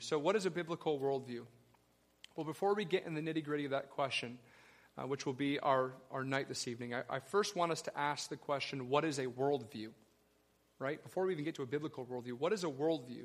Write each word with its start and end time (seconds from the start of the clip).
So, 0.00 0.16
what 0.16 0.36
is 0.36 0.46
a 0.46 0.50
biblical 0.50 1.00
worldview? 1.00 1.42
Well, 2.36 2.44
before 2.44 2.74
we 2.74 2.84
get 2.84 3.04
in 3.04 3.14
the 3.14 3.20
nitty 3.20 3.44
gritty 3.44 3.64
of 3.64 3.72
that 3.72 3.90
question, 3.90 4.38
uh, 4.96 5.08
which 5.08 5.26
will 5.26 5.32
be 5.32 5.58
our, 5.58 5.92
our 6.12 6.22
night 6.22 6.48
this 6.48 6.68
evening, 6.68 6.94
I, 6.94 7.02
I 7.10 7.18
first 7.18 7.56
want 7.56 7.72
us 7.72 7.82
to 7.82 7.98
ask 7.98 8.28
the 8.30 8.36
question 8.36 8.88
what 8.88 9.04
is 9.04 9.18
a 9.18 9.26
worldview? 9.26 9.88
Right? 10.78 11.02
Before 11.02 11.26
we 11.26 11.32
even 11.32 11.44
get 11.44 11.56
to 11.56 11.62
a 11.62 11.66
biblical 11.66 12.06
worldview, 12.06 12.34
what 12.34 12.52
is 12.52 12.62
a 12.62 12.68
worldview? 12.68 13.24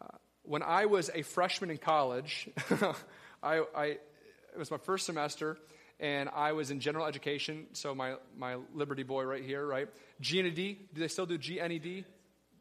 Uh, 0.00 0.06
when 0.42 0.64
I 0.64 0.86
was 0.86 1.08
a 1.14 1.22
freshman 1.22 1.70
in 1.70 1.78
college, 1.78 2.48
I, 3.42 3.62
I, 3.76 3.84
it 3.84 4.58
was 4.58 4.72
my 4.72 4.78
first 4.78 5.06
semester, 5.06 5.56
and 6.00 6.28
I 6.30 6.50
was 6.50 6.72
in 6.72 6.80
general 6.80 7.06
education, 7.06 7.66
so 7.74 7.94
my, 7.94 8.14
my 8.36 8.56
Liberty 8.74 9.04
boy 9.04 9.22
right 9.22 9.44
here, 9.44 9.64
right? 9.64 9.88
GNED, 10.20 10.56
do 10.94 11.00
they 11.00 11.08
still 11.08 11.26
do 11.26 11.38
GNED? 11.38 12.04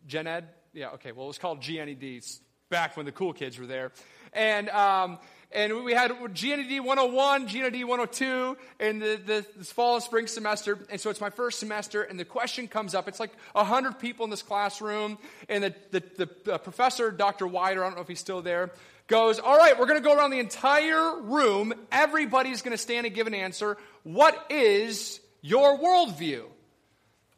Gen 0.06 0.28
Ed? 0.28 0.48
Yeah, 0.74 0.90
okay, 0.92 1.12
well, 1.12 1.26
it 1.26 1.30
was 1.30 1.40
called 1.40 1.68
GNED 1.68 2.22
back 2.70 2.96
when 2.96 3.06
the 3.06 3.12
cool 3.12 3.34
kids 3.34 3.58
were 3.58 3.66
there. 3.66 3.92
And, 4.34 4.70
um, 4.70 5.18
and 5.52 5.84
we 5.84 5.94
had 5.94 6.12
GNED 6.12 6.82
101, 6.82 7.46
GNED 7.48 7.84
102 7.84 8.58
in 8.80 9.00
the, 9.00 9.20
the, 9.26 9.46
this 9.58 9.72
fall 9.72 9.96
and 9.96 10.04
spring 10.04 10.28
semester. 10.28 10.78
And 10.92 11.02
so 11.02 11.10
it's 11.10 11.20
my 11.20 11.32
first 11.32 11.60
semester, 11.60 12.04
and 12.04 12.20
the 12.20 12.26
question 12.26 12.68
comes 12.68 12.94
up. 12.94 13.08
It's 13.08 13.20
like 13.20 13.32
100 13.54 13.98
people 14.00 14.26
in 14.26 14.30
this 14.30 14.44
classroom, 14.44 15.18
and 15.48 15.64
the, 15.64 15.74
the, 15.90 16.04
the 16.46 16.54
uh, 16.54 16.58
professor, 16.60 17.10
Dr. 17.10 17.48
Wider, 17.48 17.84
I 17.84 17.88
don't 17.88 17.96
know 17.96 18.04
if 18.04 18.08
he's 18.08 18.20
still 18.20 18.44
there, 18.44 18.70
goes, 19.08 19.40
All 19.40 19.58
right, 19.58 19.78
we're 19.78 19.88
going 19.88 20.02
to 20.02 20.08
go 20.08 20.16
around 20.16 20.30
the 20.30 20.40
entire 20.40 21.20
room. 21.22 21.74
Everybody's 21.92 22.62
going 22.62 22.74
to 22.74 22.82
stand 22.82 23.08
and 23.08 23.16
give 23.16 23.26
an 23.26 23.34
answer. 23.34 23.78
What 24.04 24.46
is 24.52 25.20
your 25.42 25.80
worldview? 25.80 26.44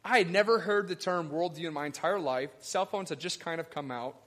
I 0.04 0.18
had 0.18 0.30
never 0.30 0.60
heard 0.60 0.90
the 0.90 0.96
term 0.96 1.30
worldview 1.30 1.66
in 1.66 1.74
my 1.74 1.86
entire 1.86 2.20
life. 2.20 2.50
Cell 2.60 2.86
phones 2.86 3.10
had 3.10 3.20
just 3.20 3.40
kind 3.40 3.62
of 3.62 3.70
come 3.70 3.92
out. 3.92 4.18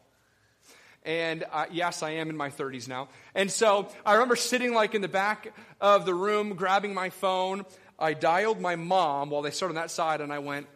And 1.05 1.45
uh, 1.53 1.67
yes, 1.71 2.03
I 2.03 2.13
am 2.13 2.31
in 2.31 2.37
my 2.37 2.51
30s 2.51 2.89
now. 2.89 3.09
And 3.35 3.51
so 3.51 3.89
I 4.07 4.15
remember 4.15 4.37
sitting 4.37 4.73
like 4.73 4.95
in 4.95 5.03
the 5.03 5.09
back 5.09 5.53
of 5.81 6.07
the 6.07 6.15
room, 6.15 6.55
grabbing 6.55 6.95
my 6.95 7.11
phone. 7.11 7.65
I 7.99 8.15
dialed 8.15 8.61
my 8.61 8.77
mom 8.77 9.31
while 9.31 9.43
they 9.43 9.51
stood 9.51 9.69
on 9.69 9.75
that 9.77 9.91
side, 9.91 10.21
and 10.21 10.33
I 10.33 10.41
went, 10.41 10.67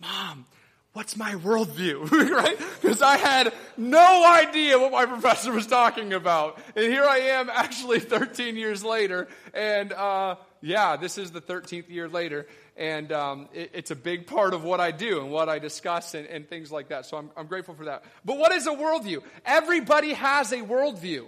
Mom, 0.00 0.44
what's 0.92 1.16
my 1.16 1.34
worldview? 1.34 2.10
right? 2.30 2.58
Because 2.80 3.00
I 3.00 3.16
had 3.16 3.52
no 3.76 4.32
idea 4.32 4.78
what 4.78 4.92
my 4.92 5.06
professor 5.06 5.52
was 5.52 5.66
talking 5.66 6.12
about. 6.12 6.58
And 6.74 6.84
here 6.84 7.04
I 7.04 7.18
am 7.18 7.48
actually 7.48 8.00
13 8.00 8.56
years 8.56 8.82
later. 8.82 9.28
And 9.54 9.92
uh, 9.92 10.36
yeah, 10.60 10.96
this 10.96 11.16
is 11.16 11.30
the 11.30 11.40
13th 11.40 11.88
year 11.88 12.08
later 12.08 12.46
and 12.76 13.10
um, 13.12 13.48
it, 13.52 13.70
it's 13.74 13.90
a 13.90 13.96
big 13.96 14.26
part 14.26 14.54
of 14.54 14.62
what 14.62 14.80
I 14.80 14.90
do 14.90 15.20
and 15.20 15.30
what 15.30 15.48
I 15.48 15.58
discuss 15.58 16.14
and, 16.14 16.26
and 16.26 16.48
things 16.48 16.70
like 16.70 16.88
that. 16.88 17.06
So 17.06 17.16
I'm, 17.16 17.30
I'm 17.36 17.46
grateful 17.46 17.74
for 17.74 17.86
that. 17.86 18.04
But 18.24 18.38
what 18.38 18.52
is 18.52 18.66
a 18.66 18.72
worldview? 18.72 19.22
Everybody 19.44 20.12
has 20.12 20.52
a 20.52 20.58
worldview. 20.58 21.26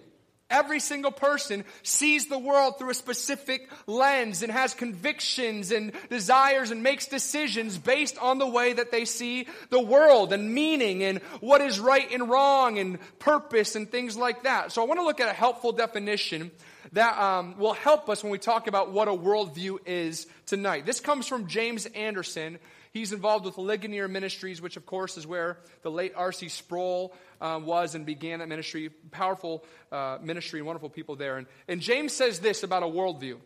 Every 0.51 0.81
single 0.81 1.11
person 1.11 1.65
sees 1.83 2.29
the 2.29 2.39
world 2.39 2.79
through 2.79 2.91
a 2.91 2.95
specific 2.95 3.71
lens 3.87 4.43
and 4.43 4.51
has 4.51 4.73
convictions 4.73 5.73
and 5.73 5.93
desires 6.09 6.71
and 6.71 6.83
makes 6.83 7.07
decisions 7.07 7.77
based 7.77 8.17
on 8.17 8.39
the 8.39 8.47
way 8.47 8.73
that 8.73 8.91
they 8.91 9.05
see 9.05 9.47
the 9.69 9.81
world 9.81 10.33
and 10.33 10.55
meaning 10.55 11.05
and 11.05 11.19
what 11.41 11.61
is 11.61 11.79
right 11.79 12.11
and 12.11 12.31
wrong 12.31 12.79
and 12.79 12.99
purpose 13.19 13.77
and 13.77 13.91
things 13.91 14.17
like 14.17 14.45
that. 14.45 14.73
So 14.73 14.83
I 14.83 14.87
want 14.87 15.01
to 15.01 15.05
look 15.05 15.21
at 15.21 15.29
a 15.29 15.35
helpful 15.35 15.73
definition 15.73 16.51
that 16.93 17.19
um, 17.19 17.59
will 17.59 17.73
help 17.73 18.09
us 18.09 18.23
when 18.23 18.33
we 18.33 18.39
talk 18.39 18.67
about 18.67 18.93
what 18.93 19.09
a 19.09 19.13
worldview 19.13 19.79
is 19.87 20.27
tonight. 20.47 20.87
This 20.87 21.01
comes 21.01 21.27
from 21.27 21.47
James 21.47 21.87
Anderson. 21.87 22.59
He's 22.93 23.13
involved 23.13 23.45
with 23.45 23.59
Ligonier 23.59 24.09
Ministries, 24.09 24.63
which, 24.63 24.77
of 24.77 24.87
course, 24.87 25.17
is 25.17 25.27
where 25.27 25.59
the 25.83 25.91
late 25.91 26.13
R.C. 26.17 26.49
Sproul 26.49 27.15
uh, 27.41 27.61
was 27.63 27.95
and 27.95 28.07
began 28.07 28.39
that 28.39 28.49
ministry. 28.49 28.91
Powerful 29.11 29.65
uh, 29.93 30.19
ministry 30.23 30.61
and 30.61 30.67
wonderful 30.67 30.89
people 30.89 31.17
there. 31.17 31.37
And, 31.37 31.47
and 31.69 31.81
James 31.81 32.13
says 32.13 32.41
this 32.41 32.63
about 32.63 32.83
a 32.83 32.87
worldview. 32.87 33.39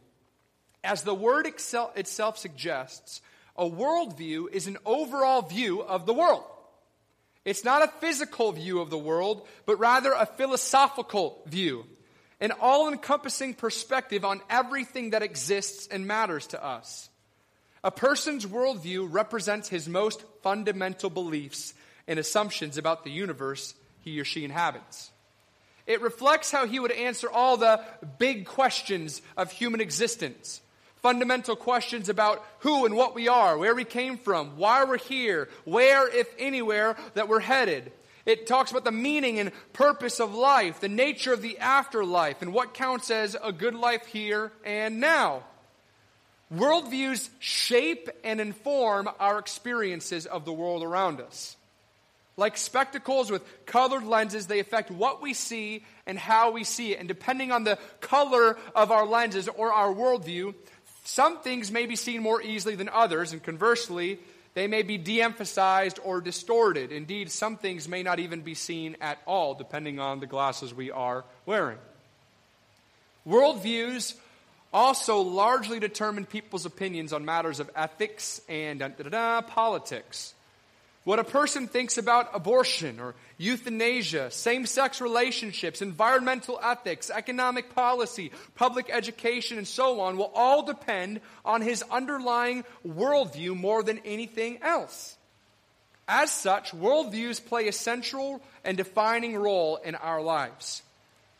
As 0.84 1.02
the 1.02 1.14
word 1.14 1.46
excel, 1.46 1.92
itself 1.96 2.38
suggests, 2.38 3.20
a 3.56 3.68
worldview 3.68 4.50
is 4.52 4.66
an 4.66 4.78
overall 4.84 5.42
view 5.42 5.82
of 5.82 6.06
the 6.06 6.14
world. 6.14 6.44
It's 7.44 7.64
not 7.64 7.82
a 7.82 7.88
physical 8.00 8.52
view 8.52 8.80
of 8.80 8.90
the 8.90 8.98
world, 8.98 9.46
but 9.66 9.78
rather 9.78 10.12
a 10.12 10.26
philosophical 10.26 11.42
view 11.46 11.84
an 12.42 12.50
all 12.60 12.88
encompassing 12.88 13.54
perspective 13.54 14.24
on 14.24 14.40
everything 14.50 15.10
that 15.10 15.22
exists 15.22 15.86
and 15.86 16.08
matters 16.08 16.48
to 16.48 16.62
us. 16.62 17.08
A 17.84 17.92
person's 17.92 18.44
worldview 18.44 19.06
represents 19.08 19.68
his 19.68 19.88
most 19.88 20.24
fundamental 20.42 21.08
beliefs 21.08 21.72
and 22.08 22.18
assumptions 22.18 22.78
about 22.78 23.04
the 23.04 23.12
universe 23.12 23.74
he 24.00 24.18
or 24.18 24.24
she 24.24 24.44
inhabits. 24.44 25.12
It 25.86 26.00
reflects 26.00 26.50
how 26.50 26.66
he 26.66 26.80
would 26.80 26.90
answer 26.90 27.30
all 27.30 27.56
the 27.56 27.80
big 28.18 28.44
questions 28.44 29.22
of 29.36 29.52
human 29.52 29.80
existence. 29.80 30.60
Fundamental 30.96 31.54
questions 31.54 32.08
about 32.08 32.44
who 32.60 32.86
and 32.86 32.96
what 32.96 33.14
we 33.14 33.28
are, 33.28 33.56
where 33.56 33.74
we 33.74 33.84
came 33.84 34.18
from, 34.18 34.56
why 34.56 34.82
we're 34.82 34.98
here, 34.98 35.48
where, 35.64 36.08
if 36.08 36.28
anywhere, 36.40 36.96
that 37.14 37.28
we're 37.28 37.40
headed. 37.40 37.92
It 38.24 38.46
talks 38.46 38.70
about 38.70 38.84
the 38.84 38.92
meaning 38.92 39.38
and 39.40 39.50
purpose 39.72 40.20
of 40.20 40.34
life, 40.34 40.80
the 40.80 40.88
nature 40.88 41.32
of 41.32 41.42
the 41.42 41.58
afterlife, 41.58 42.42
and 42.42 42.52
what 42.52 42.74
counts 42.74 43.10
as 43.10 43.36
a 43.42 43.52
good 43.52 43.74
life 43.74 44.06
here 44.06 44.52
and 44.64 45.00
now. 45.00 45.42
Worldviews 46.54 47.30
shape 47.38 48.08
and 48.22 48.40
inform 48.40 49.08
our 49.18 49.38
experiences 49.38 50.26
of 50.26 50.44
the 50.44 50.52
world 50.52 50.82
around 50.82 51.20
us. 51.20 51.56
Like 52.36 52.56
spectacles 52.56 53.30
with 53.30 53.42
colored 53.66 54.04
lenses, 54.04 54.46
they 54.46 54.58
affect 54.58 54.90
what 54.90 55.20
we 55.20 55.34
see 55.34 55.84
and 56.06 56.18
how 56.18 56.50
we 56.52 56.64
see 56.64 56.92
it. 56.92 56.98
And 56.98 57.08
depending 57.08 57.52
on 57.52 57.64
the 57.64 57.78
color 58.00 58.56
of 58.74 58.90
our 58.90 59.06
lenses 59.06 59.48
or 59.48 59.72
our 59.72 59.92
worldview, 59.92 60.54
some 61.04 61.38
things 61.40 61.70
may 61.70 61.86
be 61.86 61.96
seen 61.96 62.22
more 62.22 62.40
easily 62.40 62.74
than 62.74 62.88
others, 62.88 63.32
and 63.32 63.42
conversely, 63.42 64.18
they 64.54 64.66
may 64.66 64.82
be 64.82 64.98
de 64.98 65.22
emphasized 65.22 65.98
or 66.04 66.20
distorted. 66.20 66.92
Indeed, 66.92 67.30
some 67.30 67.56
things 67.56 67.88
may 67.88 68.02
not 68.02 68.18
even 68.18 68.42
be 68.42 68.54
seen 68.54 68.96
at 69.00 69.18
all, 69.26 69.54
depending 69.54 69.98
on 69.98 70.20
the 70.20 70.26
glasses 70.26 70.74
we 70.74 70.90
are 70.90 71.24
wearing. 71.46 71.78
Worldviews 73.26 74.14
also 74.72 75.20
largely 75.20 75.80
determine 75.80 76.26
people's 76.26 76.66
opinions 76.66 77.12
on 77.12 77.24
matters 77.24 77.60
of 77.60 77.70
ethics 77.76 78.40
and 78.48 78.80
politics. 79.48 80.34
What 81.04 81.18
a 81.18 81.24
person 81.24 81.66
thinks 81.66 81.98
about 81.98 82.30
abortion 82.32 83.00
or 83.00 83.16
euthanasia, 83.36 84.30
same 84.30 84.66
sex 84.66 85.00
relationships, 85.00 85.82
environmental 85.82 86.60
ethics, 86.62 87.10
economic 87.10 87.74
policy, 87.74 88.30
public 88.54 88.88
education, 88.88 89.58
and 89.58 89.66
so 89.66 90.00
on 90.00 90.16
will 90.16 90.30
all 90.32 90.62
depend 90.62 91.20
on 91.44 91.60
his 91.60 91.82
underlying 91.90 92.64
worldview 92.86 93.56
more 93.56 93.82
than 93.82 93.98
anything 94.04 94.62
else. 94.62 95.16
As 96.06 96.30
such, 96.30 96.70
worldviews 96.70 97.44
play 97.44 97.66
a 97.66 97.72
central 97.72 98.40
and 98.64 98.76
defining 98.76 99.36
role 99.36 99.76
in 99.76 99.96
our 99.96 100.22
lives. 100.22 100.82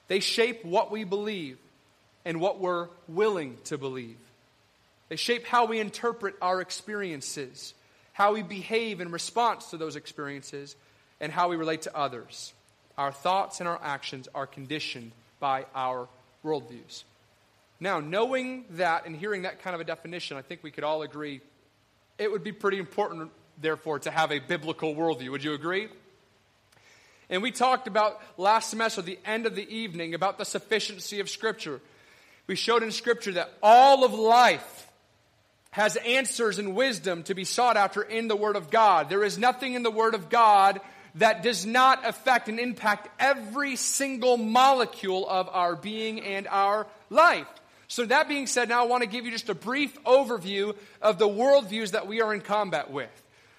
They 0.09 0.19
shape 0.19 0.65
what 0.65 0.91
we 0.91 1.05
believe 1.05 1.59
and 2.25 2.41
what 2.41 2.59
we're 2.59 2.89
willing 3.07 3.59
to 3.65 3.79
believe. 3.79 4.17
They 5.09 5.17
shape 5.17 5.47
how 5.47 5.67
we 5.67 5.79
interpret 5.79 6.35
our 6.43 6.61
experiences 6.61 7.75
how 8.13 8.35
we 8.35 8.43
behave 8.43 9.01
in 9.01 9.11
response 9.11 9.71
to 9.71 9.77
those 9.77 9.97
experiences, 9.97 10.77
and 11.21 11.33
how 11.33 11.49
we 11.49 11.57
relate 11.57 11.83
to 11.83 11.97
others. 11.97 12.53
Our 12.99 13.13
thoughts 13.13 13.61
and 13.61 13.69
our 13.69 13.81
actions 13.83 14.29
are 14.35 14.47
conditioned 14.47 15.13
by 15.41 15.67
our 15.75 16.09
worldviews. 16.45 17.05
Now, 17.81 18.01
knowing 18.01 18.65
that 18.71 19.07
and 19.07 19.17
hearing 19.17 19.43
that 19.43 19.63
kind 19.63 19.75
of 19.75 19.81
a 19.81 19.85
definition, 19.85 20.37
I 20.37 20.43
think 20.43 20.63
we 20.63 20.71
could 20.71 20.85
all 20.85 21.03
agree 21.03 21.41
it 22.19 22.31
would 22.31 22.45
be 22.45 22.53
pretty 22.53 22.79
important, 22.79 23.31
therefore, 23.61 23.99
to 24.01 24.11
have 24.11 24.31
a 24.31 24.39
biblical 24.39 24.95
worldview. 24.95 25.31
Would 25.31 25.43
you 25.43 25.55
agree? 25.55 25.89
And 27.31 27.43
we 27.43 27.51
talked 27.51 27.89
about 27.89 28.21
last 28.37 28.71
semester, 28.71 29.01
the 29.03 29.19
end 29.25 29.47
of 29.47 29.55
the 29.55 29.69
evening, 29.75 30.15
about 30.15 30.39
the 30.39 30.45
sufficiency 30.45 31.21
of 31.21 31.31
Scripture. 31.31 31.81
We 32.47 32.55
showed 32.55 32.83
in 32.83 32.93
Scripture 32.93 33.33
that 33.33 33.53
all 33.63 34.05
of 34.05 34.13
life 34.13 34.82
has 35.73 35.97
answers 35.97 36.59
and 36.59 36.77
wisdom 36.77 37.23
to 37.25 37.35
be 37.35 37.45
sought 37.45 37.77
after 37.77 38.03
in 38.03 38.29
the 38.29 38.37
Word 38.37 38.57
of 38.57 38.71
God. 38.71 39.09
There 39.09 39.25
is 39.25 39.39
nothing 39.39 39.75
in 39.75 39.83
the 39.83 39.91
Word 39.91 40.15
of 40.15 40.29
God 40.29 40.81
that 41.17 41.43
does 41.43 41.67
not 41.67 42.07
affect 42.07 42.49
and 42.49 42.61
impact 42.61 43.09
every 43.19 43.77
single 43.77 44.37
molecule 44.37 45.29
of 45.29 45.49
our 45.49 45.75
being 45.75 46.21
and 46.21 46.47
our 46.47 46.87
life. 47.11 47.49
So, 47.89 48.07
that 48.07 48.29
being 48.29 48.47
said, 48.47 48.69
now 48.69 48.85
I 48.85 48.87
want 48.87 49.03
to 49.03 49.09
give 49.09 49.27
you 49.27 49.31
just 49.31 49.49
a 49.51 49.55
brief 49.55 50.03
overview 50.05 50.75
of 51.03 51.19
the 51.19 51.29
worldviews 51.29 51.91
that 51.91 52.07
we 52.07 52.23
are 52.23 52.33
in 52.33 52.41
combat 52.41 52.91
with. 52.91 53.11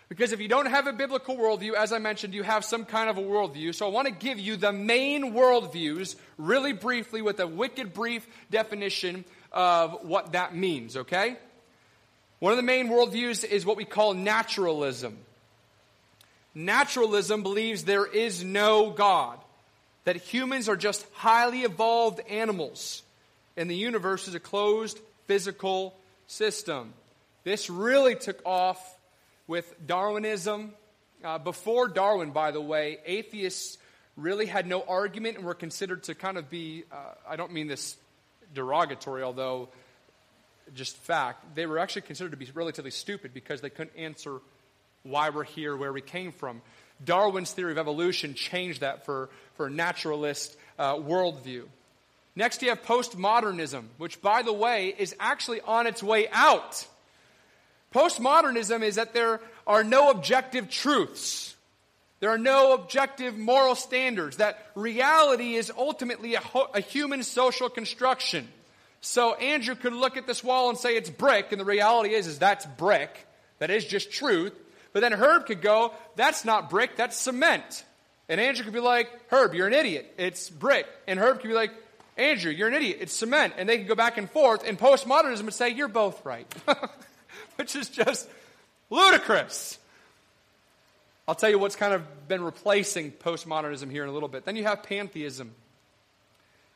Because 0.10 0.32
if 0.32 0.40
you 0.40 0.48
don't 0.48 0.68
have 0.68 0.86
a 0.86 0.94
biblical 0.94 1.36
worldview, 1.36 1.74
as 1.74 1.92
I 1.92 1.98
mentioned, 1.98 2.36
you 2.36 2.44
have 2.44 2.64
some 2.64 2.86
kind 2.86 3.10
of 3.10 3.18
a 3.18 3.22
worldview. 3.22 3.74
So 3.74 3.88
I 3.88 3.90
want 3.90 4.08
to 4.08 4.14
give 4.14 4.40
you 4.40 4.56
the 4.58 4.72
main 4.72 5.34
worldviews 5.34 6.16
really 6.38 6.74
briefly 6.74 7.24
with 7.24 7.40
a 7.40 7.48
wicked 7.48 7.94
brief 7.94 8.28
definition 8.52 9.26
of 9.52 10.04
what 10.04 10.34
that 10.34 10.56
means, 10.56 10.98
okay? 10.98 11.38
One 12.44 12.52
of 12.52 12.58
the 12.58 12.64
main 12.64 12.90
worldviews 12.90 13.46
is 13.46 13.66
what 13.66 13.78
we 13.78 13.86
call 13.86 14.14
naturalism. 14.14 15.18
Naturalism 16.54 17.42
believes 17.42 17.86
there 17.86 18.06
is 18.06 18.44
no 18.44 18.90
God. 18.90 19.40
that 20.04 20.18
humans 20.18 20.68
are 20.68 20.76
just 20.76 21.06
highly 21.14 21.62
evolved 21.62 22.20
animals, 22.28 23.02
and 23.56 23.70
the 23.70 23.76
universe 23.78 24.28
is 24.28 24.36
a 24.36 24.40
closed 24.42 25.00
physical 25.26 25.96
system. 26.28 26.94
This 27.46 27.70
really 27.70 28.16
took 28.16 28.42
off 28.46 28.98
with 29.48 29.74
Darwinism. 29.88 30.74
Uh, 31.24 31.38
before 31.38 31.88
Darwin, 31.88 32.32
by 32.32 32.52
the 32.52 32.60
way, 32.60 32.98
atheists 33.06 33.78
really 34.18 34.48
had 34.48 34.68
no 34.68 34.82
argument 34.82 35.38
and 35.38 35.46
were 35.46 35.54
considered 35.54 36.04
to 36.04 36.14
kind 36.14 36.38
of 36.38 36.50
be, 36.50 36.84
uh, 36.92 36.96
I 37.26 37.38
don't 37.38 37.54
mean 37.54 37.68
this 37.68 37.96
derogatory, 38.54 39.24
although 39.24 39.70
just 40.76 40.98
fact, 40.98 41.56
they 41.56 41.66
were 41.66 41.80
actually 41.80 42.04
considered 42.04 42.32
to 42.32 42.38
be 42.38 42.48
relatively 42.54 42.92
stupid 42.92 43.34
because 43.34 43.62
they 43.62 43.70
couldn't 43.70 43.96
answer 43.98 44.40
why 45.04 45.30
we're 45.30 45.44
here, 45.44 45.76
where 45.76 45.94
we 45.94 46.02
came 46.02 46.32
from. 46.32 46.62
Darwin's 47.04 47.52
theory 47.52 47.72
of 47.72 47.78
evolution 47.78 48.34
changed 48.34 48.82
that 48.82 49.06
for, 49.06 49.30
for 49.56 49.68
a 49.68 49.70
naturalist 49.70 50.56
uh, 50.80 50.96
worldview. 50.96 51.64
Next, 52.36 52.62
you 52.62 52.70
have 52.70 52.82
postmodernism, 52.84 53.84
which, 53.98 54.22
by 54.22 54.42
the 54.42 54.54
way, 54.54 54.94
is 54.98 55.16
actually 55.20 55.62
on 55.62 55.86
its 55.86 56.02
way 56.02 56.28
out. 56.32 56.88
Postmodernism 57.94 58.82
is 58.82 58.96
that 58.96 59.14
there 59.14 59.40
are 59.68 59.84
no 59.84 60.10
objective 60.10 60.70
truths. 60.70 61.56
There 62.20 62.32
are 62.32 62.40
no 62.40 62.74
objective 62.74 63.38
moral 63.38 63.76
standards. 63.76 64.38
That 64.38 64.72
reality 64.76 65.56
is 65.56 65.72
ultimately 65.78 66.36
a, 66.36 66.40
ho- 66.40 66.70
a 66.74 66.80
human 66.80 67.22
social 67.22 67.70
construction. 67.70 68.48
So 69.06 69.34
Andrew 69.34 69.76
could 69.76 69.92
look 69.92 70.16
at 70.16 70.26
this 70.26 70.42
wall 70.42 70.70
and 70.70 70.78
say 70.78 70.96
it's 70.96 71.10
brick, 71.10 71.52
and 71.52 71.60
the 71.60 71.66
reality 71.66 72.14
is, 72.14 72.26
is 72.26 72.40
that's 72.40 72.66
brick. 72.66 73.28
That 73.60 73.70
is 73.70 73.84
just 73.84 74.12
truth. 74.12 74.54
But 74.94 75.02
then 75.02 75.12
Herb 75.12 75.46
could 75.46 75.62
go, 75.62 75.94
that's 76.16 76.46
not 76.46 76.70
brick, 76.70 76.96
that's 76.96 77.18
cement. 77.18 77.84
And 78.30 78.40
Andrew 78.40 78.64
could 78.64 78.74
be 78.74 78.80
like, 78.80 79.10
Herb, 79.30 79.54
you're 79.54 79.68
an 79.68 79.74
idiot. 79.74 80.14
It's 80.18 80.50
brick. 80.50 80.88
And 81.06 81.20
Herb 81.20 81.42
could 81.42 81.50
be 81.50 81.54
like, 81.54 81.72
Andrew, 82.16 82.50
you're 82.50 82.70
an 82.70 82.74
idiot. 82.76 83.00
It's 83.02 83.14
cement. 83.14 83.56
And 83.58 83.68
they 83.68 83.78
could 83.78 83.90
go 83.90 83.96
back 83.96 84.18
and 84.18 84.32
forth. 84.32 84.66
And 84.66 84.80
postmodernism 84.80 85.44
would 85.44 85.54
say, 85.54 85.70
you're 85.70 85.90
both 85.90 86.26
right. 86.26 86.48
Which 87.58 87.76
is 87.76 87.90
just 87.90 88.30
ludicrous. 88.90 89.80
I'll 91.28 91.36
tell 91.36 91.50
you 91.50 91.60
what's 91.60 91.76
kind 91.76 91.94
of 91.94 92.28
been 92.30 92.42
replacing 92.42 93.12
postmodernism 93.12 93.92
here 93.92 94.04
in 94.04 94.10
a 94.10 94.14
little 94.14 94.30
bit. 94.30 94.46
Then 94.46 94.56
you 94.56 94.64
have 94.64 94.84
pantheism, 94.84 95.54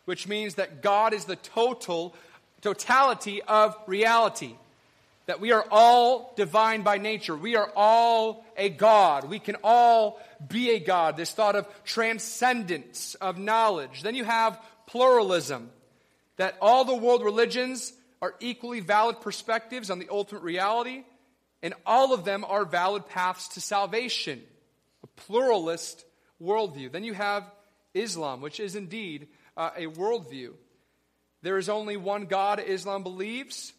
which 0.08 0.28
means 0.28 0.56
that 0.56 0.82
God 0.82 1.14
is 1.14 1.26
the 1.26 1.36
total 1.36 2.16
totality 2.62 3.42
of 3.42 3.76
reality 3.86 4.56
that 5.28 5.42
we 5.42 5.52
are 5.52 5.66
all 5.70 6.34
divine 6.38 6.82
by 6.82 6.98
nature. 6.98 7.36
We 7.36 7.58
are 7.58 7.70
all 7.76 8.46
a 8.56 8.70
God. 8.70 9.26
We 9.26 9.40
can 9.40 9.58
all 9.62 10.22
be 10.48 10.72
a 10.72 10.80
God. 10.80 11.18
This 11.18 11.32
thought 11.32 11.58
of 11.58 11.68
transcendence, 11.84 13.16
of 13.16 13.38
knowledge. 13.38 14.02
Then 14.02 14.16
you 14.16 14.24
have 14.24 14.60
pluralism, 14.88 15.70
that 16.38 16.56
all 16.62 16.86
the 16.86 16.96
world 16.96 17.24
religions 17.24 17.92
are 18.22 18.36
equally 18.40 18.80
valid 18.80 19.20
perspectives 19.20 19.92
on 19.92 20.00
the 20.00 20.08
ultimate 20.10 20.44
reality, 20.44 21.04
and 21.62 21.74
all 21.86 22.14
of 22.14 22.24
them 22.24 22.46
are 22.46 22.64
valid 22.64 23.08
paths 23.10 23.50
to 23.50 23.62
salvation. 23.62 24.42
A 25.04 25.08
pluralist 25.08 26.06
worldview. 26.42 26.90
Then 26.90 27.04
you 27.04 27.14
have 27.14 27.44
Islam, 27.94 28.40
which 28.40 28.62
is 28.62 28.78
indeed 28.78 29.28
uh, 29.58 29.72
a 29.76 29.88
worldview. 29.88 30.54
There 31.42 31.58
is 31.58 31.68
only 31.68 31.98
one 31.98 32.26
God, 32.26 32.62
Islam 32.66 33.04
believes. 33.04 33.74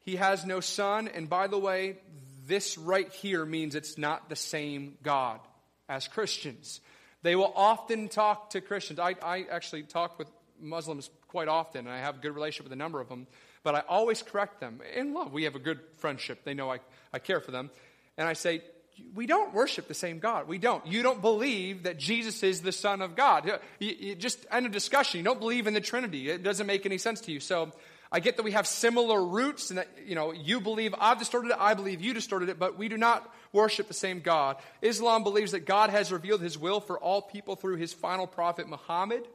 He 0.00 0.16
has 0.16 0.46
no 0.46 0.60
son. 0.60 1.08
And 1.08 1.28
by 1.28 1.48
the 1.48 1.58
way, 1.58 1.98
this 2.46 2.78
right 2.78 3.12
here 3.12 3.44
means 3.44 3.74
it's 3.74 3.98
not 3.98 4.28
the 4.28 4.36
same 4.36 4.96
God 5.02 5.40
as 5.88 6.08
Christians. 6.08 6.80
They 7.22 7.36
will 7.36 7.52
often 7.54 8.08
talk 8.08 8.50
to 8.50 8.60
Christians. 8.60 8.98
I, 8.98 9.16
I 9.22 9.44
actually 9.50 9.82
talk 9.82 10.18
with 10.18 10.28
Muslims 10.60 11.10
quite 11.28 11.48
often, 11.48 11.86
and 11.86 11.94
I 11.94 11.98
have 11.98 12.16
a 12.16 12.18
good 12.20 12.34
relationship 12.34 12.64
with 12.64 12.72
a 12.72 12.76
number 12.76 13.00
of 13.00 13.08
them, 13.08 13.26
but 13.62 13.74
I 13.74 13.80
always 13.88 14.22
correct 14.22 14.60
them 14.60 14.80
in 14.94 15.12
love. 15.12 15.32
We 15.32 15.44
have 15.44 15.56
a 15.56 15.60
good 15.60 15.80
friendship. 15.96 16.44
They 16.44 16.54
know 16.54 16.70
I, 16.70 16.78
I 17.12 17.18
care 17.18 17.40
for 17.40 17.50
them. 17.50 17.70
And 18.16 18.26
I 18.26 18.32
say, 18.32 18.62
we 19.14 19.26
don't 19.26 19.52
worship 19.54 19.88
the 19.88 19.94
same 19.94 20.18
God. 20.18 20.48
We 20.48 20.58
don't. 20.58 20.86
You 20.86 21.02
don't 21.02 21.20
believe 21.20 21.84
that 21.84 21.98
Jesus 21.98 22.42
is 22.42 22.60
the 22.60 22.72
Son 22.72 23.02
of 23.02 23.16
God. 23.16 23.50
You, 23.80 23.94
you 23.98 24.14
just 24.14 24.46
end 24.50 24.66
of 24.66 24.72
discussion. 24.72 25.18
You 25.18 25.24
don't 25.24 25.40
believe 25.40 25.66
in 25.66 25.74
the 25.74 25.80
Trinity. 25.80 26.30
It 26.30 26.42
doesn't 26.42 26.66
make 26.66 26.86
any 26.86 26.98
sense 26.98 27.20
to 27.22 27.32
you. 27.32 27.40
So 27.40 27.72
I 28.10 28.20
get 28.20 28.36
that 28.36 28.42
we 28.42 28.52
have 28.52 28.66
similar 28.66 29.22
roots 29.22 29.70
and 29.70 29.78
that, 29.78 29.88
you 30.06 30.14
know, 30.14 30.32
you 30.32 30.60
believe 30.60 30.94
I've 30.98 31.18
distorted 31.18 31.50
it, 31.50 31.56
I 31.58 31.74
believe 31.74 32.00
you 32.00 32.14
distorted 32.14 32.48
it, 32.48 32.58
but 32.58 32.78
we 32.78 32.88
do 32.88 32.96
not 32.96 33.30
worship 33.52 33.88
the 33.88 33.94
same 33.94 34.20
God. 34.20 34.56
Islam 34.80 35.24
believes 35.24 35.52
that 35.52 35.66
God 35.66 35.90
has 35.90 36.10
revealed 36.10 36.40
his 36.40 36.56
will 36.58 36.80
for 36.80 36.98
all 36.98 37.20
people 37.20 37.54
through 37.54 37.76
his 37.76 37.92
final 37.92 38.26
prophet 38.26 38.68
Muhammad 38.68 39.26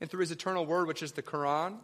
and 0.00 0.10
through 0.10 0.20
his 0.20 0.32
eternal 0.32 0.66
word, 0.66 0.88
which 0.88 1.02
is 1.02 1.12
the 1.12 1.22
Quran. 1.22 1.76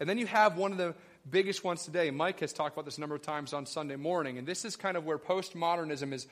And 0.00 0.08
then 0.08 0.18
you 0.18 0.26
have 0.26 0.56
one 0.56 0.72
of 0.72 0.78
the 0.78 0.94
biggest 1.28 1.64
ones 1.64 1.84
today. 1.84 2.10
Mike 2.10 2.40
has 2.40 2.52
talked 2.52 2.74
about 2.74 2.84
this 2.84 2.98
a 2.98 3.00
number 3.00 3.16
of 3.16 3.22
times 3.22 3.52
on 3.52 3.66
Sunday 3.66 3.96
morning, 3.96 4.38
and 4.38 4.46
this 4.46 4.64
is 4.64 4.76
kind 4.76 4.96
of 4.96 5.04
where 5.04 5.18
postmodernism 5.18 6.12
is 6.12 6.26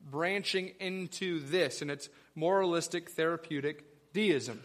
branching 0.00 0.72
into 0.80 1.40
this, 1.40 1.82
and 1.82 1.90
it's 1.90 2.08
moralistic 2.34 3.10
therapeutic 3.10 3.84
deism. 4.12 4.60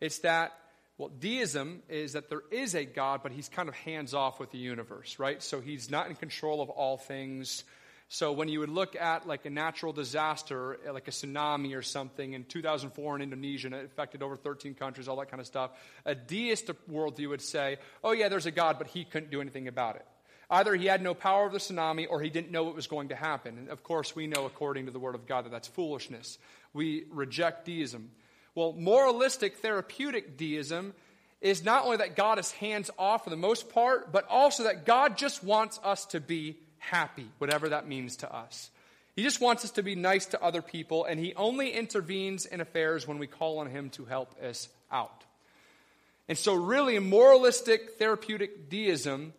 It's 0.00 0.18
that 0.20 0.52
well, 0.98 1.10
deism 1.10 1.82
is 1.88 2.14
that 2.14 2.28
there 2.28 2.42
is 2.50 2.74
a 2.74 2.84
God, 2.84 3.20
but 3.22 3.30
he's 3.30 3.48
kind 3.48 3.68
of 3.68 3.74
hands 3.76 4.14
off 4.14 4.40
with 4.40 4.50
the 4.50 4.58
universe, 4.58 5.20
right? 5.20 5.40
So 5.40 5.60
he's 5.60 5.90
not 5.90 6.08
in 6.08 6.16
control 6.16 6.60
of 6.60 6.70
all 6.70 6.96
things. 6.96 7.62
So 8.10 8.32
when 8.32 8.48
you 8.48 8.60
would 8.60 8.70
look 8.70 8.96
at 8.96 9.28
like 9.28 9.44
a 9.44 9.50
natural 9.50 9.92
disaster, 9.92 10.78
eh, 10.86 10.90
like 10.90 11.08
a 11.08 11.10
tsunami 11.10 11.76
or 11.76 11.82
something 11.82 12.32
in 12.32 12.44
2004 12.44 13.16
in 13.16 13.22
Indonesia, 13.22 13.66
and 13.66 13.74
it 13.74 13.84
affected 13.84 14.22
over 14.22 14.34
13 14.34 14.74
countries, 14.74 15.08
all 15.08 15.16
that 15.16 15.30
kind 15.30 15.40
of 15.40 15.46
stuff, 15.46 15.72
a 16.06 16.14
deist 16.14 16.70
worldview 16.90 17.28
would 17.28 17.42
say, 17.42 17.76
oh 18.02 18.12
yeah, 18.12 18.28
there's 18.28 18.46
a 18.46 18.50
God, 18.50 18.78
but 18.78 18.86
he 18.86 19.04
couldn't 19.04 19.30
do 19.30 19.42
anything 19.42 19.68
about 19.68 19.96
it. 19.96 20.06
Either 20.50 20.74
he 20.74 20.86
had 20.86 21.02
no 21.02 21.12
power 21.12 21.44
over 21.44 21.52
the 21.52 21.58
tsunami 21.58 22.06
or 22.08 22.22
he 22.22 22.30
didn't 22.30 22.50
know 22.50 22.64
what 22.64 22.74
was 22.74 22.86
going 22.86 23.08
to 23.08 23.14
happen. 23.14 23.58
And 23.58 23.68
of 23.68 23.82
course, 23.82 24.16
we 24.16 24.26
know 24.26 24.46
according 24.46 24.86
to 24.86 24.90
the 24.90 24.98
Word 24.98 25.14
of 25.14 25.26
God 25.26 25.44
that 25.44 25.50
that's 25.50 25.68
foolishness. 25.68 26.38
We 26.72 27.04
reject 27.10 27.66
deism. 27.66 28.10
Well, 28.54 28.72
moralistic 28.72 29.58
therapeutic 29.58 30.38
deism 30.38 30.94
is 31.42 31.62
not 31.62 31.84
only 31.84 31.98
that 31.98 32.16
God 32.16 32.38
is 32.38 32.50
hands 32.52 32.90
off 32.98 33.24
for 33.24 33.30
the 33.30 33.36
most 33.36 33.68
part, 33.68 34.10
but 34.10 34.26
also 34.30 34.64
that 34.64 34.86
God 34.86 35.18
just 35.18 35.44
wants 35.44 35.78
us 35.84 36.06
to 36.06 36.20
be 36.20 36.56
happy, 36.78 37.28
whatever 37.38 37.70
that 37.70 37.86
means 37.88 38.16
to 38.16 38.34
us. 38.34 38.70
He 39.14 39.22
just 39.22 39.40
wants 39.40 39.64
us 39.64 39.72
to 39.72 39.82
be 39.82 39.94
nice 39.94 40.26
to 40.26 40.42
other 40.42 40.62
people, 40.62 41.04
and 41.04 41.18
He 41.18 41.34
only 41.34 41.70
intervenes 41.70 42.46
in 42.46 42.60
affairs 42.60 43.06
when 43.06 43.18
we 43.18 43.26
call 43.26 43.58
on 43.58 43.68
Him 43.68 43.90
to 43.90 44.04
help 44.04 44.40
us 44.42 44.68
out. 44.92 45.24
And 46.28 46.38
so, 46.38 46.54
really, 46.54 46.98
moralistic 46.98 47.98
therapeutic 47.98 48.68
deism 48.68 49.32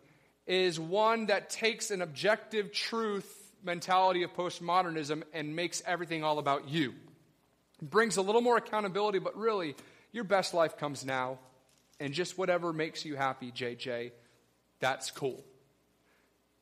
is 0.46 0.78
one 0.78 1.26
that 1.26 1.50
takes 1.50 1.90
an 1.90 2.02
objective 2.02 2.72
truth 2.72 3.36
mentality 3.62 4.22
of 4.22 4.34
postmodernism 4.34 5.22
and 5.32 5.54
makes 5.54 5.82
everything 5.86 6.24
all 6.24 6.38
about 6.38 6.68
you 6.68 6.94
brings 7.82 8.16
a 8.16 8.22
little 8.22 8.40
more 8.40 8.56
accountability, 8.56 9.18
but 9.18 9.36
really, 9.36 9.74
your 10.12 10.24
best 10.24 10.54
life 10.54 10.76
comes 10.76 11.04
now. 11.04 11.38
And 11.98 12.14
just 12.14 12.38
whatever 12.38 12.72
makes 12.72 13.04
you 13.04 13.14
happy, 13.14 13.52
JJ, 13.52 14.12
that's 14.80 15.10
cool. 15.10 15.44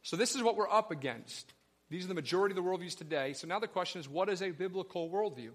So, 0.03 0.17
this 0.17 0.35
is 0.35 0.43
what 0.43 0.57
we're 0.57 0.71
up 0.71 0.91
against. 0.91 1.53
These 1.91 2.05
are 2.05 2.09
the 2.09 2.15
majority 2.15 2.53
of 2.53 2.63
the 2.63 2.69
worldviews 2.69 2.97
today. 2.97 3.33
So, 3.33 3.47
now 3.47 3.59
the 3.59 3.69
question 3.69 4.01
is 4.01 4.09
what 4.09 4.29
is 4.29 4.43
a 4.43 4.51
biblical 4.51 5.09
worldview? 5.09 5.51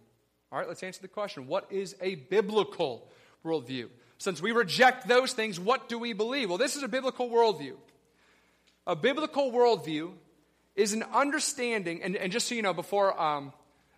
All 0.51 0.59
right, 0.59 0.67
let's 0.67 0.83
answer 0.83 1.01
the 1.01 1.07
question. 1.07 1.47
What 1.47 1.71
is 1.71 1.95
a 2.01 2.15
biblical 2.15 3.07
worldview? 3.43 3.89
Since 4.19 4.41
we 4.41 4.51
reject 4.51 5.07
those 5.07 5.33
things, 5.33 5.59
what 5.59 5.89
do 5.89 5.97
we 5.97 6.13
believe? 6.13 6.49
Well, 6.49 6.57
this 6.57 6.75
is 6.75 6.83
a 6.83 6.87
biblical 6.87 7.29
worldview. 7.29 7.73
A 8.85 8.95
biblical 8.95 9.51
worldview 9.51 10.11
is 10.75 10.93
an 10.93 11.03
understanding, 11.13 12.03
and, 12.03 12.15
and 12.15 12.31
just 12.31 12.47
so 12.47 12.55
you 12.55 12.61
know, 12.61 12.73
before 12.73 13.19
um, 13.19 13.53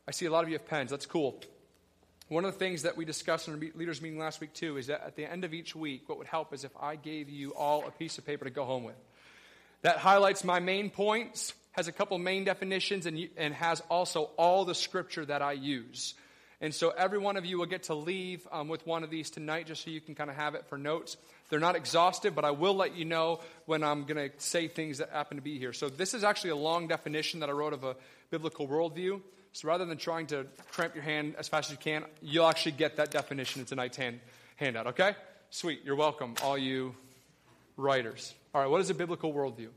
I 0.07 0.11
see 0.11 0.25
a 0.25 0.31
lot 0.31 0.43
of 0.43 0.49
you 0.49 0.55
have 0.55 0.65
pens, 0.65 0.91
that's 0.91 1.05
cool. 1.05 1.41
One 2.27 2.43
of 2.43 2.53
the 2.53 2.59
things 2.59 2.83
that 2.83 2.97
we 2.97 3.05
discussed 3.05 3.47
in 3.47 3.53
our 3.53 3.59
leaders' 3.75 4.01
meeting 4.01 4.17
last 4.17 4.41
week, 4.41 4.53
too, 4.53 4.77
is 4.77 4.87
that 4.87 5.03
at 5.05 5.15
the 5.15 5.29
end 5.29 5.43
of 5.43 5.53
each 5.53 5.75
week, 5.75 6.09
what 6.09 6.17
would 6.17 6.27
help 6.27 6.53
is 6.53 6.63
if 6.63 6.71
I 6.79 6.95
gave 6.95 7.29
you 7.29 7.53
all 7.53 7.85
a 7.85 7.91
piece 7.91 8.17
of 8.17 8.25
paper 8.25 8.45
to 8.45 8.51
go 8.51 8.65
home 8.65 8.83
with. 8.83 8.95
That 9.85 9.99
highlights 9.99 10.43
my 10.43 10.59
main 10.59 10.89
points, 10.89 11.53
has 11.73 11.87
a 11.87 11.91
couple 11.91 12.17
main 12.17 12.43
definitions, 12.43 13.05
and, 13.05 13.29
and 13.37 13.53
has 13.53 13.81
also 13.81 14.31
all 14.35 14.65
the 14.65 14.73
scripture 14.73 15.23
that 15.23 15.43
I 15.43 15.51
use. 15.51 16.15
And 16.59 16.73
so 16.73 16.89
every 16.89 17.19
one 17.19 17.37
of 17.37 17.45
you 17.45 17.59
will 17.59 17.67
get 17.67 17.83
to 17.83 17.93
leave 17.93 18.47
um, 18.51 18.67
with 18.67 18.87
one 18.87 19.03
of 19.03 19.11
these 19.11 19.29
tonight 19.29 19.67
just 19.67 19.83
so 19.83 19.91
you 19.91 20.01
can 20.01 20.15
kind 20.15 20.31
of 20.31 20.37
have 20.37 20.55
it 20.55 20.65
for 20.69 20.79
notes. 20.79 21.17
They're 21.51 21.59
not 21.59 21.75
exhaustive, 21.75 22.33
but 22.33 22.43
I 22.43 22.49
will 22.49 22.73
let 22.73 22.95
you 22.95 23.05
know 23.05 23.41
when 23.67 23.83
I'm 23.83 24.05
going 24.05 24.31
to 24.31 24.35
say 24.39 24.67
things 24.67 24.97
that 24.97 25.11
happen 25.11 25.37
to 25.37 25.43
be 25.43 25.59
here. 25.59 25.71
So 25.71 25.87
this 25.87 26.15
is 26.15 26.23
actually 26.23 26.49
a 26.49 26.55
long 26.55 26.87
definition 26.87 27.41
that 27.41 27.49
I 27.49 27.51
wrote 27.51 27.73
of 27.73 27.83
a 27.83 27.95
biblical 28.31 28.67
worldview. 28.67 29.21
So 29.53 29.67
rather 29.67 29.85
than 29.85 29.99
trying 29.99 30.25
to 30.27 30.47
cramp 30.71 30.95
your 30.95 31.03
hand 31.03 31.35
as 31.37 31.47
fast 31.47 31.69
as 31.69 31.73
you 31.73 31.77
can, 31.77 32.05
you'll 32.23 32.47
actually 32.47 32.71
get 32.71 32.95
that 32.95 33.11
definition 33.11 33.59
in 33.59 33.67
tonight's 33.67 33.97
hand, 33.97 34.19
handout, 34.55 34.87
okay? 34.87 35.13
Sweet, 35.51 35.81
you're 35.85 35.95
welcome, 35.95 36.33
all 36.41 36.57
you 36.57 36.95
writers. 37.77 38.33
All 38.53 38.61
right, 38.61 38.69
what 38.69 38.81
is 38.81 38.89
a 38.89 38.93
biblical 38.93 39.33
worldview? 39.33 39.69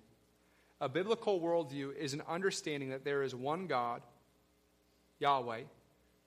A 0.81 0.89
biblical 0.89 1.41
worldview 1.41 1.97
is 1.97 2.15
an 2.15 2.23
understanding 2.29 2.91
that 2.91 3.05
there 3.05 3.23
is 3.23 3.35
one 3.35 3.67
God, 3.67 4.03
Yahweh, 5.19 5.63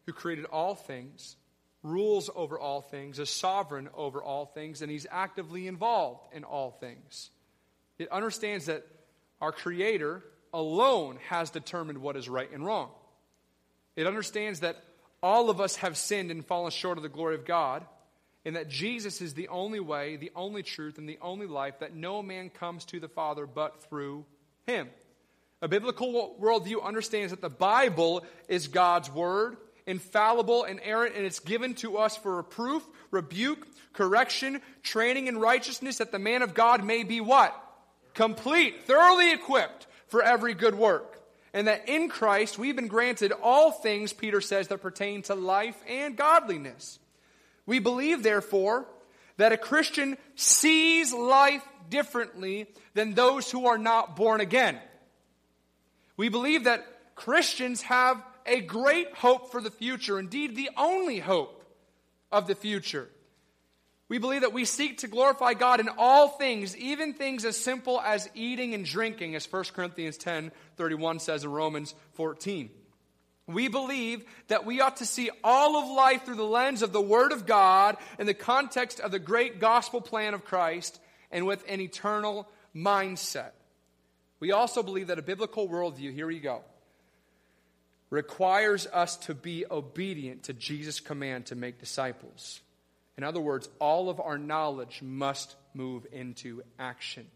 who 0.05 0.13
created 0.13 0.45
all 0.45 0.75
things 0.75 1.35
rules 1.83 2.29
over 2.35 2.59
all 2.59 2.81
things, 2.81 3.19
is 3.19 3.29
sovereign 3.29 3.89
over 3.95 4.21
all 4.21 4.45
things, 4.45 4.81
and 4.81 4.91
he's 4.91 5.07
actively 5.09 5.67
involved 5.67 6.21
in 6.33 6.43
all 6.43 6.71
things. 6.71 7.29
It 7.97 8.11
understands 8.11 8.67
that 8.67 8.85
our 9.41 9.51
Creator 9.51 10.23
alone 10.53 11.17
has 11.29 11.49
determined 11.49 11.99
what 11.99 12.15
is 12.15 12.29
right 12.29 12.51
and 12.51 12.65
wrong. 12.65 12.89
It 13.95 14.07
understands 14.07 14.59
that 14.61 14.77
all 15.23 15.49
of 15.49 15.59
us 15.59 15.77
have 15.77 15.97
sinned 15.97 16.31
and 16.31 16.45
fallen 16.45 16.71
short 16.71 16.97
of 16.97 17.03
the 17.03 17.09
glory 17.09 17.35
of 17.35 17.45
God, 17.45 17.85
and 18.45 18.55
that 18.55 18.69
Jesus 18.69 19.21
is 19.21 19.33
the 19.33 19.47
only 19.49 19.79
way, 19.79 20.15
the 20.15 20.31
only 20.35 20.63
truth, 20.63 20.97
and 20.97 21.07
the 21.07 21.19
only 21.21 21.47
life, 21.47 21.79
that 21.79 21.95
no 21.95 22.23
man 22.23 22.49
comes 22.49 22.85
to 22.85 22.99
the 22.99 23.07
Father 23.07 23.45
but 23.45 23.83
through 23.83 24.25
him. 24.65 24.89
A 25.61 25.67
biblical 25.67 26.35
worldview 26.41 26.83
understands 26.83 27.31
that 27.31 27.41
the 27.41 27.49
Bible 27.49 28.25
is 28.47 28.67
God's 28.67 29.11
word, 29.11 29.57
infallible, 29.85 30.63
inerrant, 30.63 31.15
and 31.15 31.25
it's 31.25 31.39
given 31.39 31.75
to 31.75 31.97
us 31.97 32.17
for 32.17 32.37
reproof, 32.37 32.83
rebuke, 33.11 33.67
correction, 33.93 34.61
training 34.81 35.27
in 35.27 35.37
righteousness, 35.37 35.97
that 35.97 36.11
the 36.11 36.19
man 36.19 36.41
of 36.41 36.53
God 36.55 36.83
may 36.83 37.03
be 37.03 37.21
what? 37.21 37.55
Complete, 38.13 38.83
thoroughly 38.85 39.33
equipped 39.33 39.85
for 40.07 40.23
every 40.23 40.53
good 40.53 40.75
work. 40.75 41.19
And 41.53 41.67
that 41.67 41.89
in 41.89 42.09
Christ 42.09 42.57
we've 42.57 42.75
been 42.75 42.87
granted 42.87 43.31
all 43.31 43.71
things, 43.71 44.13
Peter 44.13 44.41
says, 44.41 44.69
that 44.69 44.81
pertain 44.81 45.21
to 45.23 45.35
life 45.35 45.79
and 45.87 46.15
godliness. 46.15 46.97
We 47.71 47.79
believe, 47.79 48.21
therefore, 48.21 48.85
that 49.37 49.53
a 49.53 49.57
Christian 49.57 50.17
sees 50.35 51.13
life 51.13 51.63
differently 51.89 52.67
than 52.95 53.13
those 53.13 53.49
who 53.49 53.67
are 53.67 53.77
not 53.77 54.17
born 54.17 54.41
again. 54.41 54.77
We 56.17 56.27
believe 56.27 56.65
that 56.65 56.85
Christians 57.15 57.81
have 57.83 58.21
a 58.45 58.59
great 58.59 59.13
hope 59.13 59.53
for 59.53 59.61
the 59.61 59.71
future, 59.71 60.19
indeed, 60.19 60.53
the 60.53 60.71
only 60.75 61.19
hope 61.19 61.63
of 62.29 62.45
the 62.45 62.55
future. 62.55 63.07
We 64.09 64.17
believe 64.17 64.41
that 64.41 64.51
we 64.51 64.65
seek 64.65 64.97
to 64.97 65.07
glorify 65.07 65.53
God 65.53 65.79
in 65.79 65.87
all 65.97 66.27
things, 66.27 66.75
even 66.75 67.13
things 67.13 67.45
as 67.45 67.55
simple 67.55 68.01
as 68.01 68.29
eating 68.35 68.73
and 68.73 68.83
drinking, 68.83 69.33
as 69.35 69.49
1 69.49 69.63
Corinthians 69.73 70.17
10 70.17 70.51
31 70.75 71.19
says 71.19 71.45
in 71.45 71.51
Romans 71.53 71.95
14. 72.15 72.69
We 73.53 73.67
believe 73.67 74.23
that 74.47 74.65
we 74.65 74.81
ought 74.81 74.97
to 74.97 75.05
see 75.05 75.29
all 75.43 75.77
of 75.77 75.89
life 75.89 76.25
through 76.25 76.35
the 76.35 76.43
lens 76.43 76.81
of 76.81 76.93
the 76.93 77.01
Word 77.01 77.31
of 77.31 77.45
God 77.45 77.97
in 78.19 78.27
the 78.27 78.33
context 78.33 78.99
of 78.99 79.11
the 79.11 79.19
great 79.19 79.59
gospel 79.59 80.01
plan 80.01 80.33
of 80.33 80.45
Christ 80.45 80.99
and 81.31 81.45
with 81.45 81.63
an 81.67 81.81
eternal 81.81 82.47
mindset. 82.75 83.51
We 84.39 84.51
also 84.51 84.83
believe 84.83 85.07
that 85.07 85.19
a 85.19 85.23
biblical 85.23 85.67
worldview, 85.67 86.13
here 86.13 86.27
we 86.27 86.39
go, 86.39 86.63
requires 88.09 88.87
us 88.87 89.15
to 89.17 89.33
be 89.33 89.65
obedient 89.69 90.43
to 90.43 90.53
Jesus' 90.53 90.99
command 90.99 91.47
to 91.47 91.55
make 91.55 91.79
disciples. 91.79 92.61
In 93.17 93.23
other 93.23 93.39
words, 93.39 93.69
all 93.79 94.09
of 94.09 94.19
our 94.19 94.37
knowledge 94.37 95.01
must 95.01 95.55
move 95.73 96.05
into 96.11 96.63
action. 96.79 97.27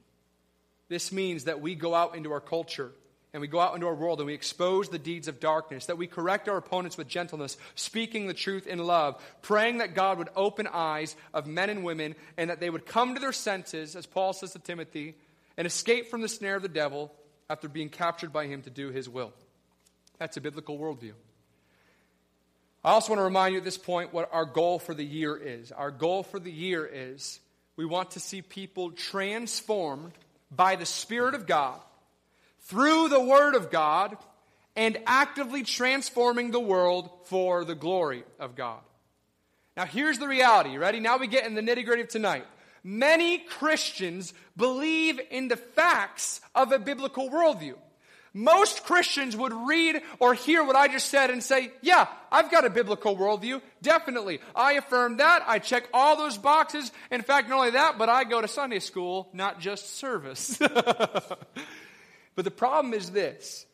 This 0.90 1.12
means 1.12 1.46
that 1.46 1.62
we 1.62 1.76
go 1.76 1.96
out 1.96 2.16
into 2.16 2.32
our 2.32 2.42
culture 2.42 2.92
and 3.36 3.42
we 3.42 3.50
go 3.50 3.60
out 3.60 3.76
into 3.76 3.86
our 3.86 3.94
world 3.94 4.22
and 4.22 4.28
we 4.28 4.34
expose 4.34 4.88
the 4.88 4.98
deeds 4.98 5.28
of 5.28 5.42
darkness, 5.42 5.88
that 5.88 5.98
we 5.98 6.08
correct 6.08 6.48
our 6.48 6.56
opponents 6.56 6.98
with 6.98 7.10
gentleness, 7.10 7.58
speaking 7.76 8.28
the 8.28 8.34
truth 8.34 8.66
in 8.66 8.80
love, 8.80 9.22
praying 9.42 9.80
that 9.80 9.94
God 9.94 10.20
would 10.20 10.30
open 10.38 10.70
eyes 10.72 11.18
of 11.34 11.46
men 11.46 11.70
and 11.70 11.84
women 11.84 12.16
and 12.38 12.50
that 12.50 12.62
they 12.62 12.70
would 12.70 12.86
come 12.86 13.14
to 13.14 13.20
their 13.20 13.34
senses, 13.34 13.98
as 13.98 14.06
Paul 14.06 14.32
says 14.32 14.54
to 14.54 14.60
Timothy, 14.60 15.16
and 15.58 15.68
escape 15.68 16.10
from 16.10 16.22
the 16.22 16.30
snare 16.30 16.56
of 16.56 16.62
the 16.62 16.70
devil 16.70 17.14
after 17.50 17.68
being 17.68 17.90
captured 17.90 18.32
by 18.32 18.48
him 18.48 18.62
to 18.62 18.70
do 18.70 18.90
his 18.90 19.10
will. 19.10 19.34
That's 20.18 20.38
a 20.38 20.42
biblical 20.42 20.80
worldview. 20.80 21.12
I 22.86 22.92
also 22.92 23.12
want 23.12 23.20
to 23.20 23.26
remind 23.26 23.52
you 23.52 23.58
at 23.60 23.66
this 23.66 23.78
point 23.78 24.14
what 24.14 24.30
our 24.32 24.46
goal 24.46 24.80
for 24.80 24.94
the 24.94 25.04
year 25.04 25.36
is. 25.36 25.74
Our 25.74 25.92
goal 25.92 26.24
for 26.24 26.40
the 26.40 26.54
year 26.54 26.90
is 26.90 27.42
we 27.76 27.86
want 27.86 28.12
to 28.12 28.22
see 28.22 28.42
people 28.42 28.92
transformed 28.92 30.14
by 30.50 30.78
the 30.78 30.86
Spirit 30.86 31.36
of 31.36 31.48
God 31.48 31.82
through 32.66 33.10
the 33.10 33.20
Word 33.20 33.56
of 33.56 33.72
God 33.72 34.18
and 34.76 34.98
actively 35.06 35.64
transforming 35.64 36.52
the 36.52 36.60
world 36.60 37.10
for 37.26 37.64
the 37.64 37.76
glory 37.76 38.24
of 38.40 38.56
God. 38.56 38.82
Now, 39.78 39.86
here's 39.86 40.20
the 40.20 40.28
reality. 40.28 40.78
Ready? 40.78 41.00
Now 41.00 41.18
we 41.18 41.28
get 41.28 41.46
in 41.46 41.56
the 41.56 41.62
nitty 41.62 41.86
gritty 41.86 42.04
of 42.04 42.08
tonight. 42.10 42.46
Many 42.84 43.40
Christians 43.40 44.34
believe 44.56 45.20
in 45.32 45.48
the 45.48 45.58
facts 45.58 46.40
of 46.54 46.72
a 46.72 46.80
biblical 46.80 47.30
worldview. 47.30 47.76
Most 48.34 48.84
Christians 48.84 49.36
would 49.36 49.54
read 49.54 50.02
or 50.20 50.34
hear 50.34 50.62
what 50.64 50.76
I 50.76 50.90
just 50.90 51.08
said 51.08 51.30
and 51.30 51.42
say, 51.42 51.72
Yeah, 51.82 52.08
I've 52.30 52.52
got 52.52 52.66
a 52.66 52.70
biblical 52.70 53.16
worldview. 53.16 53.62
Definitely. 53.82 54.40
I 54.54 54.74
affirm 54.74 55.18
that. 55.18 55.44
I 55.48 55.60
check 55.60 55.88
all 55.94 56.18
those 56.18 56.38
boxes. 56.38 56.92
In 57.12 57.22
fact, 57.22 57.48
not 57.48 57.56
only 57.56 57.72
that, 57.72 57.98
but 57.98 58.10
I 58.10 58.26
go 58.26 58.42
to 58.42 58.48
Sunday 58.48 58.80
school, 58.80 59.30
not 59.32 59.62
just 59.62 59.96
service. 59.96 60.60
But 62.36 62.46
the 62.46 62.52
problem 62.52 62.94
is 62.94 63.12
this 63.12 63.66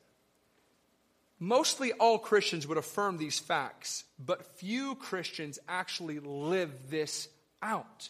mostly 1.39 1.91
all 1.93 2.19
Christians 2.19 2.67
would 2.67 2.77
affirm 2.77 3.17
these 3.17 3.39
facts, 3.39 4.03
but 4.19 4.45
few 4.57 4.95
Christians 4.95 5.59
actually 5.67 6.19
live 6.19 6.71
this 6.89 7.27
out. 7.61 8.09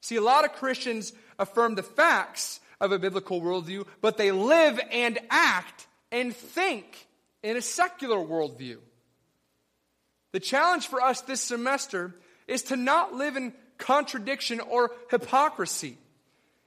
See, 0.00 0.16
a 0.16 0.20
lot 0.20 0.44
of 0.44 0.52
Christians 0.52 1.12
affirm 1.38 1.74
the 1.74 1.82
facts 1.82 2.60
of 2.80 2.92
a 2.92 2.98
biblical 2.98 3.40
worldview, 3.40 3.86
but 4.00 4.18
they 4.18 4.30
live 4.30 4.78
and 4.92 5.18
act 5.30 5.86
and 6.12 6.36
think 6.36 7.08
in 7.42 7.56
a 7.56 7.62
secular 7.62 8.18
worldview. 8.18 8.78
The 10.32 10.40
challenge 10.40 10.86
for 10.86 11.00
us 11.00 11.22
this 11.22 11.40
semester 11.40 12.14
is 12.46 12.64
to 12.64 12.76
not 12.76 13.14
live 13.14 13.36
in 13.36 13.54
contradiction 13.78 14.60
or 14.60 14.90
hypocrisy. 15.10 15.96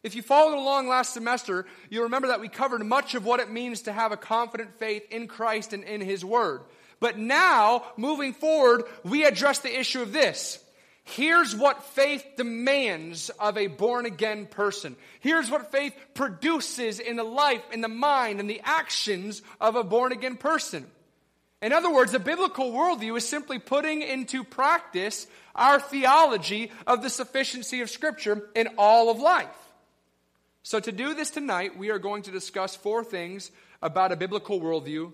If 0.02 0.16
you 0.16 0.22
followed 0.22 0.58
along 0.58 0.88
last 0.88 1.14
semester, 1.14 1.66
you'll 1.90 2.04
remember 2.04 2.30
that 2.30 2.40
we 2.40 2.48
covered 2.48 2.86
much 2.86 3.16
of 3.16 3.26
what 3.26 3.42
it 3.42 3.52
means 3.52 3.84
to 3.84 3.92
have 3.92 4.12
a 4.12 4.18
confident 4.18 4.80
faith 4.80 5.04
in 5.12 5.28
Christ 5.28 5.74
and 5.74 5.84
in 5.84 6.00
His 6.00 6.24
Word. 6.24 6.62
But 7.02 7.18
now, 7.18 7.84
moving 7.98 8.34
forward, 8.34 8.84
we 9.04 9.26
address 9.26 9.60
the 9.60 9.78
issue 9.78 10.02
of 10.02 10.14
this. 10.14 10.64
Here's 11.04 11.56
what 11.56 11.84
faith 11.84 12.24
demands 12.38 13.30
of 13.40 13.58
a 13.58 13.68
born 13.68 14.06
again 14.06 14.46
person. 14.46 14.96
Here's 15.20 15.50
what 15.50 15.72
faith 15.72 15.94
produces 16.14 17.00
in 17.00 17.16
the 17.16 17.24
life, 17.24 17.64
in 17.74 17.82
the 17.82 17.88
mind, 17.88 18.40
and 18.40 18.50
the 18.50 18.62
actions 18.64 19.42
of 19.60 19.76
a 19.76 19.84
born 19.84 20.12
again 20.12 20.38
person. 20.38 20.86
In 21.62 21.74
other 21.74 21.92
words, 21.92 22.12
the 22.12 22.20
biblical 22.20 22.72
worldview 22.72 23.18
is 23.18 23.28
simply 23.28 23.60
putting 23.60 24.02
into 24.02 24.44
practice 24.46 25.28
our 25.56 25.80
theology 25.80 26.72
of 26.88 27.02
the 27.02 27.10
sufficiency 27.10 27.82
of 27.82 27.90
Scripture 27.90 28.48
in 28.56 28.70
all 28.78 29.10
of 29.10 29.20
life. 29.20 29.48
So, 30.70 30.80
to 30.80 30.92
do 30.92 31.16
this 31.16 31.32
tonight, 31.32 31.80
we 31.80 31.90
are 31.90 31.98
going 31.98 32.22
to 32.22 32.32
discuss 32.32 32.76
four 32.76 33.04
things 33.04 33.50
about 33.82 34.12
a 34.12 34.16
biblical 34.16 34.62
worldview 34.62 35.12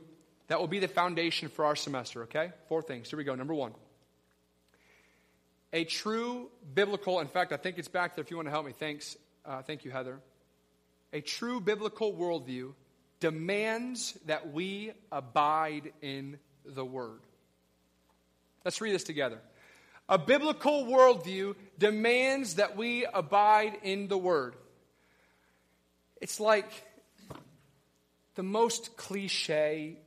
that 0.48 0.60
will 0.60 0.68
be 0.68 0.80
the 0.80 0.90
foundation 0.90 1.48
for 1.48 1.64
our 1.64 1.78
semester, 1.78 2.24
okay? 2.24 2.52
Four 2.68 2.82
things. 2.82 3.10
Here 3.10 3.16
we 3.16 3.24
go. 3.24 3.36
Number 3.36 3.54
one 3.54 3.72
a 5.72 5.86
true 5.86 6.50
biblical, 6.74 7.22
in 7.22 7.30
fact, 7.30 7.54
I 7.54 7.56
think 7.56 7.78
it's 7.78 7.88
back 7.88 8.16
there 8.16 8.22
if 8.22 8.32
you 8.32 8.36
want 8.36 8.48
to 8.48 8.52
help 8.52 8.66
me. 8.66 8.74
Thanks. 8.74 9.16
Uh, 9.46 9.62
thank 9.62 9.86
you, 9.86 9.92
Heather. 9.92 10.20
A 11.14 11.22
true 11.22 11.62
biblical 11.62 12.12
worldview 12.12 12.74
demands 13.22 14.20
that 14.26 14.52
we 14.52 14.92
abide 15.10 15.94
in 16.02 16.38
the 16.66 16.84
Word. 16.84 17.22
Let's 18.66 18.82
read 18.82 18.94
this 18.94 19.06
together. 19.06 19.40
A 20.10 20.18
biblical 20.18 20.84
worldview 20.84 21.56
demands 21.80 22.56
that 22.56 22.76
we 22.76 23.06
abide 23.06 23.78
in 23.84 24.10
the 24.10 24.18
Word. 24.18 24.56
It's 26.22 26.40
like 26.40 26.70
the 28.36 28.44
most 28.44 28.96
cliche 28.98 29.98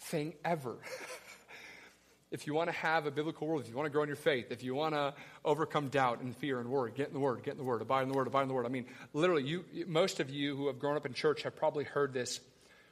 thing 0.00 0.34
ever. 0.44 0.76
if 2.30 2.46
you 2.46 2.54
want 2.54 2.68
to 2.70 2.76
have 2.76 3.06
a 3.06 3.10
biblical 3.10 3.46
world, 3.46 3.62
if 3.62 3.68
you 3.68 3.76
want 3.76 3.86
to 3.86 3.90
grow 3.90 4.02
in 4.02 4.08
your 4.08 4.16
faith, 4.16 4.46
if 4.50 4.62
you 4.62 4.74
want 4.74 4.94
to 4.94 5.14
overcome 5.44 5.88
doubt 5.88 6.20
and 6.20 6.36
fear 6.36 6.60
and 6.60 6.68
worry, 6.68 6.92
get 6.94 7.08
in 7.08 7.14
the 7.14 7.20
Word, 7.20 7.42
get 7.42 7.52
in 7.52 7.58
the 7.58 7.64
Word, 7.64 7.82
abide 7.82 8.02
in 8.02 8.08
the 8.08 8.14
Word, 8.14 8.26
abide 8.26 8.42
in 8.42 8.48
the 8.48 8.54
Word. 8.54 8.66
I 8.66 8.70
mean, 8.70 8.86
literally, 9.12 9.44
you, 9.44 9.64
most 9.86 10.18
of 10.18 10.30
you 10.30 10.56
who 10.56 10.66
have 10.68 10.78
grown 10.78 10.96
up 10.96 11.06
in 11.06 11.12
church 11.12 11.42
have 11.42 11.54
probably 11.54 11.84
heard 11.84 12.14
this 12.14 12.40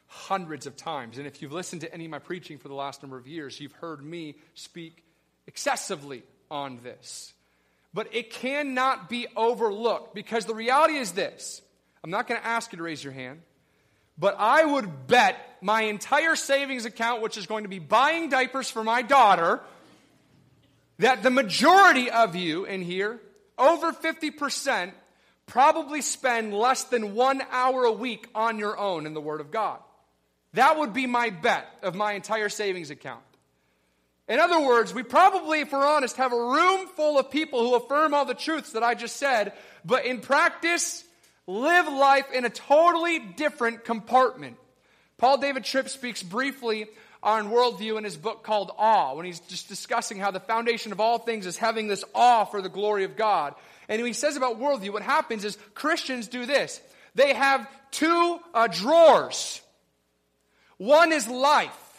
hundreds 0.06 0.66
of 0.66 0.76
times. 0.76 1.18
And 1.18 1.26
if 1.26 1.40
you've 1.40 1.52
listened 1.52 1.80
to 1.82 1.94
any 1.94 2.04
of 2.04 2.10
my 2.10 2.18
preaching 2.18 2.58
for 2.58 2.68
the 2.68 2.74
last 2.74 3.02
number 3.02 3.16
of 3.16 3.26
years, 3.26 3.60
you've 3.60 3.72
heard 3.72 4.04
me 4.04 4.36
speak 4.54 5.04
excessively 5.46 6.22
on 6.50 6.80
this. 6.82 7.32
But 7.94 8.14
it 8.14 8.30
cannot 8.30 9.08
be 9.08 9.26
overlooked 9.36 10.14
because 10.14 10.46
the 10.46 10.54
reality 10.54 10.94
is 10.94 11.12
this 11.12 11.62
I'm 12.02 12.10
not 12.10 12.26
going 12.26 12.40
to 12.40 12.46
ask 12.46 12.72
you 12.72 12.78
to 12.78 12.82
raise 12.82 13.02
your 13.02 13.12
hand, 13.12 13.42
but 14.18 14.36
I 14.38 14.64
would 14.64 15.06
bet 15.06 15.36
my 15.60 15.82
entire 15.82 16.36
savings 16.36 16.84
account, 16.84 17.22
which 17.22 17.36
is 17.36 17.46
going 17.46 17.64
to 17.64 17.68
be 17.68 17.78
buying 17.78 18.30
diapers 18.30 18.70
for 18.70 18.82
my 18.82 19.02
daughter, 19.02 19.60
that 20.98 21.22
the 21.22 21.30
majority 21.30 22.10
of 22.10 22.36
you 22.36 22.64
in 22.64 22.82
here, 22.82 23.20
over 23.58 23.92
50%, 23.92 24.92
probably 25.46 26.00
spend 26.00 26.54
less 26.54 26.84
than 26.84 27.14
one 27.14 27.42
hour 27.50 27.84
a 27.84 27.92
week 27.92 28.28
on 28.34 28.58
your 28.58 28.78
own 28.78 29.06
in 29.06 29.14
the 29.14 29.20
Word 29.20 29.40
of 29.40 29.50
God. 29.50 29.78
That 30.54 30.78
would 30.78 30.92
be 30.92 31.06
my 31.06 31.30
bet 31.30 31.66
of 31.82 31.94
my 31.94 32.12
entire 32.12 32.48
savings 32.48 32.90
account. 32.90 33.22
In 34.28 34.38
other 34.38 34.60
words, 34.60 34.94
we 34.94 35.02
probably, 35.02 35.60
if 35.60 35.72
we're 35.72 35.84
honest, 35.84 36.16
have 36.16 36.32
a 36.32 36.36
room 36.36 36.86
full 36.94 37.18
of 37.18 37.30
people 37.30 37.60
who 37.60 37.74
affirm 37.74 38.14
all 38.14 38.24
the 38.24 38.34
truths 38.34 38.72
that 38.72 38.82
I 38.82 38.94
just 38.94 39.16
said, 39.16 39.52
but 39.84 40.06
in 40.06 40.20
practice, 40.20 41.04
live 41.46 41.86
life 41.86 42.30
in 42.32 42.44
a 42.44 42.50
totally 42.50 43.18
different 43.18 43.84
compartment. 43.84 44.56
Paul 45.18 45.38
David 45.38 45.64
Tripp 45.64 45.88
speaks 45.88 46.22
briefly 46.22 46.86
on 47.22 47.50
worldview 47.50 47.98
in 47.98 48.04
his 48.04 48.16
book 48.16 48.42
called 48.42 48.72
Awe, 48.78 49.14
when 49.14 49.26
he's 49.26 49.40
just 49.40 49.68
discussing 49.68 50.18
how 50.18 50.30
the 50.30 50.40
foundation 50.40 50.92
of 50.92 51.00
all 51.00 51.18
things 51.18 51.44
is 51.44 51.56
having 51.56 51.88
this 51.88 52.04
awe 52.14 52.44
for 52.44 52.62
the 52.62 52.70
glory 52.70 53.04
of 53.04 53.16
God. 53.16 53.54
And 53.88 54.04
he 54.04 54.12
says 54.12 54.36
about 54.36 54.58
worldview, 54.58 54.92
what 54.92 55.02
happens 55.02 55.44
is 55.44 55.58
Christians 55.74 56.28
do 56.28 56.46
this. 56.46 56.80
They 57.14 57.34
have 57.34 57.68
two 57.90 58.38
uh, 58.54 58.68
drawers. 58.68 59.60
One 60.78 61.12
is 61.12 61.28
life 61.28 61.89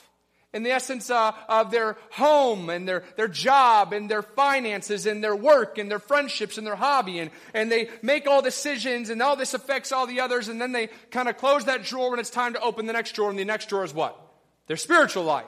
in 0.54 0.64
the 0.64 0.72
essence 0.72 1.10
uh, 1.10 1.32
of 1.48 1.72
their 1.72 1.98
home 2.12 2.70
and 2.70 2.88
their, 2.88 3.04
their 3.16 3.28
job 3.30 3.94
and 3.94 4.10
their 4.10 4.22
finances 4.22 5.06
and 5.06 5.24
their 5.24 5.36
work 5.36 5.78
and 5.78 5.90
their 5.90 6.00
friendships 6.00 6.58
and 6.58 6.68
their 6.68 6.76
hobby. 6.76 7.20
And, 7.20 7.32
and 7.54 7.72
they 7.72 7.90
make 8.02 8.28
all 8.28 8.42
decisions 8.42 9.10
and 9.10 9.22
all 9.22 9.36
this 9.36 9.54
affects 9.54 9.92
all 9.92 10.08
the 10.08 10.20
others. 10.20 10.50
And 10.50 10.60
then 10.60 10.74
they 10.74 10.88
kind 11.10 11.30
of 11.30 11.38
close 11.38 11.66
that 11.66 11.84
drawer 11.84 12.12
when 12.12 12.20
it's 12.20 12.30
time 12.30 12.54
to 12.54 12.62
open 12.62 12.86
the 12.86 12.94
next 12.94 13.14
drawer. 13.14 13.30
And 13.30 13.40
the 13.40 13.46
next 13.46 13.70
drawer 13.70 13.86
is 13.86 13.94
what? 13.94 14.20
Their 14.68 14.78
spiritual 14.78 15.24
life. 15.24 15.46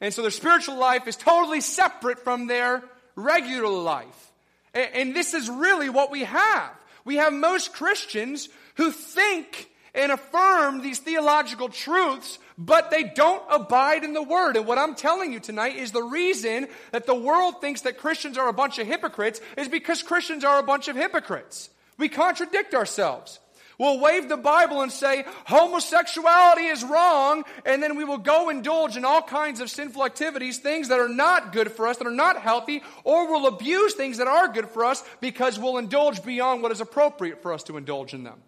And 0.00 0.12
so 0.12 0.22
their 0.22 0.30
spiritual 0.30 0.76
life 0.76 1.06
is 1.06 1.16
totally 1.16 1.60
separate 1.60 2.20
from 2.20 2.46
their 2.46 2.82
regular 3.14 3.68
life. 3.68 4.32
And, 4.74 4.90
and 4.94 5.16
this 5.16 5.34
is 5.34 5.48
really 5.48 5.88
what 5.88 6.10
we 6.10 6.24
have. 6.24 6.72
We 7.04 7.16
have 7.16 7.32
most 7.32 7.72
Christians 7.72 8.48
who 8.74 8.90
think 8.90 9.70
and 9.94 10.12
affirm 10.12 10.80
these 10.80 10.98
theological 10.98 11.68
truths, 11.68 12.38
but 12.56 12.90
they 12.90 13.04
don't 13.04 13.42
abide 13.50 14.04
in 14.04 14.12
the 14.12 14.22
Word. 14.22 14.56
And 14.56 14.66
what 14.66 14.78
I'm 14.78 14.94
telling 14.94 15.32
you 15.32 15.40
tonight 15.40 15.76
is 15.76 15.92
the 15.92 16.02
reason 16.02 16.68
that 16.92 17.06
the 17.06 17.14
world 17.14 17.60
thinks 17.60 17.82
that 17.82 17.98
Christians 17.98 18.38
are 18.38 18.48
a 18.48 18.52
bunch 18.52 18.78
of 18.78 18.86
hypocrites 18.86 19.40
is 19.56 19.68
because 19.68 20.02
Christians 20.02 20.44
are 20.44 20.58
a 20.58 20.62
bunch 20.62 20.88
of 20.88 20.96
hypocrites. 20.96 21.70
We 21.96 22.08
contradict 22.08 22.74
ourselves. 22.74 23.40
We'll 23.78 24.00
wave 24.00 24.28
the 24.28 24.36
Bible 24.36 24.82
and 24.82 24.90
say 24.90 25.24
homosexuality 25.44 26.66
is 26.66 26.82
wrong, 26.82 27.44
and 27.64 27.80
then 27.80 27.96
we 27.96 28.02
will 28.02 28.18
go 28.18 28.48
indulge 28.48 28.96
in 28.96 29.04
all 29.04 29.22
kinds 29.22 29.60
of 29.60 29.70
sinful 29.70 30.04
activities, 30.04 30.58
things 30.58 30.88
that 30.88 30.98
are 30.98 31.08
not 31.08 31.52
good 31.52 31.70
for 31.70 31.86
us, 31.86 31.96
that 31.98 32.06
are 32.08 32.10
not 32.10 32.42
healthy, 32.42 32.82
or 33.04 33.28
we'll 33.28 33.46
abuse 33.46 33.94
things 33.94 34.18
that 34.18 34.26
are 34.26 34.48
good 34.48 34.68
for 34.68 34.84
us 34.84 35.04
because 35.20 35.60
we'll 35.60 35.78
indulge 35.78 36.24
beyond 36.24 36.60
what 36.60 36.72
is 36.72 36.80
appropriate 36.80 37.40
for 37.40 37.52
us 37.52 37.62
to 37.64 37.76
indulge 37.76 38.14
in 38.14 38.24
them 38.24 38.40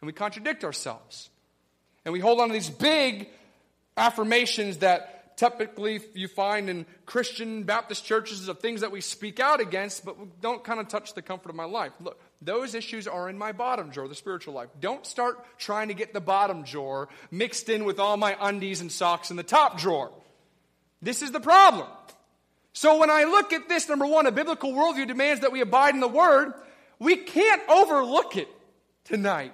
and 0.00 0.06
we 0.06 0.12
contradict 0.12 0.64
ourselves. 0.64 1.30
And 2.04 2.12
we 2.12 2.20
hold 2.20 2.40
on 2.40 2.48
to 2.48 2.54
these 2.54 2.70
big 2.70 3.28
affirmations 3.96 4.78
that 4.78 5.36
typically 5.36 6.00
you 6.14 6.26
find 6.28 6.68
in 6.68 6.84
Christian 7.06 7.62
Baptist 7.62 8.04
churches 8.04 8.48
of 8.48 8.58
things 8.58 8.80
that 8.80 8.90
we 8.90 9.00
speak 9.00 9.40
out 9.40 9.60
against, 9.60 10.04
but 10.04 10.40
don't 10.40 10.64
kind 10.64 10.80
of 10.80 10.88
touch 10.88 11.14
the 11.14 11.22
comfort 11.22 11.50
of 11.50 11.54
my 11.54 11.64
life. 11.64 11.92
Look, 12.00 12.20
those 12.42 12.74
issues 12.74 13.06
are 13.06 13.28
in 13.28 13.38
my 13.38 13.52
bottom 13.52 13.90
drawer, 13.90 14.08
the 14.08 14.14
spiritual 14.14 14.54
life. 14.54 14.68
Don't 14.80 15.06
start 15.06 15.44
trying 15.58 15.88
to 15.88 15.94
get 15.94 16.12
the 16.12 16.20
bottom 16.20 16.62
drawer 16.62 17.08
mixed 17.30 17.68
in 17.68 17.84
with 17.84 17.98
all 18.00 18.16
my 18.16 18.36
undies 18.40 18.80
and 18.80 18.90
socks 18.90 19.30
in 19.30 19.36
the 19.36 19.42
top 19.42 19.78
drawer. 19.78 20.10
This 21.02 21.22
is 21.22 21.30
the 21.30 21.40
problem. 21.40 21.86
So 22.72 22.98
when 22.98 23.10
I 23.10 23.24
look 23.24 23.52
at 23.52 23.68
this, 23.68 23.88
number 23.88 24.06
one, 24.06 24.26
a 24.26 24.32
biblical 24.32 24.72
worldview 24.72 25.06
demands 25.06 25.42
that 25.42 25.52
we 25.52 25.60
abide 25.60 25.94
in 25.94 26.00
the 26.00 26.08
Word. 26.08 26.52
We 26.98 27.16
can't 27.16 27.62
overlook 27.68 28.36
it 28.36 28.48
tonight. 29.04 29.52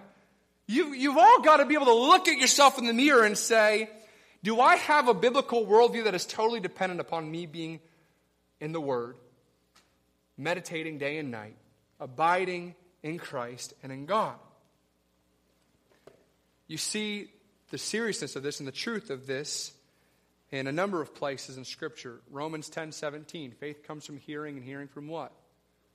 You, 0.66 0.94
you've 0.94 1.16
all 1.16 1.42
got 1.42 1.58
to 1.58 1.66
be 1.66 1.74
able 1.74 1.86
to 1.86 1.94
look 1.94 2.28
at 2.28 2.38
yourself 2.38 2.78
in 2.78 2.86
the 2.86 2.92
mirror 2.92 3.24
and 3.24 3.36
say, 3.36 3.90
Do 4.42 4.60
I 4.60 4.76
have 4.76 5.08
a 5.08 5.14
biblical 5.14 5.66
worldview 5.66 6.04
that 6.04 6.14
is 6.14 6.24
totally 6.24 6.60
dependent 6.60 7.00
upon 7.00 7.30
me 7.30 7.46
being 7.46 7.80
in 8.60 8.72
the 8.72 8.80
Word, 8.80 9.16
meditating 10.38 10.98
day 10.98 11.18
and 11.18 11.30
night, 11.30 11.56
abiding 12.00 12.74
in 13.02 13.18
Christ 13.18 13.74
and 13.82 13.92
in 13.92 14.06
God? 14.06 14.36
You 16.66 16.78
see 16.78 17.28
the 17.70 17.78
seriousness 17.78 18.36
of 18.36 18.42
this 18.42 18.60
and 18.60 18.66
the 18.66 18.72
truth 18.72 19.10
of 19.10 19.26
this 19.26 19.72
in 20.50 20.66
a 20.66 20.72
number 20.72 21.02
of 21.02 21.14
places 21.14 21.58
in 21.58 21.64
Scripture. 21.64 22.20
Romans 22.30 22.70
10 22.70 22.92
17. 22.92 23.52
Faith 23.52 23.82
comes 23.86 24.06
from 24.06 24.16
hearing, 24.16 24.56
and 24.56 24.64
hearing 24.64 24.88
from 24.88 25.08
what? 25.08 25.32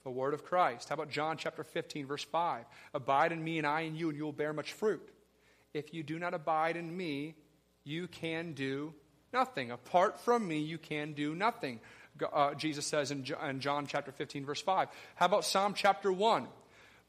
The 0.04 0.10
word 0.10 0.34
of 0.34 0.44
Christ. 0.44 0.90
How 0.90 0.96
about 0.96 1.10
John 1.10 1.38
chapter 1.38 1.64
15, 1.64 2.06
verse 2.06 2.24
5? 2.24 2.66
Abide 2.94 3.32
in 3.32 3.44
me, 3.44 3.58
and 3.58 3.68
I 3.68 3.82
in 3.82 3.96
you, 3.96 4.10
and 4.10 4.18
you 4.18 4.24
will 4.24 4.32
bear 4.32 4.54
much 4.54 4.74
fruit. 4.74 5.08
If 5.74 5.94
you 5.94 6.04
do 6.04 6.18
not 6.18 6.34
abide 6.34 6.78
in 6.78 6.96
me, 6.96 7.36
you 7.84 8.08
can 8.08 8.54
do 8.54 8.94
nothing. 9.34 9.72
Apart 9.72 10.20
from 10.20 10.48
me, 10.48 10.60
you 10.60 10.78
can 10.78 11.14
do 11.14 11.36
nothing. 11.36 11.80
Uh, 12.34 12.54
Jesus 12.54 12.86
says 12.86 13.12
in, 13.12 13.26
in 13.48 13.60
John 13.60 13.88
chapter 13.88 14.12
15, 14.12 14.46
verse 14.46 14.62
5. 14.62 14.90
How 15.16 15.26
about 15.26 15.46
Psalm 15.46 15.74
chapter 15.74 16.12
1? 16.12 16.48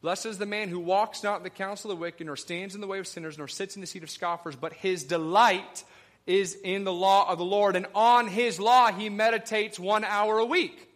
Blessed 0.02 0.26
is 0.26 0.38
the 0.38 0.46
man 0.46 0.68
who 0.68 0.80
walks 0.80 1.22
not 1.22 1.38
in 1.38 1.42
the 1.42 1.50
counsel 1.50 1.90
of 1.90 1.98
the 1.98 2.00
wicked, 2.00 2.26
nor 2.26 2.36
stands 2.36 2.74
in 2.74 2.80
the 2.80 2.86
way 2.86 2.98
of 2.98 3.06
sinners, 3.06 3.36
nor 3.36 3.48
sits 3.48 3.74
in 3.74 3.80
the 3.80 3.86
seat 3.86 4.02
of 4.02 4.10
scoffers, 4.10 4.56
but 4.56 4.72
his 4.72 5.04
delight 5.04 5.84
is 6.26 6.54
in 6.54 6.84
the 6.84 6.92
law 6.92 7.30
of 7.30 7.38
the 7.38 7.44
Lord, 7.44 7.76
and 7.76 7.86
on 7.94 8.28
his 8.28 8.58
law 8.58 8.92
he 8.92 9.10
meditates 9.10 9.78
one 9.78 10.04
hour 10.04 10.38
a 10.38 10.44
week. 10.44 10.89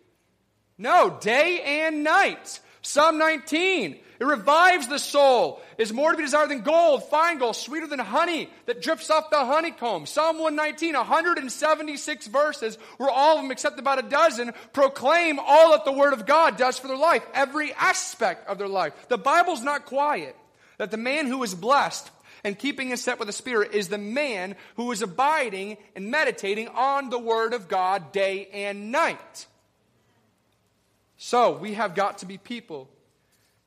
No, 0.79 1.19
day 1.21 1.61
and 1.85 2.03
night. 2.03 2.61
Psalm 2.83 3.19
19. 3.19 3.99
It 4.21 4.25
revives 4.25 4.89
the 4.89 4.99
soul. 4.99 5.61
Is 5.79 5.93
more 5.93 6.13
to 6.13 6.17
be 6.17 6.23
desired 6.23 6.51
than 6.51 6.61
gold, 6.61 7.09
fine 7.09 7.39
gold, 7.39 7.57
sweeter 7.57 7.87
than 7.87 7.99
honey 7.99 8.49
that 8.67 8.81
drips 8.81 9.11
off 9.11 9.31
the 9.31 9.45
honeycomb. 9.45 10.07
Psalm 10.07 10.39
119, 10.39 10.95
176 10.95 12.27
verses, 12.29 12.79
where 12.97 13.11
all 13.11 13.37
of 13.37 13.43
them, 13.43 13.51
except 13.51 13.79
about 13.79 13.99
a 13.99 14.09
dozen, 14.09 14.53
proclaim 14.73 15.41
all 15.41 15.73
that 15.73 15.85
the 15.85 15.93
Word 15.93 16.13
of 16.13 16.27
God 16.27 16.57
does 16.57 16.79
for 16.79 16.89
their 16.89 16.97
life, 16.97 17.25
every 17.35 17.73
aspect 17.73 18.49
of 18.49 18.59
their 18.59 18.69
life. 18.69 18.93
The 19.09 19.19
Bible's 19.19 19.63
not 19.63 19.87
quiet. 19.87 20.37
That 20.79 20.91
the 20.91 20.97
man 20.97 21.27
who 21.27 21.43
is 21.43 21.55
blessed 21.55 22.11
and 22.45 22.59
keeping 22.59 22.91
in 22.91 22.97
step 22.97 23.19
with 23.19 23.27
the 23.27 23.33
Spirit 23.33 23.75
is 23.75 23.89
the 23.89 23.99
man 23.99 24.55
who 24.77 24.91
is 24.93 25.03
abiding 25.03 25.77
and 25.97 26.11
meditating 26.11 26.69
on 26.69 27.11
the 27.11 27.19
Word 27.19 27.55
of 27.55 27.69
God 27.69 28.13
day 28.13 28.49
and 28.53 28.93
night. 28.93 29.47
So 31.17 31.57
we 31.57 31.75
have 31.75 31.95
got 31.95 32.19
to 32.19 32.27
be 32.27 32.39
people 32.39 32.89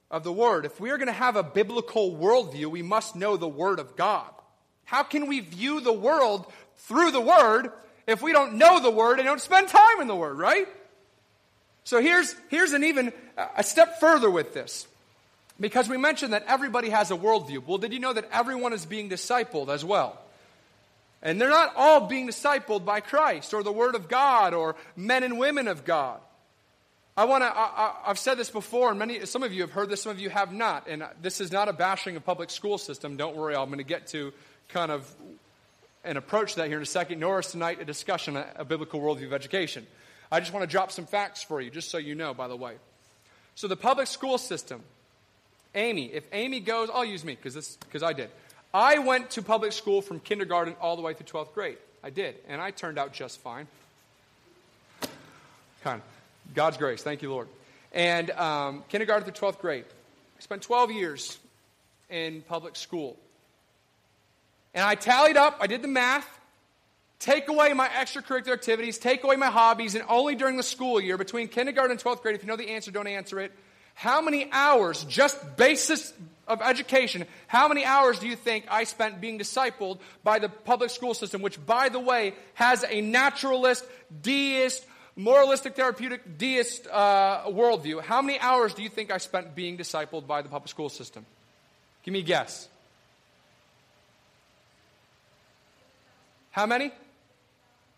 of 0.09 0.23
the 0.23 0.31
Word. 0.31 0.65
If 0.65 0.79
we 0.79 0.89
are 0.91 0.97
going 0.97 1.07
to 1.07 1.13
have 1.13 1.35
a 1.35 1.43
biblical 1.43 2.15
worldview, 2.15 2.67
we 2.67 2.81
must 2.81 3.15
know 3.15 3.37
the 3.37 3.47
Word 3.47 3.79
of 3.79 3.95
God. 3.95 4.29
How 4.85 5.03
can 5.03 5.27
we 5.27 5.41
view 5.41 5.81
the 5.81 5.93
world 5.93 6.51
through 6.77 7.11
the 7.11 7.21
Word 7.21 7.71
if 8.05 8.21
we 8.21 8.31
don't 8.31 8.53
know 8.53 8.79
the 8.79 8.91
Word 8.91 9.19
and 9.19 9.25
don't 9.25 9.41
spend 9.41 9.67
time 9.67 10.01
in 10.01 10.07
the 10.07 10.15
Word, 10.15 10.37
right? 10.37 10.67
So 11.83 12.01
here's, 12.01 12.35
here's 12.49 12.73
an 12.73 12.83
even 12.83 13.11
a 13.55 13.63
step 13.63 13.99
further 13.99 14.29
with 14.29 14.53
this. 14.53 14.87
Because 15.59 15.89
we 15.89 15.97
mentioned 15.97 16.33
that 16.33 16.45
everybody 16.47 16.89
has 16.89 17.11
a 17.11 17.15
worldview. 17.15 17.65
Well, 17.65 17.79
did 17.79 17.91
you 17.91 17.99
know 17.99 18.13
that 18.13 18.29
everyone 18.31 18.73
is 18.73 18.85
being 18.85 19.09
discipled 19.09 19.69
as 19.69 19.83
well? 19.83 20.19
And 21.21 21.41
they're 21.41 21.49
not 21.49 21.73
all 21.75 22.07
being 22.07 22.27
discipled 22.27 22.85
by 22.85 22.99
Christ 22.99 23.53
or 23.53 23.63
the 23.63 23.71
Word 23.71 23.95
of 23.95 24.07
God 24.07 24.53
or 24.53 24.75
men 24.95 25.23
and 25.23 25.39
women 25.39 25.67
of 25.67 25.83
God. 25.83 26.19
I 27.17 27.25
want 27.25 27.43
to, 27.43 27.47
I, 27.47 27.95
have 28.05 28.19
said 28.19 28.37
this 28.37 28.51
before, 28.51 28.91
and 28.91 28.99
many, 28.99 29.25
some 29.25 29.41
of 29.41 29.51
you 29.51 29.61
have 29.61 29.71
heard 29.71 29.89
this, 29.89 30.03
some 30.03 30.11
of 30.11 30.19
you 30.19 30.29
have 30.29 30.53
not. 30.53 30.87
And 30.87 31.03
this 31.19 31.41
is 31.41 31.51
not 31.51 31.67
a 31.67 31.73
bashing 31.73 32.15
of 32.15 32.23
public 32.23 32.51
school 32.51 32.77
system. 32.77 33.17
Don't 33.17 33.35
worry, 33.35 33.55
I'm 33.55 33.65
going 33.65 33.79
to 33.79 33.83
get 33.83 34.05
to 34.07 34.31
kind 34.69 34.91
of 34.91 35.11
an 36.03 36.15
approach 36.15 36.53
to 36.53 36.59
that 36.59 36.67
here 36.67 36.77
in 36.77 36.83
a 36.83 36.85
second, 36.85 37.19
nor 37.19 37.39
is 37.39 37.47
tonight 37.47 37.81
a 37.81 37.85
discussion, 37.85 38.37
a, 38.37 38.45
a 38.57 38.65
biblical 38.65 39.01
worldview 39.01 39.25
of 39.25 39.33
education. 39.33 39.87
I 40.31 40.39
just 40.39 40.53
want 40.53 40.63
to 40.63 40.71
drop 40.71 40.91
some 40.91 41.07
facts 41.07 41.41
for 41.41 41.59
you, 41.59 41.71
just 41.71 41.89
so 41.89 41.97
you 41.97 42.13
know, 42.13 42.35
by 42.35 42.47
the 42.47 42.55
way. 42.55 42.75
So 43.55 43.67
the 43.67 43.75
public 43.75 44.05
school 44.05 44.37
system, 44.37 44.83
Amy, 45.73 46.13
if 46.13 46.23
Amy 46.31 46.59
goes, 46.59 46.91
I'll 46.93 47.03
use 47.03 47.25
me 47.25 47.35
because 47.41 48.03
I 48.03 48.13
did. 48.13 48.29
I 48.75 48.99
went 48.99 49.31
to 49.31 49.41
public 49.41 49.71
school 49.71 50.03
from 50.03 50.19
kindergarten 50.19 50.75
all 50.79 50.95
the 50.95 51.01
way 51.01 51.15
through 51.15 51.25
12th 51.25 51.53
grade. 51.55 51.77
I 52.03 52.11
did, 52.11 52.35
and 52.47 52.61
I 52.61 52.69
turned 52.69 52.99
out 52.99 53.11
just 53.11 53.39
fine. 53.39 53.67
Kind 55.83 56.01
of. 56.01 56.16
God's 56.53 56.77
grace. 56.77 57.03
Thank 57.03 57.21
you, 57.21 57.29
Lord. 57.29 57.47
And 57.91 58.31
um, 58.31 58.83
kindergarten 58.89 59.31
through 59.31 59.49
12th 59.49 59.59
grade. 59.59 59.85
I 60.37 60.41
spent 60.41 60.61
12 60.61 60.91
years 60.91 61.37
in 62.09 62.41
public 62.41 62.75
school. 62.75 63.17
And 64.73 64.83
I 64.83 64.95
tallied 64.95 65.37
up, 65.37 65.57
I 65.59 65.67
did 65.67 65.81
the 65.81 65.87
math, 65.87 66.27
take 67.19 67.47
away 67.47 67.73
my 67.73 67.87
extracurricular 67.87 68.53
activities, 68.53 68.97
take 68.97 69.23
away 69.23 69.35
my 69.35 69.47
hobbies, 69.47 69.95
and 69.95 70.03
only 70.07 70.35
during 70.35 70.57
the 70.57 70.63
school 70.63 71.01
year, 71.01 71.17
between 71.17 71.47
kindergarten 71.47 71.91
and 71.91 71.99
12th 71.99 72.21
grade, 72.21 72.35
if 72.35 72.43
you 72.43 72.47
know 72.47 72.55
the 72.55 72.69
answer, 72.69 72.91
don't 72.91 73.07
answer 73.07 73.39
it. 73.39 73.51
How 73.95 74.21
many 74.21 74.47
hours, 74.51 75.03
just 75.05 75.57
basis 75.57 76.13
of 76.47 76.61
education, 76.61 77.25
how 77.47 77.67
many 77.67 77.83
hours 77.83 78.19
do 78.19 78.27
you 78.27 78.35
think 78.35 78.65
I 78.69 78.83
spent 78.83 79.19
being 79.19 79.39
discipled 79.39 79.97
by 80.23 80.37
the 80.37 80.49
public 80.49 80.91
school 80.91 81.15
system, 81.15 81.41
which, 81.41 81.63
by 81.65 81.89
the 81.89 81.99
way, 81.99 82.33
has 82.53 82.85
a 82.87 83.01
naturalist, 83.01 83.83
deist, 84.21 84.85
moralistic, 85.17 85.75
therapeutic, 85.75 86.37
deist 86.37 86.87
uh, 86.87 87.43
worldview, 87.47 88.01
how 88.01 88.21
many 88.21 88.39
hours 88.39 88.73
do 88.73 88.83
you 88.83 88.89
think 88.89 89.11
I 89.11 89.17
spent 89.17 89.55
being 89.55 89.77
discipled 89.77 90.27
by 90.27 90.41
the 90.41 90.49
public 90.49 90.69
school 90.69 90.89
system? 90.89 91.25
Give 92.03 92.13
me 92.13 92.19
a 92.19 92.23
guess. 92.23 92.69
How 96.51 96.65
many? 96.65 96.91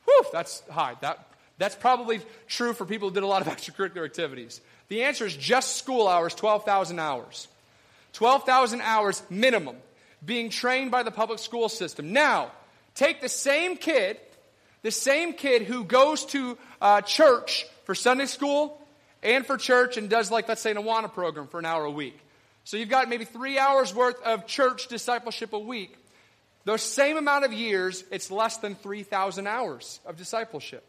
Whew, 0.05 0.25
that's 0.33 0.63
high. 0.69 0.95
That, 1.01 1.27
that's 1.57 1.75
probably 1.75 2.21
true 2.47 2.73
for 2.73 2.85
people 2.85 3.09
who 3.09 3.13
did 3.13 3.23
a 3.23 3.27
lot 3.27 3.45
of 3.45 3.47
extracurricular 3.55 4.05
activities. 4.05 4.61
The 4.87 5.03
answer 5.03 5.25
is 5.25 5.35
just 5.35 5.75
school 5.75 6.07
hours, 6.07 6.33
12,000 6.33 6.99
hours. 6.99 7.47
12,000 8.13 8.81
hours 8.81 9.21
minimum 9.29 9.75
being 10.25 10.49
trained 10.49 10.91
by 10.91 11.03
the 11.03 11.11
public 11.11 11.39
school 11.39 11.69
system. 11.69 12.11
Now, 12.11 12.51
take 12.95 13.21
the 13.21 13.29
same 13.29 13.77
kid, 13.77 14.17
the 14.81 14.91
same 14.91 15.33
kid 15.33 15.63
who 15.63 15.83
goes 15.83 16.25
to 16.27 16.57
uh, 16.81 17.01
church 17.01 17.65
for 17.85 17.95
Sunday 17.95 18.25
school 18.25 18.79
and 19.21 19.45
for 19.45 19.57
church 19.57 19.97
and 19.97 20.09
does, 20.09 20.31
like, 20.31 20.47
let's 20.47 20.61
say, 20.61 20.71
an 20.71 20.77
Awana 20.77 21.11
program 21.11 21.47
for 21.47 21.59
an 21.59 21.65
hour 21.65 21.83
a 21.85 21.91
week. 21.91 22.17
So 22.63 22.77
you've 22.77 22.89
got 22.89 23.09
maybe 23.09 23.25
three 23.25 23.57
hours 23.57 23.93
worth 23.93 24.21
of 24.23 24.45
church 24.47 24.87
discipleship 24.87 25.53
a 25.53 25.59
week. 25.59 25.95
Those 26.65 26.81
same 26.81 27.17
amount 27.17 27.45
of 27.45 27.53
years, 27.53 28.03
it's 28.11 28.29
less 28.29 28.57
than 28.57 28.75
3,000 28.75 29.47
hours 29.47 29.99
of 30.05 30.17
discipleship. 30.17 30.83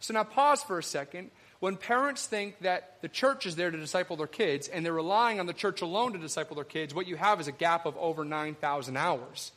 So 0.00 0.14
now 0.14 0.24
pause 0.24 0.62
for 0.62 0.78
a 0.78 0.82
second. 0.82 1.30
When 1.60 1.76
parents 1.76 2.26
think 2.26 2.58
that 2.60 3.00
the 3.00 3.08
church 3.08 3.46
is 3.46 3.56
there 3.56 3.70
to 3.70 3.76
disciple 3.76 4.16
their 4.16 4.26
kids 4.26 4.68
and 4.68 4.84
they're 4.84 4.92
relying 4.92 5.40
on 5.40 5.46
the 5.46 5.52
church 5.52 5.82
alone 5.82 6.12
to 6.12 6.18
disciple 6.18 6.56
their 6.56 6.64
kids, 6.64 6.94
what 6.94 7.06
you 7.06 7.16
have 7.16 7.40
is 7.40 7.48
a 7.48 7.52
gap 7.52 7.86
of 7.86 7.96
over 7.96 8.24
9,000 8.24 8.96
hours. 8.96 9.52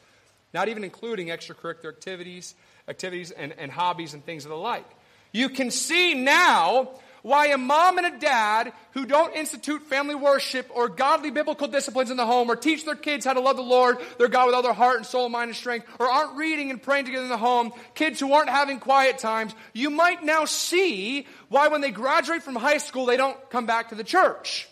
Not 0.54 0.70
even 0.70 0.84
including 0.84 1.28
extracurricular 1.28 1.89
activities, 1.89 2.56
activities 2.88 3.32
and, 3.32 3.54
and 3.58 3.71
hobbies 3.71 4.13
and 4.13 4.26
things 4.26 4.45
of 4.45 4.50
the 4.50 4.58
like. 4.58 4.88
You 5.32 5.50
can 5.50 5.71
see 5.71 6.13
now 6.13 6.89
why 7.21 7.47
a 7.47 7.58
mom 7.58 7.97
and 7.97 8.08
a 8.08 8.19
dad 8.19 8.71
who 8.91 9.06
don't 9.06 9.36
institute 9.36 9.82
family 9.84 10.15
worship 10.15 10.69
or 10.73 10.88
godly 10.88 11.30
biblical 11.30 11.67
disciplines 11.67 12.10
in 12.10 12.15
the 12.15 12.26
home 12.26 12.50
or 12.50 12.56
teach 12.56 12.86
their 12.86 12.95
kids 12.95 13.26
how 13.26 13.34
to 13.34 13.41
love 13.41 13.58
the 13.58 13.62
Lord, 13.62 13.97
their 14.17 14.30
God 14.30 14.45
with 14.45 14.56
all 14.56 14.62
their 14.62 14.71
heart 14.71 14.97
and 14.97 15.06
soul, 15.06 15.28
mind, 15.28 15.50
and 15.50 15.58
strength, 15.58 15.88
or 16.00 16.10
aren't 16.10 16.38
reading 16.38 16.69
and 16.69 16.82
praying 16.82 17.06
together 17.06 17.26
in 17.26 17.30
the 17.30 17.38
home, 17.38 17.73
kids 17.95 18.19
who 18.19 18.32
aren't 18.32 18.50
having 18.50 18.80
quiet 18.80 19.17
times, 19.17 19.54
you 19.73 19.89
might 19.89 20.23
now 20.23 20.45
see 20.45 21.28
why 21.50 21.67
when 21.67 21.82
they 21.82 21.91
graduate 21.91 22.43
from 22.43 22.56
high 22.56 22.78
school, 22.78 23.06
they 23.06 23.17
don't 23.17 23.38
come 23.50 23.65
back 23.65 23.89
to 23.89 23.95
the 23.95 24.06
church. 24.06 24.69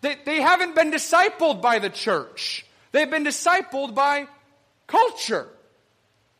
They, 0.00 0.16
they 0.24 0.40
haven't 0.40 0.74
been 0.74 0.90
discipled 0.90 1.60
by 1.60 1.78
the 1.78 1.90
church. 1.90 2.64
They've 2.92 3.10
been 3.10 3.24
discipled 3.24 3.94
by 3.94 4.28
culture. 4.86 5.46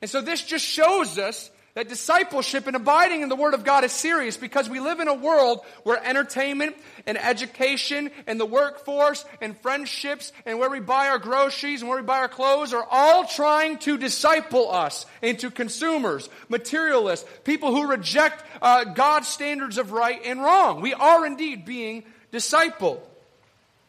And 0.00 0.10
so 0.10 0.20
this 0.20 0.42
just 0.42 0.64
shows 0.64 1.18
us 1.18 1.50
that 1.74 1.88
discipleship 1.88 2.66
and 2.66 2.74
abiding 2.74 3.22
in 3.22 3.28
the 3.28 3.36
Word 3.36 3.54
of 3.54 3.64
God 3.64 3.84
is 3.84 3.92
serious 3.92 4.36
because 4.36 4.68
we 4.68 4.80
live 4.80 4.98
in 4.98 5.06
a 5.06 5.14
world 5.14 5.60
where 5.84 6.04
entertainment 6.04 6.74
and 7.06 7.16
education 7.16 8.10
and 8.26 8.40
the 8.40 8.46
workforce 8.46 9.24
and 9.40 9.56
friendships 9.60 10.32
and 10.44 10.58
where 10.58 10.70
we 10.70 10.80
buy 10.80 11.08
our 11.08 11.18
groceries 11.18 11.80
and 11.80 11.88
where 11.88 12.00
we 12.00 12.04
buy 12.04 12.18
our 12.18 12.28
clothes 12.28 12.74
are 12.74 12.86
all 12.90 13.24
trying 13.24 13.78
to 13.78 13.96
disciple 13.96 14.70
us 14.72 15.06
into 15.22 15.50
consumers, 15.50 16.28
materialists, 16.48 17.28
people 17.44 17.72
who 17.72 17.88
reject 17.88 18.42
uh, 18.60 18.84
God's 18.84 19.28
standards 19.28 19.78
of 19.78 19.92
right 19.92 20.20
and 20.24 20.42
wrong. 20.42 20.80
We 20.80 20.92
are 20.94 21.24
indeed 21.24 21.64
being 21.64 22.02
discipled. 22.32 23.00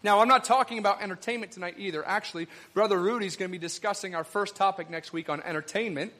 Now, 0.03 0.19
I'm 0.19 0.27
not 0.27 0.43
talking 0.43 0.79
about 0.79 1.01
entertainment 1.01 1.51
tonight 1.51 1.75
either. 1.77 2.05
Actually, 2.05 2.47
Brother 2.73 2.99
Rudy's 2.99 3.35
going 3.35 3.49
to 3.49 3.51
be 3.51 3.59
discussing 3.59 4.15
our 4.15 4.23
first 4.23 4.55
topic 4.55 4.89
next 4.89 5.13
week 5.13 5.29
on 5.29 5.43
entertainment. 5.43 6.11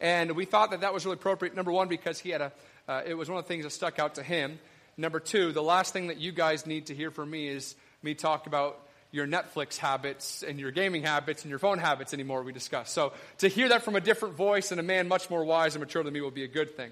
And 0.00 0.32
we 0.32 0.44
thought 0.44 0.72
that 0.72 0.80
that 0.80 0.92
was 0.92 1.04
really 1.04 1.14
appropriate, 1.14 1.54
number 1.54 1.70
one, 1.70 1.86
because 1.86 2.18
he 2.18 2.30
had 2.30 2.40
a, 2.40 2.52
uh, 2.88 3.02
it 3.06 3.14
was 3.14 3.28
one 3.28 3.38
of 3.38 3.44
the 3.44 3.48
things 3.48 3.62
that 3.62 3.70
stuck 3.70 4.00
out 4.00 4.16
to 4.16 4.24
him. 4.24 4.58
Number 4.96 5.20
two, 5.20 5.52
the 5.52 5.62
last 5.62 5.92
thing 5.92 6.08
that 6.08 6.18
you 6.18 6.32
guys 6.32 6.66
need 6.66 6.86
to 6.86 6.94
hear 6.94 7.12
from 7.12 7.30
me 7.30 7.46
is 7.46 7.76
me 8.02 8.14
talk 8.14 8.48
about 8.48 8.80
your 9.12 9.26
Netflix 9.26 9.76
habits 9.76 10.42
and 10.42 10.58
your 10.58 10.72
gaming 10.72 11.02
habits 11.02 11.42
and 11.42 11.50
your 11.50 11.60
phone 11.60 11.78
habits 11.78 12.12
anymore, 12.12 12.42
we 12.42 12.52
discussed. 12.52 12.92
So 12.92 13.12
to 13.38 13.48
hear 13.48 13.68
that 13.68 13.82
from 13.82 13.94
a 13.94 14.00
different 14.00 14.34
voice 14.34 14.72
and 14.72 14.80
a 14.80 14.82
man 14.82 15.06
much 15.06 15.30
more 15.30 15.44
wise 15.44 15.76
and 15.76 15.80
mature 15.80 16.02
than 16.02 16.12
me 16.12 16.20
will 16.20 16.30
be 16.30 16.44
a 16.44 16.48
good 16.48 16.76
thing. 16.76 16.90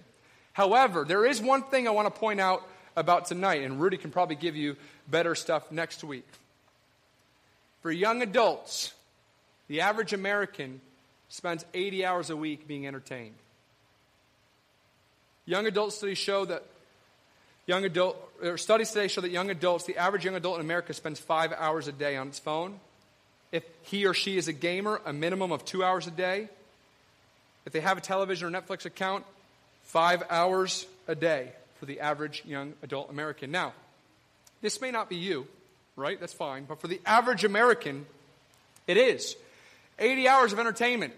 However, 0.53 1.05
there 1.05 1.27
is 1.27 1.40
one 1.40 1.64
thing 1.64 1.88
I 1.88 1.90
want 1.90 2.12
to 2.12 2.21
point 2.21 2.38
out 2.38 2.62
about 2.96 3.26
tonight, 3.26 3.62
and 3.62 3.81
Rudy 3.81 3.96
can 3.96 4.11
probably 4.11 4.37
give 4.37 4.57
you 4.57 4.76
better 5.09 5.35
stuff 5.35 5.70
next 5.70 6.05
week. 6.05 6.26
For 7.83 7.90
young 7.90 8.22
adults, 8.22 8.92
the 9.68 9.81
average 9.81 10.12
American 10.12 10.81
spends 11.29 11.64
80 11.72 12.05
hours 12.05 12.31
a 12.31 12.37
week 12.37 12.66
being 12.66 12.87
entertained. 12.87 13.35
Young 15.46 15.66
adult 15.66 15.92
studies 15.92 16.18
show 16.18 16.44
that 16.44 16.64
young 17.66 17.85
adult 17.85 18.16
or 18.42 18.59
studies 18.59 18.90
today 18.90 19.09
show 19.09 19.20
that 19.20 19.31
young 19.31 19.50
adults, 19.50 19.85
the 19.85 19.96
average 19.96 20.24
young 20.24 20.35
adult 20.35 20.57
in 20.57 20.61
America 20.61 20.92
spends 20.92 21.18
five 21.18 21.53
hours 21.57 21.88
a 21.88 21.92
day 21.92 22.16
on 22.16 22.29
his 22.29 22.38
phone. 22.38 22.79
If 23.53 23.64
he 23.83 24.07
or 24.07 24.14
she 24.14 24.37
is 24.37 24.48
a 24.48 24.53
gamer, 24.53 25.00
a 25.05 25.12
minimum 25.12 25.53
of 25.53 25.64
two 25.64 25.83
hours 25.83 26.07
a 26.07 26.11
day. 26.11 26.48
If 27.64 27.72
they 27.72 27.81
have 27.81 27.98
a 27.98 28.00
television 28.00 28.55
or 28.55 28.61
Netflix 28.61 28.85
account, 28.85 29.24
five 29.83 30.22
hours 30.31 30.87
a 31.09 31.14
day 31.14 31.53
for 31.81 31.87
the 31.87 32.01
average 32.01 32.45
young 32.45 32.75
adult 32.83 33.11
American. 33.11 33.51
Now, 33.51 33.73
this 34.61 34.83
may 34.83 34.90
not 34.90 35.09
be 35.09 35.16
you, 35.16 35.49
right? 35.97 36.21
That's 36.21 36.35
fine. 36.35 36.64
But 36.64 36.81
for 36.81 36.88
the 36.88 37.01
average 37.07 37.43
American, 37.43 38.05
it 38.87 38.99
is. 38.99 39.35
80 39.99 40.29
hours 40.29 40.53
of 40.53 40.59
entertainment. 40.59 41.14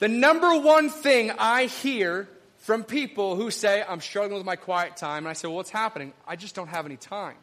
The 0.00 0.08
number 0.08 0.58
one 0.58 0.90
thing 0.90 1.30
I 1.38 1.66
hear 1.66 2.28
from 2.58 2.82
people 2.82 3.36
who 3.36 3.52
say, 3.52 3.84
I'm 3.88 4.00
struggling 4.00 4.38
with 4.38 4.46
my 4.46 4.56
quiet 4.56 4.96
time, 4.96 5.18
and 5.18 5.28
I 5.28 5.32
say, 5.32 5.46
Well, 5.46 5.56
what's 5.56 5.70
happening? 5.70 6.12
I 6.26 6.34
just 6.34 6.56
don't 6.56 6.68
have 6.68 6.84
any 6.84 6.96
time. 6.96 7.36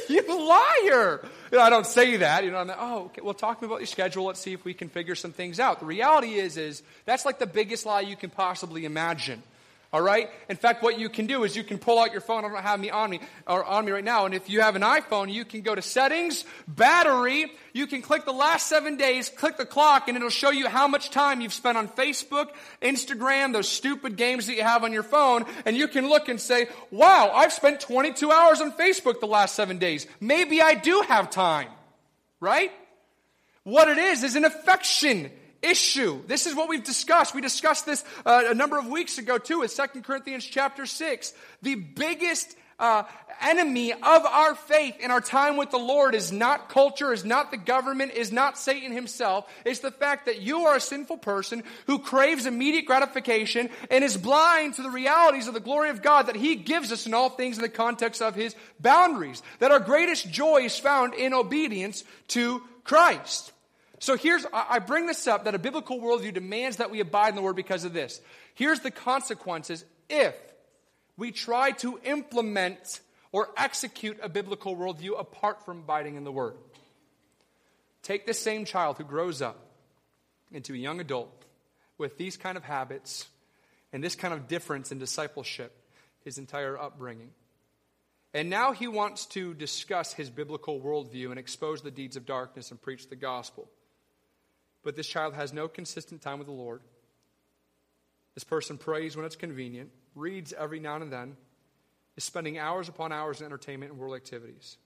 you 0.08 0.48
liar! 0.48 1.20
You 1.50 1.58
know, 1.58 1.64
I 1.64 1.70
don't 1.70 1.86
say 1.86 2.16
that. 2.18 2.44
You 2.44 2.50
know, 2.50 2.58
I'm 2.58 2.68
like, 2.68 2.76
oh, 2.80 3.04
okay, 3.06 3.22
well, 3.22 3.34
talk 3.34 3.58
to 3.58 3.64
me 3.64 3.70
about 3.70 3.80
your 3.80 3.86
schedule. 3.86 4.24
Let's 4.24 4.40
see 4.40 4.52
if 4.52 4.64
we 4.64 4.74
can 4.74 4.88
figure 4.88 5.14
some 5.14 5.32
things 5.32 5.60
out. 5.60 5.80
The 5.80 5.86
reality 5.86 6.34
is, 6.34 6.56
is 6.56 6.82
that's 7.04 7.24
like 7.24 7.38
the 7.38 7.46
biggest 7.46 7.86
lie 7.86 8.00
you 8.00 8.16
can 8.16 8.30
possibly 8.30 8.84
imagine. 8.84 9.42
All 9.94 10.02
right? 10.02 10.28
In 10.48 10.56
fact, 10.56 10.82
what 10.82 10.98
you 10.98 11.08
can 11.08 11.26
do 11.26 11.44
is 11.44 11.54
you 11.54 11.62
can 11.62 11.78
pull 11.78 12.00
out 12.00 12.10
your 12.10 12.20
phone. 12.20 12.44
I 12.44 12.48
don't 12.48 12.60
have 12.60 12.80
me 12.80 12.90
on 12.90 13.10
me 13.10 13.20
or 13.46 13.64
on 13.64 13.84
me 13.84 13.92
right 13.92 14.02
now. 14.02 14.26
And 14.26 14.34
if 14.34 14.50
you 14.50 14.60
have 14.60 14.74
an 14.74 14.82
iPhone, 14.82 15.32
you 15.32 15.44
can 15.44 15.60
go 15.60 15.72
to 15.72 15.82
settings, 15.82 16.44
battery. 16.66 17.52
You 17.72 17.86
can 17.86 18.02
click 18.02 18.24
the 18.24 18.32
last 18.32 18.66
seven 18.66 18.96
days, 18.96 19.28
click 19.28 19.56
the 19.56 19.64
clock, 19.64 20.08
and 20.08 20.16
it'll 20.16 20.30
show 20.30 20.50
you 20.50 20.68
how 20.68 20.88
much 20.88 21.10
time 21.10 21.40
you've 21.40 21.52
spent 21.52 21.78
on 21.78 21.86
Facebook, 21.86 22.48
Instagram, 22.82 23.52
those 23.52 23.68
stupid 23.68 24.16
games 24.16 24.48
that 24.48 24.56
you 24.56 24.64
have 24.64 24.82
on 24.82 24.92
your 24.92 25.04
phone. 25.04 25.44
And 25.64 25.76
you 25.76 25.86
can 25.86 26.08
look 26.08 26.28
and 26.28 26.40
say, 26.40 26.66
wow, 26.90 27.30
I've 27.32 27.52
spent 27.52 27.78
22 27.78 28.32
hours 28.32 28.60
on 28.60 28.72
Facebook 28.72 29.20
the 29.20 29.28
last 29.28 29.54
seven 29.54 29.78
days. 29.78 30.08
Maybe 30.18 30.60
I 30.60 30.74
do 30.74 31.04
have 31.06 31.30
time. 31.30 31.68
Right? 32.40 32.72
What 33.62 33.86
it 33.86 33.98
is, 33.98 34.24
is 34.24 34.34
an 34.34 34.44
affection 34.44 35.30
issue. 35.64 36.22
This 36.26 36.46
is 36.46 36.54
what 36.54 36.68
we've 36.68 36.84
discussed. 36.84 37.34
We 37.34 37.40
discussed 37.40 37.86
this 37.86 38.04
uh, 38.24 38.44
a 38.46 38.54
number 38.54 38.78
of 38.78 38.86
weeks 38.86 39.18
ago 39.18 39.38
too 39.38 39.62
in 39.62 39.68
2 39.68 40.02
Corinthians 40.02 40.44
chapter 40.44 40.86
6. 40.86 41.32
The 41.62 41.74
biggest 41.74 42.54
uh, 42.78 43.04
enemy 43.40 43.92
of 43.92 44.02
our 44.02 44.54
faith 44.54 44.96
in 45.00 45.10
our 45.10 45.20
time 45.20 45.56
with 45.56 45.70
the 45.70 45.78
Lord 45.78 46.14
is 46.14 46.32
not 46.32 46.68
culture, 46.68 47.12
is 47.12 47.24
not 47.24 47.50
the 47.50 47.56
government, 47.56 48.12
is 48.12 48.32
not 48.32 48.58
Satan 48.58 48.92
himself. 48.92 49.50
It's 49.64 49.80
the 49.80 49.90
fact 49.90 50.26
that 50.26 50.40
you 50.40 50.66
are 50.66 50.76
a 50.76 50.80
sinful 50.80 51.18
person 51.18 51.62
who 51.86 51.98
craves 51.98 52.46
immediate 52.46 52.86
gratification 52.86 53.70
and 53.90 54.04
is 54.04 54.16
blind 54.16 54.74
to 54.74 54.82
the 54.82 54.90
realities 54.90 55.48
of 55.48 55.54
the 55.54 55.60
glory 55.60 55.90
of 55.90 56.02
God 56.02 56.26
that 56.26 56.36
he 56.36 56.56
gives 56.56 56.92
us 56.92 57.06
in 57.06 57.14
all 57.14 57.30
things 57.30 57.56
in 57.56 57.62
the 57.62 57.68
context 57.68 58.22
of 58.22 58.34
his 58.34 58.54
boundaries. 58.80 59.42
That 59.58 59.72
our 59.72 59.80
greatest 59.80 60.30
joy 60.30 60.62
is 60.62 60.78
found 60.78 61.14
in 61.14 61.34
obedience 61.34 62.04
to 62.28 62.62
Christ. 62.84 63.52
So 64.04 64.18
here's, 64.18 64.44
I 64.52 64.80
bring 64.80 65.06
this 65.06 65.26
up 65.26 65.44
that 65.44 65.54
a 65.54 65.58
biblical 65.58 65.98
worldview 65.98 66.34
demands 66.34 66.76
that 66.76 66.90
we 66.90 67.00
abide 67.00 67.30
in 67.30 67.36
the 67.36 67.40
Word 67.40 67.56
because 67.56 67.84
of 67.84 67.94
this. 67.94 68.20
Here's 68.54 68.80
the 68.80 68.90
consequences 68.90 69.82
if 70.10 70.36
we 71.16 71.32
try 71.32 71.70
to 71.70 71.98
implement 72.04 73.00
or 73.32 73.48
execute 73.56 74.18
a 74.22 74.28
biblical 74.28 74.76
worldview 74.76 75.18
apart 75.18 75.64
from 75.64 75.78
abiding 75.78 76.16
in 76.16 76.24
the 76.24 76.30
Word. 76.30 76.56
Take 78.02 78.26
this 78.26 78.38
same 78.38 78.66
child 78.66 78.98
who 78.98 79.04
grows 79.04 79.40
up 79.40 79.58
into 80.52 80.74
a 80.74 80.76
young 80.76 81.00
adult 81.00 81.32
with 81.96 82.18
these 82.18 82.36
kind 82.36 82.58
of 82.58 82.62
habits 82.62 83.26
and 83.90 84.04
this 84.04 84.16
kind 84.16 84.34
of 84.34 84.48
difference 84.48 84.92
in 84.92 84.98
discipleship 84.98 85.74
his 86.26 86.36
entire 86.36 86.78
upbringing. 86.78 87.30
And 88.34 88.50
now 88.50 88.72
he 88.72 88.86
wants 88.86 89.24
to 89.28 89.54
discuss 89.54 90.12
his 90.12 90.28
biblical 90.28 90.78
worldview 90.78 91.30
and 91.30 91.38
expose 91.38 91.80
the 91.80 91.90
deeds 91.90 92.18
of 92.18 92.26
darkness 92.26 92.70
and 92.70 92.82
preach 92.82 93.08
the 93.08 93.16
gospel. 93.16 93.66
But 94.84 94.96
this 94.96 95.06
child 95.06 95.34
has 95.34 95.52
no 95.52 95.66
consistent 95.66 96.22
time 96.22 96.38
with 96.38 96.46
the 96.46 96.52
Lord. 96.52 96.82
This 98.34 98.44
person 98.44 98.78
prays 98.78 99.16
when 99.16 99.24
it's 99.24 99.36
convenient, 99.36 99.90
reads 100.14 100.52
every 100.52 100.80
now 100.80 100.96
and 100.96 101.12
then, 101.12 101.36
is 102.16 102.24
spending 102.24 102.58
hours 102.58 102.88
upon 102.88 103.12
hours 103.12 103.40
in 103.40 103.46
entertainment 103.46 103.92
and 103.92 104.00
world 104.00 104.14
activities. 104.14 104.76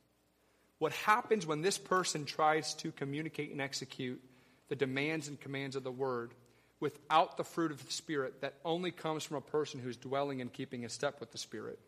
What 0.79 0.93
happens 0.93 1.47
when 1.47 1.63
this 1.63 1.79
person 1.79 2.25
tries 2.25 2.75
to 2.75 2.93
communicate 2.93 3.51
and 3.51 3.61
execute 3.61 4.23
the 4.69 4.77
demands 4.77 5.29
and 5.29 5.41
commands 5.41 5.77
of 5.77 5.83
the 5.83 5.91
Word 5.91 6.33
without 6.79 7.37
the 7.37 7.45
fruit 7.45 7.73
of 7.73 7.85
the 7.85 7.93
Spirit 7.93 8.43
that 8.43 8.55
only 8.65 8.93
comes 8.93 9.25
from 9.25 9.39
a 9.39 9.43
person 9.43 9.81
who's 9.81 9.97
dwelling 9.97 10.41
and 10.41 10.53
keeping 10.53 10.85
a 10.85 10.89
step 10.89 11.19
with 11.19 11.33
the 11.33 11.39
Spirit? 11.39 11.79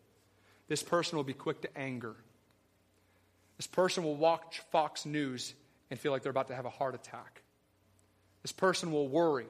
This 0.67 0.83
person 0.83 1.15
will 1.15 1.23
be 1.23 1.33
quick 1.33 1.61
to 1.61 1.77
anger. 1.77 2.15
This 3.57 3.67
person 3.67 4.03
will 4.03 4.15
watch 4.15 4.61
Fox 4.71 5.05
News 5.05 5.53
and 5.89 5.99
feel 5.99 6.11
like 6.11 6.23
they're 6.23 6.31
about 6.31 6.47
to 6.47 6.55
have 6.55 6.65
a 6.65 6.69
heart 6.69 6.95
attack. 6.95 7.43
This 8.41 8.51
person 8.51 8.91
will 8.91 9.07
worry. 9.07 9.47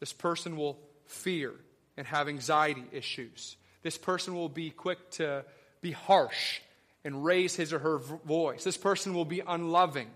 This 0.00 0.12
person 0.12 0.56
will 0.56 0.78
fear 1.06 1.52
and 1.96 2.06
have 2.06 2.28
anxiety 2.28 2.84
issues. 2.92 3.56
This 3.82 3.98
person 3.98 4.34
will 4.34 4.48
be 4.48 4.70
quick 4.70 5.10
to 5.12 5.44
be 5.80 5.92
harsh 5.92 6.60
and 7.04 7.24
raise 7.24 7.56
his 7.56 7.72
or 7.72 7.80
her 7.80 7.98
voice. 7.98 8.64
This 8.64 8.76
person 8.76 9.14
will 9.14 9.24
be 9.24 9.40
unloving. 9.40 10.08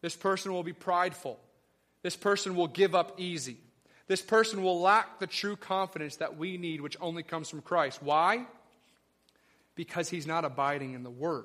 This 0.00 0.16
person 0.16 0.52
will 0.52 0.62
be 0.62 0.72
prideful. 0.72 1.38
This 2.02 2.16
person 2.16 2.56
will 2.56 2.68
give 2.68 2.94
up 2.94 3.20
easy. 3.20 3.58
This 4.06 4.22
person 4.22 4.62
will 4.62 4.80
lack 4.80 5.20
the 5.20 5.26
true 5.26 5.56
confidence 5.56 6.16
that 6.16 6.36
we 6.36 6.56
need, 6.58 6.80
which 6.80 6.96
only 7.00 7.22
comes 7.22 7.48
from 7.48 7.62
Christ. 7.62 8.02
Why? 8.02 8.46
Because 9.74 10.08
he's 10.08 10.26
not 10.26 10.44
abiding 10.44 10.94
in 10.94 11.02
the 11.02 11.10
Word. 11.10 11.44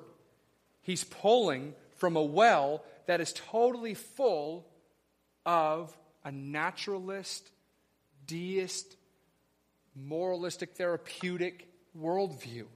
He's 0.82 1.04
pulling 1.04 1.74
from 1.96 2.16
a 2.16 2.22
well 2.22 2.84
that 3.06 3.20
is 3.20 3.32
totally 3.32 3.94
full 3.94 4.66
of 5.48 5.96
a 6.24 6.30
naturalist, 6.30 7.50
deist, 8.26 8.96
moralistic, 9.96 10.74
therapeutic 10.74 11.66
worldview. 11.98 12.66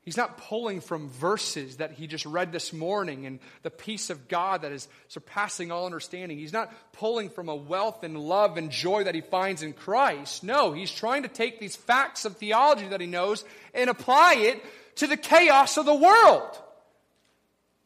He's 0.00 0.16
not 0.16 0.36
pulling 0.36 0.80
from 0.80 1.08
verses 1.08 1.76
that 1.76 1.92
he 1.92 2.08
just 2.08 2.26
read 2.26 2.50
this 2.50 2.72
morning 2.72 3.26
and 3.26 3.38
the 3.62 3.70
peace 3.70 4.10
of 4.10 4.26
God 4.26 4.62
that 4.62 4.72
is 4.72 4.88
surpassing 5.06 5.70
all 5.70 5.86
understanding. 5.86 6.36
He's 6.36 6.52
not 6.52 6.74
pulling 6.94 7.30
from 7.30 7.48
a 7.48 7.54
wealth 7.54 8.02
and 8.02 8.18
love 8.18 8.56
and 8.56 8.72
joy 8.72 9.04
that 9.04 9.14
he 9.14 9.20
finds 9.20 9.62
in 9.62 9.72
Christ. 9.72 10.42
No, 10.42 10.72
he's 10.72 10.90
trying 10.90 11.22
to 11.22 11.28
take 11.28 11.60
these 11.60 11.76
facts 11.76 12.24
of 12.24 12.38
theology 12.38 12.88
that 12.88 13.00
he 13.00 13.06
knows 13.06 13.44
and 13.72 13.88
apply 13.88 14.34
it 14.38 14.60
to 14.96 15.06
the 15.06 15.16
chaos 15.16 15.76
of 15.76 15.86
the 15.86 15.94
world. 15.94 16.58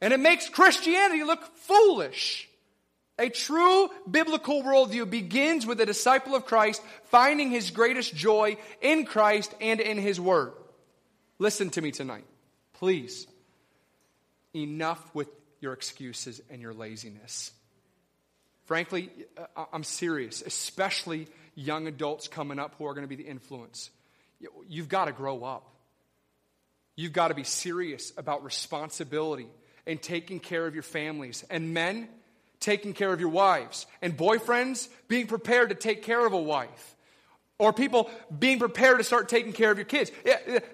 And 0.00 0.14
it 0.14 0.20
makes 0.20 0.48
Christianity 0.48 1.24
look 1.24 1.44
foolish. 1.58 2.47
A 3.18 3.28
true 3.28 3.88
biblical 4.08 4.62
worldview 4.62 5.10
begins 5.10 5.66
with 5.66 5.80
a 5.80 5.86
disciple 5.86 6.36
of 6.36 6.46
Christ 6.46 6.80
finding 7.04 7.50
his 7.50 7.70
greatest 7.70 8.14
joy 8.14 8.56
in 8.80 9.04
Christ 9.04 9.52
and 9.60 9.80
in 9.80 9.98
his 9.98 10.20
word. 10.20 10.52
Listen 11.38 11.70
to 11.70 11.82
me 11.82 11.90
tonight, 11.90 12.24
please. 12.74 13.26
Enough 14.54 15.14
with 15.14 15.28
your 15.60 15.72
excuses 15.72 16.40
and 16.48 16.62
your 16.62 16.72
laziness. 16.72 17.50
Frankly, 18.66 19.10
I'm 19.72 19.82
serious, 19.82 20.42
especially 20.42 21.26
young 21.54 21.86
adults 21.86 22.28
coming 22.28 22.58
up 22.58 22.74
who 22.78 22.86
are 22.86 22.94
going 22.94 23.04
to 23.04 23.08
be 23.08 23.16
the 23.16 23.28
influence. 23.28 23.90
You've 24.68 24.88
got 24.88 25.06
to 25.06 25.12
grow 25.12 25.42
up. 25.42 25.66
You've 26.94 27.12
got 27.12 27.28
to 27.28 27.34
be 27.34 27.44
serious 27.44 28.12
about 28.16 28.44
responsibility 28.44 29.48
and 29.86 30.00
taking 30.00 30.38
care 30.38 30.66
of 30.66 30.74
your 30.74 30.82
families. 30.82 31.44
And 31.48 31.72
men, 31.72 32.08
taking 32.60 32.92
care 32.92 33.12
of 33.12 33.20
your 33.20 33.28
wives. 33.28 33.86
And 34.02 34.16
boyfriends, 34.16 34.88
being 35.08 35.26
prepared 35.26 35.70
to 35.70 35.74
take 35.74 36.02
care 36.02 36.24
of 36.24 36.32
a 36.32 36.40
wife. 36.40 36.96
Or 37.58 37.72
people 37.72 38.10
being 38.36 38.58
prepared 38.58 38.98
to 38.98 39.04
start 39.04 39.28
taking 39.28 39.52
care 39.52 39.70
of 39.70 39.78
your 39.78 39.84
kids. 39.84 40.12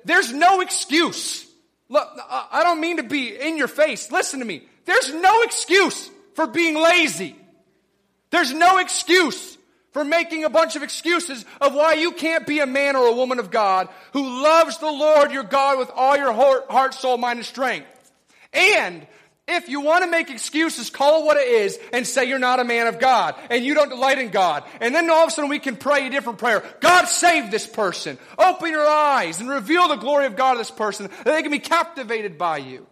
There's 0.05 0.33
no 0.33 0.61
excuse. 0.61 1.47
Look, 1.89 2.09
I 2.29 2.63
don't 2.63 2.81
mean 2.81 2.99
to 2.99 3.03
be 3.03 3.29
in 3.29 3.57
your 3.57 3.69
face. 3.69 4.11
Listen 4.13 4.41
to 4.41 4.47
me. 4.47 4.67
There's 4.85 5.13
no 5.15 5.43
excuse 5.43 6.11
for 6.35 6.47
being 6.47 6.75
lazy. 6.75 7.37
There's 8.31 8.53
no 8.53 8.79
excuse 8.79 9.57
for 9.93 10.05
making 10.05 10.45
a 10.45 10.51
bunch 10.51 10.75
of 10.77 10.83
excuses 10.83 11.45
of 11.61 11.73
why 11.73 11.95
you 11.95 12.13
can't 12.13 12.47
be 12.47 12.59
a 12.59 12.67
man 12.67 12.97
or 12.97 13.07
a 13.07 13.15
woman 13.15 13.39
of 13.39 13.51
God 13.51 13.89
who 14.13 14.43
loves 14.43 14.79
the 14.79 14.91
Lord 14.91 15.31
your 15.31 15.45
God 15.45 15.79
with 15.79 15.91
all 15.95 16.17
your 16.17 16.33
heart, 16.33 16.95
soul, 16.95 17.17
mind, 17.17 17.39
and 17.39 17.47
strength. 17.47 17.87
And 18.53 19.07
if 19.47 19.69
you 19.69 19.83
want 19.83 20.05
to 20.05 20.11
make 20.11 20.31
excuses, 20.31 20.89
call 20.89 21.27
what 21.27 21.37
it 21.37 21.47
is 21.47 21.79
and 21.93 22.07
say 22.07 22.25
you're 22.25 22.39
not 22.39 22.61
a 22.61 22.65
man 22.65 22.87
of 22.87 22.99
God 22.99 23.35
and 23.51 23.63
you 23.63 23.75
don't 23.75 23.91
delight 23.91 24.19
in 24.19 24.31
God. 24.31 24.65
And 24.81 24.95
then 24.95 25.11
all 25.11 25.25
of 25.25 25.29
a 25.29 25.31
sudden 25.31 25.51
we 25.51 25.59
can 25.59 25.77
pray 25.77 26.07
a 26.07 26.11
different 26.11 26.39
prayer. 26.39 26.65
God 26.81 27.07
save 27.07 27.51
this 27.51 27.67
person. 27.67 28.17
Open 28.39 28.71
your 28.71 28.87
eyes 28.87 29.41
and 29.41 29.51
reveal 29.51 29.89
the 29.89 29.97
glory 29.97 30.25
of 30.27 30.37
God 30.37 30.53
to 30.53 30.59
this 30.59 30.71
person 30.71 31.09
that 31.09 31.25
they 31.25 31.43
can 31.43 31.51
be 31.51 31.59
captivated 31.59 32.39
by 32.39 32.59
you. 32.59 32.87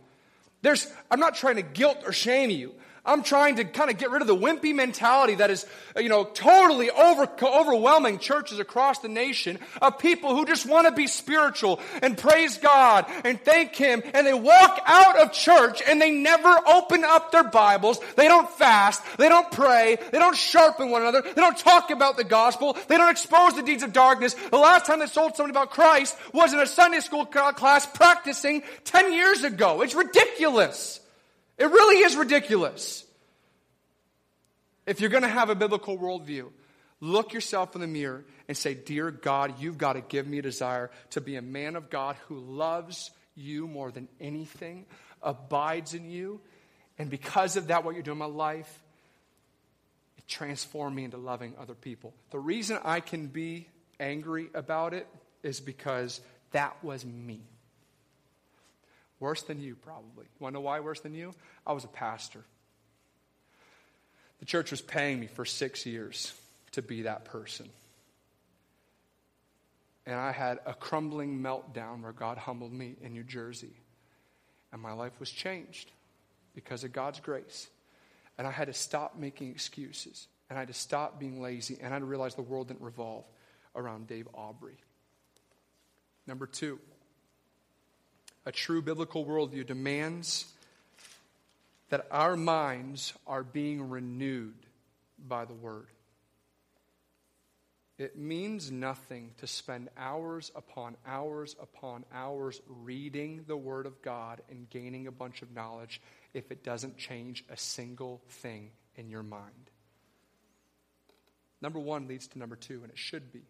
There's, 0.61 0.87
I'm 1.11 1.21
not 1.21 1.37
trying 1.37 1.57
to 1.57 1.63
guilt 1.63 2.03
or 2.05 2.13
shame 2.13 2.51
you. 2.51 2.75
I'm 3.05 3.25
trying 3.25 3.57
to 3.57 3.65
kind 3.65 3.91
of 3.91 3.99
get 3.99 4.13
rid 4.13 4.23
of 4.23 4.29
the 4.29 4.37
wimpy 4.37 4.73
mentality 4.73 5.35
that 5.37 5.51
is, 5.51 5.67
you 5.97 6.09
know, 6.09 6.23
totally 6.23 6.89
over, 6.89 7.29
overwhelming 7.43 8.21
churches 8.21 8.61
across 8.61 9.01
the 9.01 9.09
nation 9.09 9.59
of 9.81 9.99
people 9.99 10.37
who 10.37 10.45
just 10.45 10.67
want 10.67 10.87
to 10.87 10.93
be 10.93 11.09
spiritual 11.09 11.81
and 12.01 12.17
praise 12.17 12.59
God 12.59 13.07
and 13.25 13.41
thank 13.41 13.75
Him 13.75 14.05
and 14.15 14.25
they 14.25 14.35
walk 14.35 14.81
out 14.87 15.19
of 15.19 15.33
church 15.33 15.83
and 15.85 16.01
they 16.01 16.13
never 16.13 16.57
open 16.69 17.03
up 17.03 17.33
their 17.33 17.43
Bibles. 17.43 17.99
They 18.15 18.29
don't 18.29 18.49
fast. 18.49 19.03
They 19.19 19.29
don't 19.29 19.51
pray. 19.51 19.99
They 20.13 20.21
don't 20.21 20.37
sharpen 20.37 20.91
one 20.91 21.03
another. 21.03 21.23
They 21.23 21.33
don't 21.33 21.59
talk 21.59 21.91
about 21.91 22.17
the 22.17 22.23
gospel. 22.23 22.79
They 22.87 22.99
don't 22.99 23.11
expose 23.11 23.57
the 23.57 23.63
deeds 23.65 23.83
of 23.83 23.93
darkness. 23.93 24.35
The 24.35 24.59
last 24.59 24.87
time 24.87 25.01
they 25.01 25.09
told 25.09 25.35
somebody 25.35 25.51
about 25.51 25.71
Christ 25.71 26.17
was 26.33 26.53
in 26.53 26.61
a 26.61 26.67
Sunday 26.69 27.01
school 27.01 27.27
class 27.27 27.85
practicing 27.85 28.63
10 28.85 29.13
years 29.13 29.43
ago. 29.43 29.83
It's 29.83 29.97
ridiculous. 29.97 31.01
It 31.63 31.71
really 31.71 32.05
is 32.05 32.17
ridiculous. 32.17 33.05
If 34.85 35.01
you're 35.01 35.11
going 35.11 35.23
to 35.23 35.29
have 35.29 35.49
a 35.49 35.55
biblical 35.55 35.97
worldview, 35.97 36.51
look 36.99 37.33
yourself 37.33 37.77
in 37.77 37.81
the 37.81 37.87
mirror 37.87 38.25
and 38.49 38.57
say, 38.57 38.75
Dear 38.75 39.13
God, 39.13 39.61
you've 39.61 39.79
got 39.79 39.93
to 39.93 40.01
give 40.01 40.27
me 40.27 40.41
a 40.41 40.43
desire 40.43 40.91
to 41.11 41.21
be 41.21 41.37
a 41.37 41.41
man 41.41 41.77
of 41.77 41.89
God 41.89 42.17
who 42.27 42.41
loves 42.41 43.13
you 43.37 43.69
more 43.69 43.93
than 43.93 44.09
anything, 44.21 44.87
abides 45.23 45.95
in 45.95 46.11
you. 46.11 46.41
And 46.99 47.09
because 47.09 47.57
of 47.57 47.69
that, 47.69 47.85
what 47.85 47.95
you're 47.95 48.03
doing 48.03 48.17
in 48.17 48.19
my 48.19 48.25
life, 48.25 48.83
it 50.19 50.27
transformed 50.27 50.97
me 50.97 51.05
into 51.05 51.17
loving 51.17 51.55
other 51.61 51.75
people. 51.75 52.13
The 52.33 52.41
reason 52.41 52.81
I 52.83 52.99
can 52.99 53.29
be 53.29 53.69
angry 54.01 54.49
about 54.53 54.95
it 54.95 55.07
is 55.45 55.61
because 55.61 56.21
that 56.51 56.83
was 56.83 57.05
me. 57.05 57.52
Worse 59.23 59.43
than 59.43 59.61
you, 59.61 59.77
probably. 59.77 60.25
You 60.25 60.41
want 60.41 60.53
to 60.53 60.59
know 60.59 60.63
why 60.63 60.81
worse 60.81 60.99
than 60.99 61.15
you? 61.15 61.33
I 61.65 61.75
was 61.75 61.85
a 61.85 61.89
pastor. 61.89 62.43
The 64.41 64.47
church 64.47 64.73
was 64.73 64.83
paying 64.83 65.21
me 65.21 65.29
for 65.29 65.45
six 65.45 65.87
years 65.87 66.33
to 66.73 66.83
be 66.83 67.03
that 67.03 67.25
person. 67.27 67.69
And 70.07 70.17
I 70.17 70.33
had 70.33 70.59
a 70.67 70.75
crumbling 70.75 71.41
meltdown 71.41 72.03
where 72.03 72.11
God 72.11 72.37
humbled 72.37 72.73
me 72.73 72.97
in 73.01 73.13
New 73.13 73.23
Jersey. 73.23 73.77
And 74.73 74.83
my 74.83 74.93
life 74.93 75.21
was 75.21 75.31
changed 75.31 75.93
because 76.53 76.83
of 76.83 76.93
God's 76.93 77.21
grace. 77.21 77.69
And 78.39 78.45
I 78.45 78.51
had 78.51 78.67
to 78.67 78.75
stop 78.75 79.17
making 79.17 79.53
excuses. 79.53 80.27
And 80.51 80.59
I 80.59 80.63
had 80.63 80.69
to 80.69 80.75
stop 80.75 81.21
being 81.21 81.41
lazy. 81.41 81.79
And 81.81 81.91
I 81.91 81.93
had 81.93 82.01
to 82.01 82.07
realize 82.07 82.35
the 82.35 82.43
world 82.43 82.67
didn't 82.67 82.83
revolve 82.83 83.25
around 83.77 84.09
Dave 84.09 84.27
Aubrey. 84.35 84.79
Number 86.27 86.47
two, 86.47 86.81
a 88.45 88.53
true 88.53 88.83
biblical 88.83 89.25
worldview 89.25 89.67
demands 89.67 90.47
that 91.91 92.07
our 92.11 92.37
minds 92.37 93.13
are 93.27 93.43
being 93.43 93.89
renewed 93.89 94.55
by 95.19 95.45
the 95.45 95.55
Word. 95.55 95.87
It 97.99 98.19
means 98.19 98.71
nothing 98.71 99.33
to 99.39 99.47
spend 99.47 99.91
hours 99.97 100.51
upon 100.57 100.97
hours 101.07 101.55
upon 101.61 102.05
hours 102.13 102.61
reading 102.67 103.45
the 103.47 103.57
Word 103.57 103.87
of 103.87 104.01
God 104.03 104.41
and 104.51 104.69
gaining 104.71 105.07
a 105.07 105.13
bunch 105.13 105.43
of 105.43 105.53
knowledge 105.53 106.01
if 106.35 106.51
it 106.51 106.65
doesn't 106.65 106.97
change 106.97 107.45
a 107.51 107.57
single 107.57 108.23
thing 108.29 108.71
in 108.97 109.09
your 109.09 109.23
mind. 109.23 109.71
Number 111.61 111.79
one 111.79 112.09
leads 112.09 112.27
to 112.29 112.39
number 112.39 112.57
two, 112.57 112.81
and 112.83 112.91
it 112.91 112.99
should 112.99 113.33
be. 113.33 113.43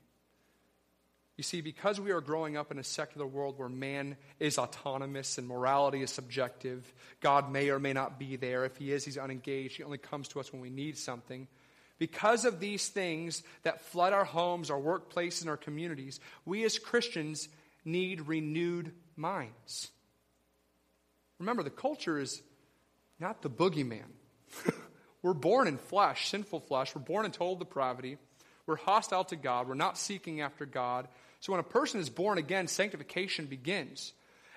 You 1.43 1.45
see, 1.45 1.61
because 1.61 1.99
we 1.99 2.13
are 2.13 2.21
growing 2.21 2.57
up 2.57 2.71
in 2.71 2.79
a 2.79 2.85
secular 2.85 3.27
world 3.27 3.59
where 3.59 3.69
man 3.69 4.17
is 4.39 4.59
autonomous 4.59 5.39
and 5.39 5.49
morality 5.49 6.01
is 6.01 6.13
subjective, 6.13 6.95
God 7.19 7.51
may 7.51 7.71
or 7.71 7.81
may 7.81 7.93
not 7.93 8.17
be 8.17 8.37
there. 8.37 8.65
If 8.65 8.77
he 8.77 8.93
is, 8.93 9.05
he's 9.05 9.19
unengaged. 9.19 9.77
He 9.77 9.83
only 9.83 9.99
comes 9.99 10.29
to 10.29 10.39
us 10.39 10.53
when 10.53 10.63
we 10.63 10.71
need 10.71 10.97
something. 10.97 11.49
Because 11.99 12.45
of 12.45 12.61
these 12.61 12.89
things 12.89 13.43
that 13.65 13.81
flood 13.87 14.13
our 14.13 14.25
homes, 14.25 14.71
our 14.71 14.79
workplaces, 14.79 15.41
and 15.41 15.51
our 15.51 15.57
communities, 15.57 16.21
we 16.45 16.63
as 16.63 16.79
Christians 16.79 17.49
need 17.85 18.29
renewed 18.29 18.93
minds. 19.17 19.91
Remember, 21.41 21.65
the 21.65 21.71
culture 21.71 22.21
is 22.21 22.41
not 23.19 23.43
the 23.43 23.51
boogeyman. 23.51 24.13
We're 25.23 25.35
born 25.35 25.67
in 25.67 25.77
flesh, 25.77 26.29
sinful 26.29 26.61
flesh. 26.61 26.95
We're 26.95 27.03
born 27.03 27.25
in 27.25 27.33
total 27.33 27.57
depravity. 27.57 28.19
We're 28.65 28.77
hostile 28.77 29.25
to 29.25 29.37
God. 29.37 29.67
We're 29.69 29.75
not 29.75 29.99
seeking 29.99 30.41
after 30.41 30.67
God. 30.67 31.09
So 31.43 31.53
when 31.53 31.61
a 31.61 31.65
person 31.65 31.99
is 31.99 32.09
born 32.09 32.39
again, 32.39 32.69
sanctification 32.69 33.47
begins. 33.47 34.13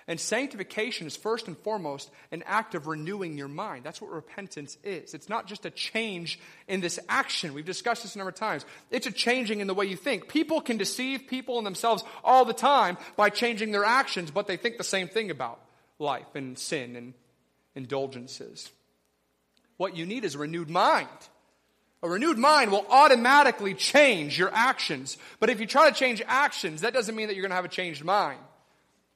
And 0.06 0.20
sanctification 0.20 1.08
is 1.08 1.16
first 1.16 1.48
and 1.48 1.58
foremost 1.58 2.12
an 2.30 2.44
act 2.46 2.76
of 2.76 2.86
renewing 2.86 3.36
your 3.36 3.48
mind. 3.48 3.82
That's 3.82 4.00
what 4.00 4.12
repentance 4.12 4.78
is. 4.84 5.12
It's 5.12 5.28
not 5.28 5.48
just 5.48 5.66
a 5.66 5.70
change 5.70 6.38
in 6.68 6.80
this 6.80 7.00
action. 7.08 7.54
We've 7.54 7.64
discussed 7.64 8.04
this 8.04 8.14
a 8.14 8.18
number 8.18 8.28
of 8.28 8.36
times. 8.36 8.64
It's 8.92 9.08
a 9.08 9.10
changing 9.10 9.58
in 9.58 9.66
the 9.66 9.74
way 9.74 9.86
you 9.86 9.96
think. 9.96 10.28
People 10.28 10.60
can 10.60 10.76
deceive 10.76 11.26
people 11.26 11.58
and 11.58 11.66
themselves 11.66 12.04
all 12.22 12.44
the 12.44 12.52
time 12.52 12.98
by 13.16 13.30
changing 13.30 13.72
their 13.72 13.84
actions, 13.84 14.30
but 14.30 14.46
they 14.46 14.56
think 14.56 14.78
the 14.78 14.84
same 14.84 15.08
thing 15.08 15.32
about 15.32 15.60
life 15.98 16.36
and 16.36 16.56
sin 16.56 16.94
and 16.94 17.14
indulgences. 17.74 18.70
What 19.76 19.96
you 19.96 20.06
need 20.06 20.24
is 20.24 20.36
a 20.36 20.38
renewed 20.38 20.70
mind 20.70 21.08
A 22.06 22.08
renewed 22.08 22.38
mind 22.38 22.70
will 22.70 22.86
automatically 22.88 23.74
change 23.74 24.38
your 24.38 24.50
actions. 24.54 25.18
But 25.40 25.50
if 25.50 25.58
you 25.58 25.66
try 25.66 25.90
to 25.90 25.94
change 25.94 26.22
actions, 26.24 26.82
that 26.82 26.94
doesn't 26.94 27.16
mean 27.16 27.26
that 27.26 27.34
you're 27.34 27.42
going 27.42 27.50
to 27.50 27.56
have 27.56 27.64
a 27.64 27.68
changed 27.68 28.04
mind. 28.04 28.38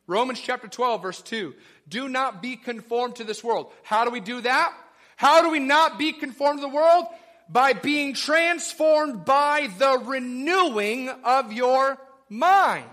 Romans 0.09 0.41
chapter 0.41 0.67
12, 0.67 1.01
verse 1.01 1.23
2. 1.23 1.55
Do 1.89 2.09
not 2.09 2.43
be 2.43 2.57
conformed 2.57 3.17
to 3.17 3.25
this 3.25 3.45
world. 3.45 3.71
How 3.85 4.05
do 4.05 4.11
we 4.11 4.19
do 4.19 4.41
that? 4.41 4.75
How 5.15 5.41
do 5.41 5.51
we 5.51 5.61
not 5.61 6.01
be 6.01 6.13
conformed 6.13 6.59
to 6.59 6.63
the 6.63 6.75
world? 6.75 7.05
By 7.49 7.75
being 7.75 8.13
transformed 8.13 9.25
by 9.25 9.71
the 9.79 10.03
renewing 10.05 11.11
of 11.23 11.53
your 11.53 11.97
mind. 12.29 12.87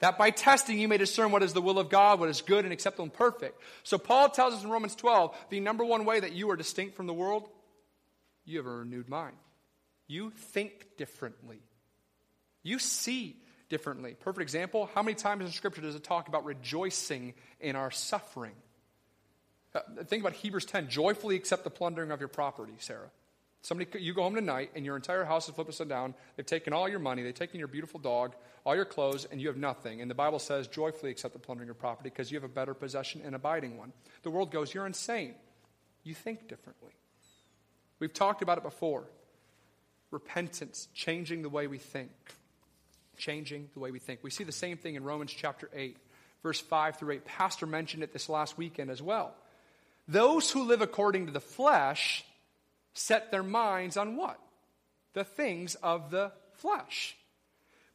That 0.00 0.18
by 0.18 0.28
testing 0.28 0.78
you 0.78 0.88
may 0.88 0.98
discern 0.98 1.30
what 1.30 1.42
is 1.42 1.54
the 1.54 1.62
will 1.62 1.78
of 1.78 1.88
God, 1.88 2.20
what 2.20 2.28
is 2.28 2.42
good 2.42 2.66
and 2.66 2.72
acceptable 2.72 3.04
and 3.04 3.14
perfect. 3.14 3.62
So 3.82 3.96
Paul 3.96 4.28
tells 4.28 4.52
us 4.52 4.62
in 4.62 4.68
Romans 4.68 4.94
12 4.94 5.34
the 5.48 5.60
number 5.60 5.86
one 5.86 6.04
way 6.04 6.20
that 6.20 6.32
you 6.32 6.50
are 6.50 6.56
distinct 6.56 6.96
from 6.96 7.06
the 7.06 7.14
world, 7.14 7.48
you 8.46 8.58
have 8.58 8.66
a 8.66 8.70
renewed 8.70 9.08
mind. 9.08 9.36
You 10.06 10.30
think 10.30 10.96
differently. 10.96 11.58
You 12.62 12.78
see 12.78 13.36
differently. 13.68 14.14
Perfect 14.14 14.42
example 14.42 14.88
how 14.94 15.02
many 15.02 15.14
times 15.14 15.44
in 15.44 15.50
Scripture 15.50 15.82
does 15.82 15.94
it 15.94 16.04
talk 16.04 16.28
about 16.28 16.44
rejoicing 16.44 17.34
in 17.60 17.76
our 17.76 17.90
suffering? 17.90 18.54
Uh, 19.74 19.80
think 20.04 20.22
about 20.22 20.32
Hebrews 20.32 20.64
10 20.64 20.88
joyfully 20.88 21.36
accept 21.36 21.64
the 21.64 21.70
plundering 21.70 22.10
of 22.10 22.20
your 22.20 22.28
property, 22.28 22.74
Sarah. 22.78 23.10
Somebody, 23.62 23.98
you 24.00 24.14
go 24.14 24.22
home 24.22 24.36
tonight 24.36 24.70
and 24.76 24.84
your 24.84 24.94
entire 24.94 25.24
house 25.24 25.48
is 25.48 25.54
flipped 25.54 25.70
upside 25.70 25.88
down. 25.88 26.14
They've 26.36 26.46
taken 26.46 26.72
all 26.72 26.88
your 26.88 27.00
money, 27.00 27.22
they've 27.22 27.34
taken 27.34 27.58
your 27.58 27.68
beautiful 27.68 27.98
dog, 27.98 28.36
all 28.64 28.76
your 28.76 28.84
clothes, 28.84 29.26
and 29.30 29.40
you 29.40 29.48
have 29.48 29.56
nothing. 29.56 30.00
And 30.00 30.10
the 30.10 30.14
Bible 30.14 30.38
says, 30.38 30.68
joyfully 30.68 31.10
accept 31.10 31.34
the 31.34 31.40
plundering 31.40 31.68
of 31.68 31.74
your 31.74 31.80
property 31.80 32.10
because 32.10 32.30
you 32.30 32.36
have 32.36 32.48
a 32.48 32.52
better 32.52 32.74
possession 32.74 33.22
and 33.24 33.34
abiding 33.34 33.76
one. 33.76 33.92
The 34.22 34.30
world 34.30 34.52
goes, 34.52 34.72
You're 34.72 34.86
insane. 34.86 35.34
You 36.04 36.14
think 36.14 36.46
differently. 36.46 36.92
We've 37.98 38.12
talked 38.12 38.42
about 38.42 38.58
it 38.58 38.64
before. 38.64 39.04
Repentance, 40.10 40.88
changing 40.94 41.42
the 41.42 41.48
way 41.48 41.66
we 41.66 41.78
think. 41.78 42.10
Changing 43.16 43.68
the 43.74 43.80
way 43.80 43.90
we 43.90 43.98
think. 43.98 44.20
We 44.22 44.30
see 44.30 44.44
the 44.44 44.52
same 44.52 44.76
thing 44.76 44.94
in 44.94 45.04
Romans 45.04 45.32
chapter 45.32 45.70
8, 45.74 45.96
verse 46.42 46.60
5 46.60 46.96
through 46.96 47.14
8. 47.14 47.24
Pastor 47.24 47.66
mentioned 47.66 48.02
it 48.02 48.12
this 48.12 48.28
last 48.28 48.58
weekend 48.58 48.90
as 48.90 49.02
well. 49.02 49.34
Those 50.06 50.50
who 50.50 50.64
live 50.64 50.82
according 50.82 51.26
to 51.26 51.32
the 51.32 51.40
flesh 51.40 52.24
set 52.94 53.30
their 53.30 53.42
minds 53.42 53.96
on 53.96 54.16
what? 54.16 54.38
The 55.14 55.24
things 55.24 55.74
of 55.76 56.10
the 56.10 56.32
flesh. 56.52 57.16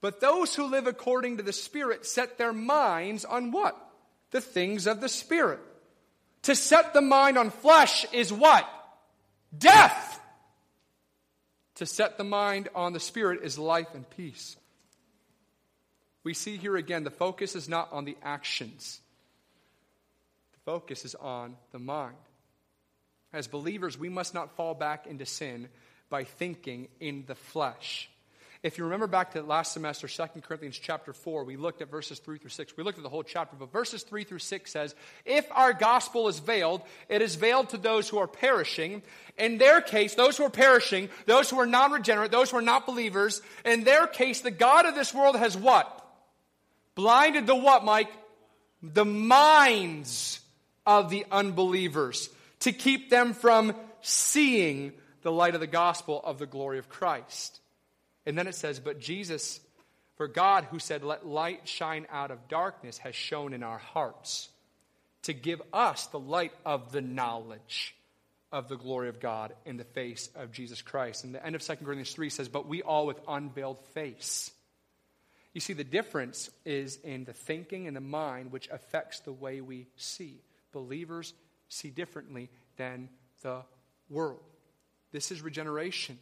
But 0.02 0.20
those 0.20 0.56
who 0.56 0.66
live 0.66 0.88
according 0.88 1.38
to 1.38 1.44
the 1.44 1.54
Spirit 1.54 2.06
set 2.06 2.38
their 2.38 2.54
minds 2.54 3.24
on 3.24 3.52
what? 3.52 3.78
The 4.32 4.42
things 4.42 4.88
of 4.88 5.00
the 5.00 5.10
Spirit. 5.10 5.60
To 6.44 6.56
set 6.56 6.94
the 6.94 7.02
mind 7.02 7.38
on 7.38 7.52
flesh 7.52 8.06
is 8.12 8.34
what? 8.34 8.68
Death. 9.58 10.20
To 11.76 11.86
set 11.86 12.18
the 12.18 12.24
mind 12.24 12.70
on 12.76 12.94
the 12.94 13.00
Spirit 13.00 13.42
is 13.44 13.58
life 13.58 13.88
and 13.96 14.08
peace. 14.12 14.56
We 16.24 16.34
see 16.34 16.58
here 16.58 16.78
again 16.78 17.04
the 17.04 17.10
focus 17.10 17.56
is 17.56 17.68
not 17.68 17.92
on 17.92 18.06
the 18.06 18.18
actions, 18.22 19.02
the 20.54 20.72
focus 20.72 21.06
is 21.06 21.16
on 21.16 21.56
the 21.72 21.80
mind. 21.80 22.18
As 23.34 23.48
believers, 23.48 23.98
we 23.98 24.10
must 24.10 24.34
not 24.34 24.56
fall 24.56 24.74
back 24.74 25.08
into 25.08 25.26
sin 25.26 25.70
by 26.10 26.26
thinking 26.26 26.90
in 27.00 27.24
the 27.26 27.36
flesh. 27.36 28.10
If 28.64 28.78
you 28.78 28.84
remember 28.84 29.08
back 29.08 29.32
to 29.32 29.42
last 29.42 29.74
semester, 29.74 30.08
2 30.08 30.42
Corinthians 30.42 30.78
chapter 30.78 31.14
4, 31.14 31.46
we 31.46 31.58
looked 31.58 31.82
at 31.82 31.90
verses 31.90 32.20
3 32.20 32.38
through 32.38 32.52
6. 32.52 32.78
We 32.78 32.84
looked 32.84 33.00
at 33.00 33.04
the 33.04 33.10
whole 33.10 33.24
chapter, 33.24 33.56
but 33.58 33.72
verses 33.72 34.04
3 34.04 34.24
through 34.24 34.38
6 34.38 34.72
says, 34.72 34.94
If 35.26 35.48
our 35.52 35.74
gospel 35.74 36.28
is 36.28 36.38
veiled, 36.38 36.84
it 37.10 37.24
is 37.24 37.34
veiled 37.34 37.70
to 37.70 37.78
those 37.78 38.08
who 38.08 38.20
are 38.20 38.28
perishing. 38.28 39.02
In 39.36 39.58
their 39.58 39.82
case, 39.82 40.14
those 40.14 40.38
who 40.38 40.44
are 40.44 40.52
perishing, 40.52 41.10
those 41.26 41.50
who 41.50 41.60
are 41.60 41.66
non 41.66 41.92
regenerate, 41.92 42.30
those 42.30 42.52
who 42.52 42.58
are 42.58 42.62
not 42.62 42.86
believers, 42.86 43.42
in 43.66 43.84
their 43.84 44.06
case, 44.06 44.42
the 44.42 44.52
God 44.52 44.86
of 44.86 44.94
this 44.94 45.12
world 45.12 45.36
has 45.38 45.58
what? 45.58 45.98
Blinded 46.94 47.48
the 47.48 47.56
what, 47.56 47.84
Mike? 47.84 48.12
The 48.84 49.06
minds 49.06 50.40
of 50.86 51.10
the 51.10 51.26
unbelievers 51.32 52.30
to 52.60 52.72
keep 52.72 53.10
them 53.10 53.34
from 53.34 53.74
seeing 54.02 54.94
the 55.24 55.32
light 55.32 55.56
of 55.56 55.62
the 55.62 55.68
gospel 55.68 56.22
of 56.24 56.38
the 56.38 56.46
glory 56.46 56.78
of 56.78 56.90
Christ. 56.90 57.61
And 58.26 58.38
then 58.38 58.48
it 58.48 58.56
says, 58.56 58.80
But 58.80 59.00
Jesus, 59.00 59.60
for 60.16 60.28
God 60.28 60.66
who 60.66 60.80
said, 60.80 61.04
Let 61.04 61.26
light 61.26 61.68
shine 61.68 62.08
out 62.12 62.32
of 62.32 62.48
darkness, 62.48 62.98
has 63.00 63.16
shone 63.16 63.54
in 63.54 63.64
our 63.64 63.78
hearts 63.78 64.50
to 65.24 65.34
give 65.34 65.62
us 65.72 66.08
the 66.08 66.20
light 66.20 66.54
of 66.66 66.92
the 66.92 67.02
knowledge 67.02 67.96
of 68.52 68.68
the 68.68 68.76
glory 68.76 69.08
of 69.10 69.20
God 69.20 69.54
in 69.66 69.78
the 69.78 69.84
face 69.84 70.30
of 70.36 70.52
Jesus 70.52 70.82
Christ. 70.82 71.24
And 71.24 71.34
the 71.34 71.46
end 71.46 71.56
of 71.56 71.62
2 71.62 71.76
Corinthians 71.78 72.12
3 72.12 72.30
says, 72.30 72.50
But 72.50 72.68
we 72.68 72.82
all 72.82 73.06
with 73.06 73.20
unveiled 73.28 73.80
face. 73.94 74.52
You 75.54 75.62
see, 75.62 75.74
the 75.74 75.84
difference 75.84 76.50
is 76.66 76.98
in 76.98 77.26
the 77.26 77.34
thinking 77.34 77.88
and 77.88 77.96
the 77.96 78.02
mind, 78.02 78.52
which 78.52 78.70
affects 78.70 79.20
the 79.20 79.34
way 79.34 79.62
we 79.62 79.88
see. 79.98 80.42
Believers 80.72 81.34
see 81.68 81.90
differently 81.90 82.50
than 82.78 83.10
the 83.42 83.62
world. 84.10 84.42
This 85.12 85.32
is 85.32 85.42
regeneration. 85.42 86.18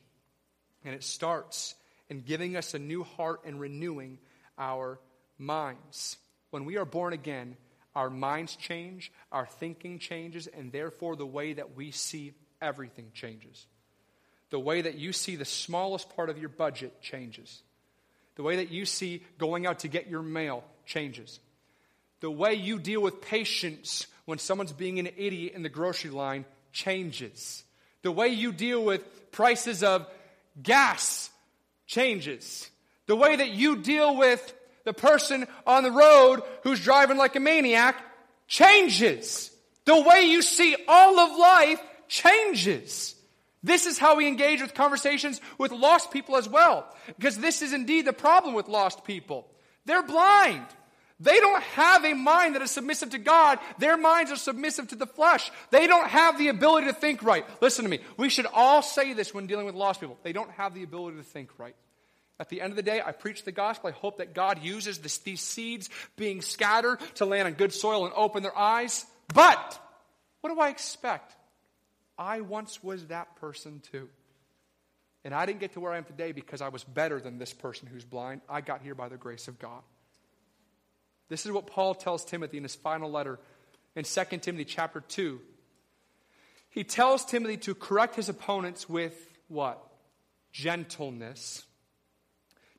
And 0.84 0.96
it 0.96 1.04
starts 1.04 1.76
in 2.10 2.22
giving 2.22 2.56
us 2.56 2.74
a 2.74 2.80
new 2.80 3.04
heart 3.04 3.42
and 3.46 3.60
renewing 3.60 4.18
our 4.58 5.00
minds. 5.38 6.18
When 6.50 6.66
we 6.66 6.78
are 6.78 6.86
born 6.86 7.14
again, 7.14 7.56
our 7.96 8.10
minds 8.10 8.56
change, 8.56 9.12
our 9.32 9.46
thinking 9.46 10.00
changes, 10.00 10.48
and 10.48 10.72
therefore 10.72 11.16
the 11.16 11.26
way 11.26 11.54
that 11.54 11.76
we 11.76 11.92
see 11.92 12.34
everything 12.62 13.12
changes. 13.14 13.66
The 14.50 14.60
way 14.60 14.82
that 14.82 14.96
you 14.96 15.14
see 15.14 15.36
the 15.36 15.46
smallest 15.46 16.16
part 16.16 16.30
of 16.30 16.40
your 16.40 16.50
budget 16.50 17.02
changes. 17.02 17.62
The 18.36 18.44
way 18.44 18.58
that 18.58 18.72
you 18.72 18.86
see 18.86 19.24
going 19.38 19.68
out 19.68 19.80
to 19.80 19.88
get 19.88 20.08
your 20.08 20.22
mail 20.22 20.64
changes. 20.86 21.40
The 22.22 22.32
way 22.32 22.56
you 22.56 22.80
deal 22.80 23.02
with 23.02 23.22
patience 23.22 24.08
when 24.26 24.40
someone's 24.40 24.74
being 24.74 25.00
an 25.00 25.10
idiot 25.18 25.54
in 25.54 25.62
the 25.62 25.70
grocery 25.70 26.12
line 26.12 26.46
changes. 26.72 27.64
The 28.02 28.12
way 28.12 28.30
you 28.30 28.52
deal 28.52 28.84
with 28.84 29.32
prices 29.32 29.84
of 29.84 30.08
gas 30.62 31.30
changes. 31.90 32.70
The 33.08 33.16
way 33.16 33.36
that 33.36 33.50
you 33.50 33.78
deal 33.78 34.16
with 34.16 34.54
the 34.86 34.94
person 34.94 35.48
on 35.68 35.84
the 35.84 35.92
road 35.92 36.42
who's 36.64 36.80
driving 36.80 37.18
like 37.18 37.36
a 37.36 37.40
maniac 37.40 37.98
changes. 38.48 39.52
The 39.86 40.00
way 40.00 40.22
you 40.28 40.42
see 40.42 40.76
all 40.88 41.20
of 41.20 41.38
life 41.38 41.82
changes. 42.08 43.16
This 43.64 43.88
is 43.88 43.98
how 43.98 44.16
we 44.16 44.28
engage 44.28 44.62
with 44.62 44.74
conversations 44.74 45.42
with 45.58 45.72
lost 45.72 46.12
people 46.12 46.38
as 46.38 46.48
well. 46.48 46.88
Because 47.08 47.38
this 47.38 47.62
is 47.62 47.74
indeed 47.74 48.06
the 48.06 48.14
problem 48.14 48.54
with 48.54 48.70
lost 48.70 49.04
people. 49.04 49.50
They're 49.86 50.04
blind. 50.04 50.66
They 51.20 51.40
don't 51.40 51.62
have 51.64 52.06
a 52.06 52.14
mind 52.14 52.56
that 52.56 52.62
is 52.62 52.72
submissive 52.72 53.10
to 53.10 53.18
God. 53.18 53.60
Their 53.78 53.98
minds 53.98 54.32
are 54.32 54.38
submissive 54.38 54.88
to 54.90 54.96
the 54.96 55.06
flesh. 55.06 55.52
They 55.70 55.86
don't 55.86 56.08
have 56.08 56.38
the 56.38 56.48
ability 56.48 56.88
to 56.88 56.94
think 56.94 57.24
right. 57.24 57.46
Listen 57.62 57.84
to 57.84 57.90
me. 57.90 58.00
We 58.18 58.30
should 58.30 58.48
all 58.54 58.82
say 58.82 59.14
this 59.14 59.34
when 59.34 59.46
dealing 59.46 59.66
with 59.66 59.76
lost 59.76 60.00
people. 60.00 60.18
They 60.24 60.32
don't 60.32 60.52
have 60.52 60.74
the 60.74 60.84
ability 60.84 61.18
to 61.18 61.24
think 61.24 61.50
right. 61.58 61.76
At 62.40 62.48
the 62.48 62.62
end 62.62 62.72
of 62.72 62.78
the 62.78 62.84
day, 62.84 63.02
I 63.06 63.12
preach 63.12 63.44
the 63.44 63.52
gospel. 63.52 63.90
I 63.90 63.92
hope 63.92 64.20
that 64.20 64.34
God 64.34 64.64
uses 64.64 65.00
this, 65.00 65.18
these 65.18 65.42
seeds 65.42 65.90
being 66.16 66.42
scattered 66.42 67.00
to 67.16 67.26
land 67.26 67.48
on 67.48 67.54
good 67.54 67.74
soil 67.74 68.06
and 68.06 68.14
open 68.16 68.42
their 68.42 68.58
eyes. 68.58 69.06
But 69.34 69.80
what 70.40 70.54
do 70.54 70.60
I 70.60 70.70
expect? 70.70 71.36
I 72.18 72.40
once 72.42 72.82
was 72.82 73.08
that 73.08 73.36
person 73.38 73.82
too. 73.92 74.08
And 75.26 75.34
I 75.34 75.46
didn't 75.46 75.60
get 75.60 75.74
to 75.74 75.82
where 75.82 75.92
I 75.92 75.98
am 75.98 76.06
today 76.06 76.32
because 76.32 76.62
I 76.62 76.70
was 76.70 76.86
better 76.86 77.20
than 77.20 77.40
this 77.40 77.52
person 77.52 77.90
who's 77.92 78.06
blind. 78.06 78.40
I 78.50 78.62
got 78.62 78.82
here 78.82 78.96
by 78.96 79.10
the 79.10 79.18
grace 79.18 79.50
of 79.50 79.60
God. 79.60 79.82
This 81.30 81.46
is 81.46 81.52
what 81.52 81.68
Paul 81.68 81.96
tells 81.96 82.26
Timothy 82.26 82.58
in 82.58 82.64
his 82.64 82.76
final 82.76 83.10
letter 83.10 83.40
in 83.96 84.04
2 84.04 84.24
Timothy 84.40 84.66
chapter 84.66 85.00
2. 85.00 85.40
He 86.72 86.84
tells 86.84 87.26
Timothy 87.26 87.58
to 87.58 87.76
correct 87.76 88.16
his 88.16 88.30
opponents 88.30 88.90
with 88.90 89.16
what? 89.48 89.84
Gentleness. 90.52 91.64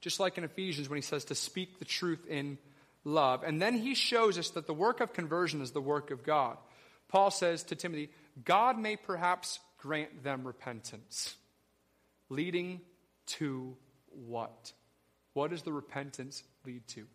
Just 0.00 0.20
like 0.20 0.38
in 0.38 0.44
Ephesians 0.44 0.88
when 0.88 0.96
he 0.96 1.02
says 1.02 1.26
to 1.26 1.34
speak 1.34 1.78
the 1.78 1.84
truth 1.84 2.26
in 2.26 2.58
love. 3.04 3.42
And 3.42 3.60
then 3.60 3.74
he 3.74 3.94
shows 3.94 4.38
us 4.38 4.50
that 4.50 4.66
the 4.66 4.74
work 4.74 5.00
of 5.00 5.12
conversion 5.12 5.60
is 5.60 5.72
the 5.72 5.80
work 5.80 6.10
of 6.10 6.22
God. 6.24 6.56
Paul 7.08 7.30
says 7.30 7.64
to 7.64 7.74
Timothy, 7.74 8.10
God 8.44 8.78
may 8.78 8.96
perhaps 8.96 9.58
grant 9.78 10.22
them 10.22 10.46
repentance, 10.46 11.34
leading 12.28 12.80
to 13.26 13.76
what? 14.10 14.72
What 15.34 15.50
does 15.50 15.62
the 15.62 15.72
repentance 15.72 16.42
lead 16.64 16.86
to? 16.88 17.06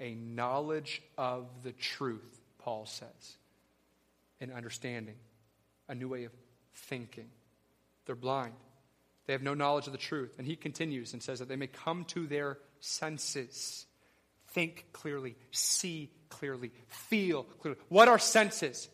A 0.00 0.14
knowledge 0.14 1.02
of 1.16 1.46
the 1.62 1.72
truth, 1.72 2.40
Paul 2.58 2.86
says, 2.86 3.36
an 4.40 4.50
understanding, 4.50 5.16
a 5.88 5.94
new 5.94 6.08
way 6.08 6.24
of 6.24 6.32
thinking. 6.74 7.28
They're 8.06 8.16
blind. 8.16 8.54
They 9.26 9.34
have 9.34 9.42
no 9.42 9.54
knowledge 9.54 9.86
of 9.86 9.92
the 9.92 9.98
truth. 9.98 10.36
And 10.38 10.46
he 10.46 10.56
continues 10.56 11.12
and 11.12 11.22
says 11.22 11.38
that 11.38 11.48
they 11.48 11.56
may 11.56 11.66
come 11.66 12.04
to 12.06 12.26
their 12.26 12.58
senses, 12.80 13.86
think 14.48 14.86
clearly, 14.92 15.36
see 15.52 16.10
clearly, 16.30 16.72
feel 16.88 17.44
clearly. 17.44 17.78
What 17.88 18.08
are 18.08 18.18
senses? 18.18 18.88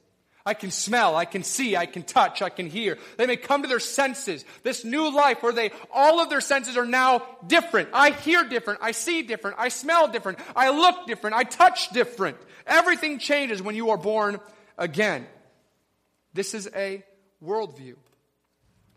I 0.47 0.55
can 0.55 0.71
smell, 0.71 1.17
I 1.17 1.25
can 1.25 1.43
see, 1.43 1.77
I 1.77 1.87
can 1.87 2.05
touch, 2.05 2.41
I 2.41 2.51
can 2.51 2.71
hear. 2.71 2.99
They 3.17 3.27
may 3.27 3.37
come 3.37 3.63
to 3.63 3.69
their 3.69 3.81
senses. 3.81 4.45
This 4.63 4.85
new 4.85 5.13
life 5.13 5.43
where 5.43 5.53
they, 5.53 5.73
all 5.93 6.21
of 6.21 6.31
their 6.31 6.41
senses 6.41 6.77
are 6.77 6.87
now 6.87 7.27
different. 7.45 7.89
I 7.93 8.11
hear 8.13 8.45
different, 8.45 8.79
I 8.81 8.93
see 8.93 9.23
different, 9.23 9.57
I 9.59 9.69
smell 9.69 10.07
different, 10.07 10.39
I 10.55 10.71
look 10.71 11.09
different, 11.09 11.35
I 11.35 11.43
touch 11.43 11.91
different. 11.91 12.37
Everything 12.65 13.19
changes 13.19 13.61
when 13.61 13.75
you 13.75 13.91
are 13.91 13.97
born 13.97 14.39
again. 14.79 15.27
This 16.33 16.55
is 16.55 16.71
a 16.77 17.03
worldview. 17.45 17.97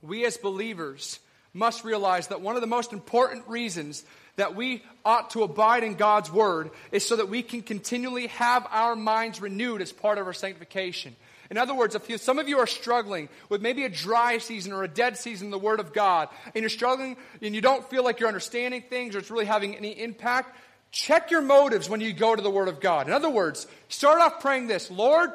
We 0.03 0.25
as 0.25 0.37
believers 0.37 1.19
must 1.51 1.83
realize 1.83 2.27
that 2.27 2.41
one 2.41 2.55
of 2.55 2.61
the 2.61 2.67
most 2.67 2.93
important 2.93 3.47
reasons 3.47 4.03
that 4.35 4.55
we 4.55 4.83
ought 5.03 5.31
to 5.31 5.41
abide 5.41 5.83
in 5.83 5.95
God's 5.95 6.31
word 6.31 6.69
is 6.91 7.05
so 7.05 7.15
that 7.15 7.27
we 7.27 7.41
can 7.41 7.63
continually 7.63 8.27
have 8.27 8.67
our 8.69 8.95
minds 8.95 9.41
renewed 9.41 9.81
as 9.81 9.91
part 9.91 10.19
of 10.19 10.27
our 10.27 10.33
sanctification. 10.33 11.15
In 11.49 11.57
other 11.57 11.73
words, 11.73 11.95
if 11.95 12.09
you, 12.09 12.17
some 12.17 12.37
of 12.37 12.47
you 12.47 12.59
are 12.59 12.67
struggling 12.67 13.27
with 13.49 13.61
maybe 13.61 13.83
a 13.83 13.89
dry 13.89 14.37
season 14.37 14.71
or 14.71 14.83
a 14.83 14.87
dead 14.87 15.17
season 15.17 15.47
in 15.47 15.51
the 15.51 15.59
Word 15.59 15.79
of 15.79 15.93
God, 15.93 16.29
and 16.53 16.61
you're 16.61 16.69
struggling 16.69 17.17
and 17.41 17.55
you 17.55 17.61
don't 17.61 17.87
feel 17.89 18.03
like 18.03 18.19
you're 18.19 18.27
understanding 18.27 18.83
things 18.87 19.15
or 19.15 19.19
it's 19.19 19.31
really 19.31 19.45
having 19.45 19.75
any 19.75 19.99
impact, 19.99 20.55
check 20.91 21.31
your 21.31 21.41
motives 21.41 21.89
when 21.89 22.01
you 22.01 22.13
go 22.13 22.35
to 22.35 22.41
the 22.41 22.51
Word 22.51 22.67
of 22.67 22.79
God. 22.79 23.07
In 23.07 23.13
other 23.13 23.29
words, 23.29 23.65
start 23.87 24.21
off 24.21 24.41
praying 24.41 24.67
this 24.67 24.91
Lord, 24.91 25.31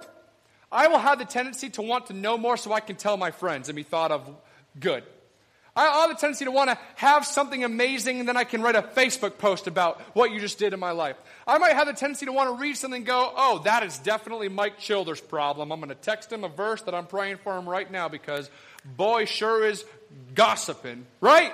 I 0.70 0.88
will 0.88 0.98
have 0.98 1.18
the 1.18 1.24
tendency 1.24 1.70
to 1.70 1.82
want 1.82 2.06
to 2.06 2.12
know 2.12 2.38
more 2.38 2.56
so 2.56 2.72
I 2.72 2.80
can 2.80 2.96
tell 2.96 3.16
my 3.16 3.30
friends 3.30 3.68
and 3.68 3.76
be 3.76 3.82
thought 3.82 4.12
of 4.12 4.28
good. 4.78 5.04
I 5.76 6.02
have 6.02 6.10
a 6.10 6.14
tendency 6.14 6.44
to 6.44 6.52
want 6.52 6.70
to 6.70 6.78
have 6.94 7.26
something 7.26 7.64
amazing 7.64 8.20
and 8.20 8.28
then 8.28 8.36
I 8.36 8.44
can 8.44 8.62
write 8.62 8.76
a 8.76 8.82
Facebook 8.82 9.38
post 9.38 9.66
about 9.66 10.00
what 10.14 10.30
you 10.30 10.38
just 10.38 10.58
did 10.58 10.72
in 10.72 10.78
my 10.78 10.92
life. 10.92 11.16
I 11.48 11.58
might 11.58 11.74
have 11.74 11.88
a 11.88 11.92
tendency 11.92 12.26
to 12.26 12.32
want 12.32 12.48
to 12.50 12.62
read 12.62 12.76
something 12.76 12.98
and 12.98 13.06
go, 13.06 13.32
oh, 13.36 13.60
that 13.64 13.82
is 13.82 13.98
definitely 13.98 14.48
Mike 14.48 14.78
Childers' 14.78 15.20
problem. 15.20 15.72
I'm 15.72 15.80
going 15.80 15.88
to 15.88 15.96
text 15.96 16.32
him 16.32 16.44
a 16.44 16.48
verse 16.48 16.82
that 16.82 16.94
I'm 16.94 17.06
praying 17.06 17.38
for 17.38 17.58
him 17.58 17.68
right 17.68 17.90
now 17.90 18.08
because 18.08 18.48
boy 18.84 19.24
sure 19.24 19.66
is 19.66 19.84
gossiping, 20.34 21.06
right? 21.20 21.52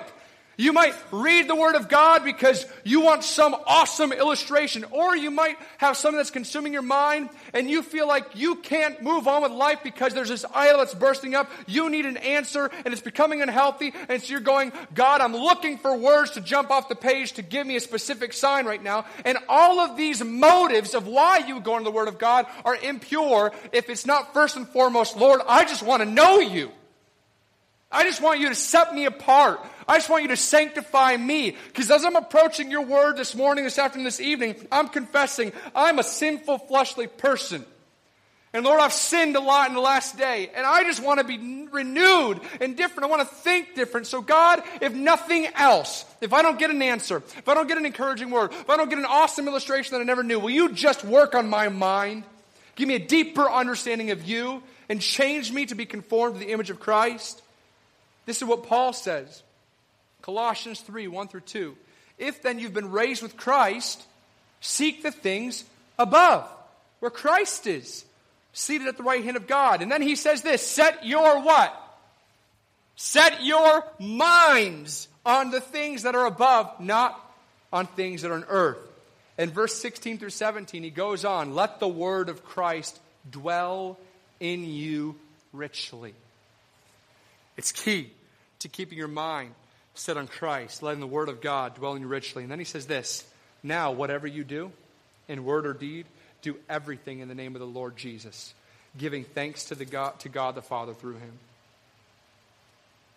You 0.61 0.73
might 0.73 0.93
read 1.09 1.47
the 1.47 1.55
Word 1.55 1.73
of 1.73 1.89
God 1.89 2.23
because 2.23 2.67
you 2.83 3.01
want 3.01 3.23
some 3.23 3.55
awesome 3.65 4.11
illustration, 4.11 4.85
or 4.91 5.17
you 5.17 5.31
might 5.31 5.57
have 5.79 5.97
something 5.97 6.17
that's 6.17 6.29
consuming 6.29 6.71
your 6.71 6.83
mind 6.83 7.29
and 7.51 7.67
you 7.67 7.81
feel 7.81 8.07
like 8.07 8.35
you 8.35 8.57
can't 8.57 9.01
move 9.01 9.27
on 9.27 9.41
with 9.41 9.51
life 9.51 9.79
because 9.83 10.13
there's 10.13 10.29
this 10.29 10.45
idol 10.53 10.77
that's 10.77 10.93
bursting 10.93 11.33
up. 11.33 11.49
You 11.65 11.89
need 11.89 12.05
an 12.05 12.17
answer 12.17 12.69
and 12.85 12.93
it's 12.93 13.01
becoming 13.01 13.41
unhealthy, 13.41 13.91
and 14.07 14.21
so 14.21 14.29
you're 14.29 14.39
going, 14.39 14.71
God, 14.93 15.19
I'm 15.19 15.35
looking 15.35 15.79
for 15.79 15.97
words 15.97 16.29
to 16.31 16.41
jump 16.41 16.69
off 16.69 16.89
the 16.89 16.95
page 16.95 17.31
to 17.33 17.41
give 17.41 17.65
me 17.65 17.75
a 17.75 17.79
specific 17.79 18.31
sign 18.31 18.67
right 18.67 18.83
now. 18.83 19.05
And 19.25 19.39
all 19.49 19.79
of 19.79 19.97
these 19.97 20.23
motives 20.23 20.93
of 20.93 21.07
why 21.07 21.39
you 21.39 21.59
go 21.59 21.77
into 21.77 21.85
the 21.85 21.91
Word 21.91 22.07
of 22.07 22.19
God 22.19 22.45
are 22.65 22.75
impure 22.75 23.51
if 23.71 23.89
it's 23.89 24.05
not 24.05 24.35
first 24.35 24.57
and 24.57 24.69
foremost, 24.69 25.17
Lord, 25.17 25.41
I 25.47 25.65
just 25.65 25.81
want 25.81 26.03
to 26.03 26.05
know 26.07 26.39
you. 26.39 26.71
I 27.91 28.03
just 28.03 28.21
want 28.21 28.39
you 28.39 28.49
to 28.49 28.55
set 28.55 28.95
me 28.95 29.05
apart. 29.05 29.59
I 29.87 29.97
just 29.97 30.09
want 30.09 30.23
you 30.23 30.29
to 30.29 30.37
sanctify 30.37 31.17
me. 31.17 31.57
Because 31.67 31.91
as 31.91 32.05
I'm 32.05 32.15
approaching 32.15 32.71
your 32.71 32.83
word 32.83 33.17
this 33.17 33.35
morning, 33.35 33.65
this 33.65 33.77
afternoon, 33.77 34.05
this 34.05 34.21
evening, 34.21 34.55
I'm 34.71 34.87
confessing 34.87 35.51
I'm 35.75 35.99
a 35.99 36.03
sinful, 36.03 36.59
fleshly 36.59 37.07
person. 37.07 37.65
And 38.53 38.65
Lord, 38.65 38.81
I've 38.81 38.93
sinned 38.93 39.37
a 39.37 39.39
lot 39.39 39.69
in 39.69 39.75
the 39.75 39.81
last 39.81 40.17
day. 40.17 40.49
And 40.53 40.65
I 40.65 40.83
just 40.83 41.01
want 41.01 41.19
to 41.19 41.25
be 41.25 41.67
renewed 41.71 42.41
and 42.59 42.75
different. 42.75 43.05
I 43.05 43.15
want 43.15 43.27
to 43.27 43.35
think 43.35 43.75
different. 43.75 44.07
So, 44.07 44.21
God, 44.21 44.61
if 44.81 44.93
nothing 44.93 45.47
else, 45.55 46.05
if 46.19 46.33
I 46.33 46.41
don't 46.41 46.59
get 46.59 46.69
an 46.69 46.81
answer, 46.81 47.17
if 47.17 47.47
I 47.47 47.53
don't 47.53 47.67
get 47.67 47.77
an 47.77 47.85
encouraging 47.85 48.29
word, 48.29 48.51
if 48.51 48.69
I 48.69 48.75
don't 48.77 48.89
get 48.89 48.99
an 48.99 49.05
awesome 49.05 49.47
illustration 49.47 49.93
that 49.93 50.01
I 50.01 50.03
never 50.03 50.23
knew, 50.23 50.39
will 50.39 50.49
you 50.49 50.71
just 50.73 51.03
work 51.05 51.33
on 51.33 51.49
my 51.49 51.69
mind? 51.69 52.23
Give 52.75 52.87
me 52.87 52.95
a 52.95 53.05
deeper 53.05 53.49
understanding 53.49 54.11
of 54.11 54.23
you 54.23 54.63
and 54.89 54.99
change 55.01 55.51
me 55.51 55.65
to 55.67 55.75
be 55.75 55.85
conformed 55.85 56.35
to 56.35 56.39
the 56.39 56.51
image 56.51 56.69
of 56.69 56.79
Christ? 56.79 57.41
This 58.31 58.41
is 58.41 58.47
what 58.47 58.63
Paul 58.63 58.93
says 58.93 59.43
Colossians 60.21 60.79
3 60.79 61.09
1 61.09 61.27
through 61.27 61.41
2. 61.41 61.75
If 62.17 62.41
then 62.41 62.59
you've 62.59 62.73
been 62.73 62.89
raised 62.89 63.21
with 63.21 63.35
Christ, 63.35 64.01
seek 64.61 65.03
the 65.03 65.11
things 65.11 65.65
above, 65.99 66.49
where 67.01 67.11
Christ 67.11 67.67
is, 67.67 68.05
seated 68.53 68.87
at 68.87 68.95
the 68.95 69.03
right 69.03 69.21
hand 69.21 69.35
of 69.35 69.47
God. 69.47 69.81
And 69.81 69.91
then 69.91 70.01
he 70.01 70.15
says 70.15 70.43
this 70.43 70.65
set 70.65 71.05
your 71.05 71.41
what? 71.41 71.75
Set 72.95 73.43
your 73.43 73.83
minds 73.99 75.09
on 75.25 75.51
the 75.51 75.59
things 75.59 76.03
that 76.03 76.15
are 76.15 76.25
above, 76.25 76.79
not 76.79 77.19
on 77.73 77.85
things 77.85 78.21
that 78.21 78.31
are 78.31 78.35
on 78.35 78.45
earth. 78.47 78.79
In 79.37 79.49
verse 79.49 79.75
16 79.75 80.19
through 80.19 80.29
17, 80.29 80.83
he 80.83 80.89
goes 80.89 81.25
on, 81.25 81.53
let 81.53 81.81
the 81.81 81.87
word 81.89 82.29
of 82.29 82.45
Christ 82.45 82.97
dwell 83.29 83.99
in 84.39 84.63
you 84.63 85.17
richly. 85.51 86.13
It's 87.57 87.73
key 87.73 88.11
to 88.61 88.69
keeping 88.69 88.97
your 88.97 89.07
mind 89.07 89.53
set 89.93 90.17
on 90.17 90.27
Christ, 90.27 90.81
letting 90.81 90.99
the 90.99 91.07
Word 91.07 91.29
of 91.29 91.41
God 91.41 91.75
dwell 91.75 91.93
in 91.93 92.01
you 92.01 92.07
richly. 92.07 92.43
And 92.43 92.51
then 92.51 92.59
he 92.59 92.65
says 92.65 92.85
this 92.87 93.25
Now, 93.61 93.91
whatever 93.91 94.25
you 94.25 94.43
do, 94.43 94.71
in 95.27 95.45
word 95.45 95.65
or 95.65 95.73
deed, 95.73 96.05
do 96.41 96.57
everything 96.69 97.19
in 97.19 97.27
the 97.27 97.35
name 97.35 97.55
of 97.55 97.61
the 97.61 97.67
Lord 97.67 97.95
Jesus, 97.95 98.53
giving 98.97 99.23
thanks 99.23 99.65
to, 99.65 99.75
the 99.75 99.85
God, 99.85 100.19
to 100.19 100.29
God 100.29 100.55
the 100.55 100.61
Father 100.61 100.93
through 100.93 101.15
him. 101.15 101.33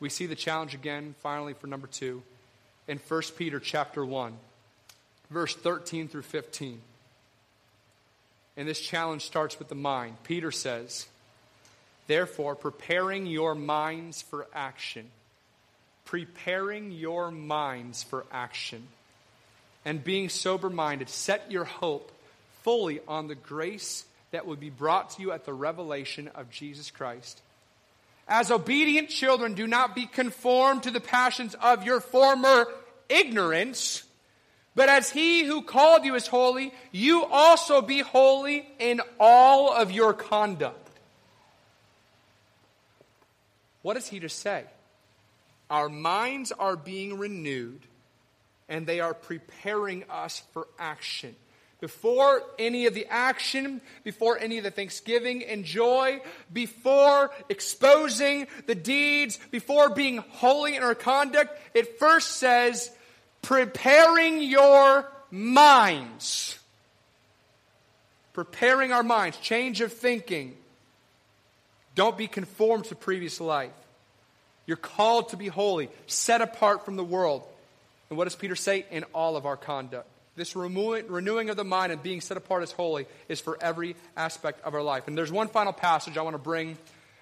We 0.00 0.08
see 0.08 0.26
the 0.26 0.34
challenge 0.34 0.74
again, 0.74 1.14
finally, 1.22 1.54
for 1.54 1.66
number 1.66 1.86
two, 1.86 2.22
in 2.86 2.98
1 2.98 3.22
Peter 3.36 3.58
chapter 3.58 4.04
1, 4.04 4.34
verse 5.30 5.54
13 5.54 6.08
through 6.08 6.22
15. 6.22 6.80
And 8.56 8.68
this 8.68 8.80
challenge 8.80 9.22
starts 9.24 9.58
with 9.58 9.68
the 9.68 9.74
mind. 9.74 10.16
Peter 10.22 10.52
says, 10.52 11.06
Therefore, 12.06 12.54
preparing 12.54 13.26
your 13.26 13.54
minds 13.54 14.22
for 14.22 14.46
action. 14.54 15.10
Preparing 16.04 16.90
your 16.90 17.30
minds 17.30 18.02
for 18.02 18.24
action. 18.30 18.86
And 19.84 20.02
being 20.02 20.28
sober 20.28 20.70
minded, 20.70 21.08
set 21.08 21.50
your 21.50 21.64
hope 21.64 22.10
fully 22.62 23.00
on 23.06 23.28
the 23.28 23.34
grace 23.34 24.04
that 24.30 24.46
will 24.46 24.56
be 24.56 24.70
brought 24.70 25.10
to 25.10 25.22
you 25.22 25.32
at 25.32 25.44
the 25.44 25.52
revelation 25.52 26.28
of 26.34 26.50
Jesus 26.50 26.90
Christ. 26.90 27.40
As 28.26 28.50
obedient 28.50 29.10
children, 29.10 29.54
do 29.54 29.66
not 29.66 29.94
be 29.94 30.06
conformed 30.06 30.84
to 30.84 30.90
the 30.90 31.00
passions 31.00 31.54
of 31.54 31.84
your 31.84 32.00
former 32.00 32.66
ignorance, 33.08 34.02
but 34.74 34.88
as 34.88 35.10
he 35.10 35.44
who 35.44 35.62
called 35.62 36.04
you 36.04 36.14
is 36.14 36.26
holy, 36.26 36.72
you 36.90 37.24
also 37.24 37.82
be 37.82 38.00
holy 38.00 38.66
in 38.78 39.00
all 39.20 39.72
of 39.72 39.92
your 39.92 40.12
conduct. 40.12 40.90
What 43.82 43.94
does 43.94 44.08
he 44.08 44.18
just 44.18 44.38
say? 44.38 44.64
Our 45.70 45.88
minds 45.88 46.52
are 46.52 46.76
being 46.76 47.18
renewed 47.18 47.80
and 48.68 48.86
they 48.86 49.00
are 49.00 49.14
preparing 49.14 50.04
us 50.10 50.42
for 50.52 50.66
action. 50.78 51.36
Before 51.80 52.42
any 52.58 52.86
of 52.86 52.94
the 52.94 53.06
action, 53.10 53.82
before 54.04 54.38
any 54.38 54.56
of 54.56 54.64
the 54.64 54.70
thanksgiving 54.70 55.44
and 55.44 55.64
joy, 55.64 56.22
before 56.50 57.30
exposing 57.50 58.46
the 58.66 58.74
deeds, 58.74 59.38
before 59.50 59.90
being 59.90 60.18
holy 60.18 60.76
in 60.76 60.82
our 60.82 60.94
conduct, 60.94 61.58
it 61.74 61.98
first 61.98 62.38
says, 62.38 62.90
preparing 63.42 64.40
your 64.40 65.06
minds. 65.30 66.58
Preparing 68.32 68.92
our 68.92 69.02
minds, 69.02 69.36
change 69.38 69.82
of 69.82 69.92
thinking, 69.92 70.56
don't 71.94 72.16
be 72.16 72.28
conformed 72.28 72.86
to 72.86 72.94
previous 72.94 73.40
life. 73.40 73.70
You're 74.66 74.76
called 74.76 75.30
to 75.30 75.36
be 75.36 75.48
holy, 75.48 75.90
set 76.06 76.40
apart 76.40 76.84
from 76.84 76.96
the 76.96 77.04
world. 77.04 77.42
And 78.08 78.18
what 78.18 78.24
does 78.24 78.34
Peter 78.34 78.56
say? 78.56 78.86
In 78.90 79.04
all 79.14 79.36
of 79.36 79.46
our 79.46 79.56
conduct. 79.56 80.08
This 80.36 80.56
renewing 80.56 81.50
of 81.50 81.56
the 81.56 81.64
mind 81.64 81.92
and 81.92 82.02
being 82.02 82.20
set 82.20 82.36
apart 82.36 82.62
as 82.62 82.72
holy 82.72 83.06
is 83.28 83.40
for 83.40 83.56
every 83.60 83.94
aspect 84.16 84.64
of 84.64 84.74
our 84.74 84.82
life. 84.82 85.06
And 85.06 85.16
there's 85.16 85.30
one 85.30 85.48
final 85.48 85.72
passage 85.72 86.18
I 86.18 86.22
want 86.22 86.34
to 86.34 86.38
bring 86.38 86.76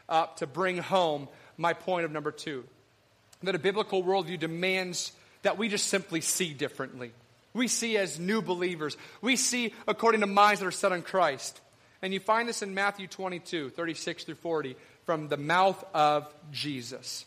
up 0.08 0.38
to 0.38 0.46
bring 0.46 0.78
home 0.78 1.28
my 1.58 1.74
point 1.74 2.04
of 2.04 2.10
number 2.10 2.32
two 2.32 2.64
that 3.42 3.54
a 3.54 3.58
biblical 3.58 4.02
worldview 4.02 4.38
demands 4.38 5.12
that 5.42 5.58
we 5.58 5.68
just 5.68 5.88
simply 5.88 6.20
see 6.20 6.54
differently. 6.54 7.12
We 7.54 7.68
see 7.68 7.98
as 7.98 8.18
new 8.18 8.40
believers, 8.40 8.96
we 9.20 9.36
see 9.36 9.74
according 9.86 10.20
to 10.22 10.26
minds 10.26 10.60
that 10.60 10.66
are 10.66 10.70
set 10.70 10.92
on 10.92 11.02
Christ. 11.02 11.60
And 12.00 12.14
you 12.14 12.20
find 12.20 12.48
this 12.48 12.62
in 12.62 12.72
Matthew 12.72 13.08
22, 13.08 13.70
36 13.70 14.24
through 14.24 14.36
40, 14.36 14.76
from 15.04 15.28
the 15.28 15.36
mouth 15.36 15.84
of 15.92 16.32
Jesus. 16.50 17.26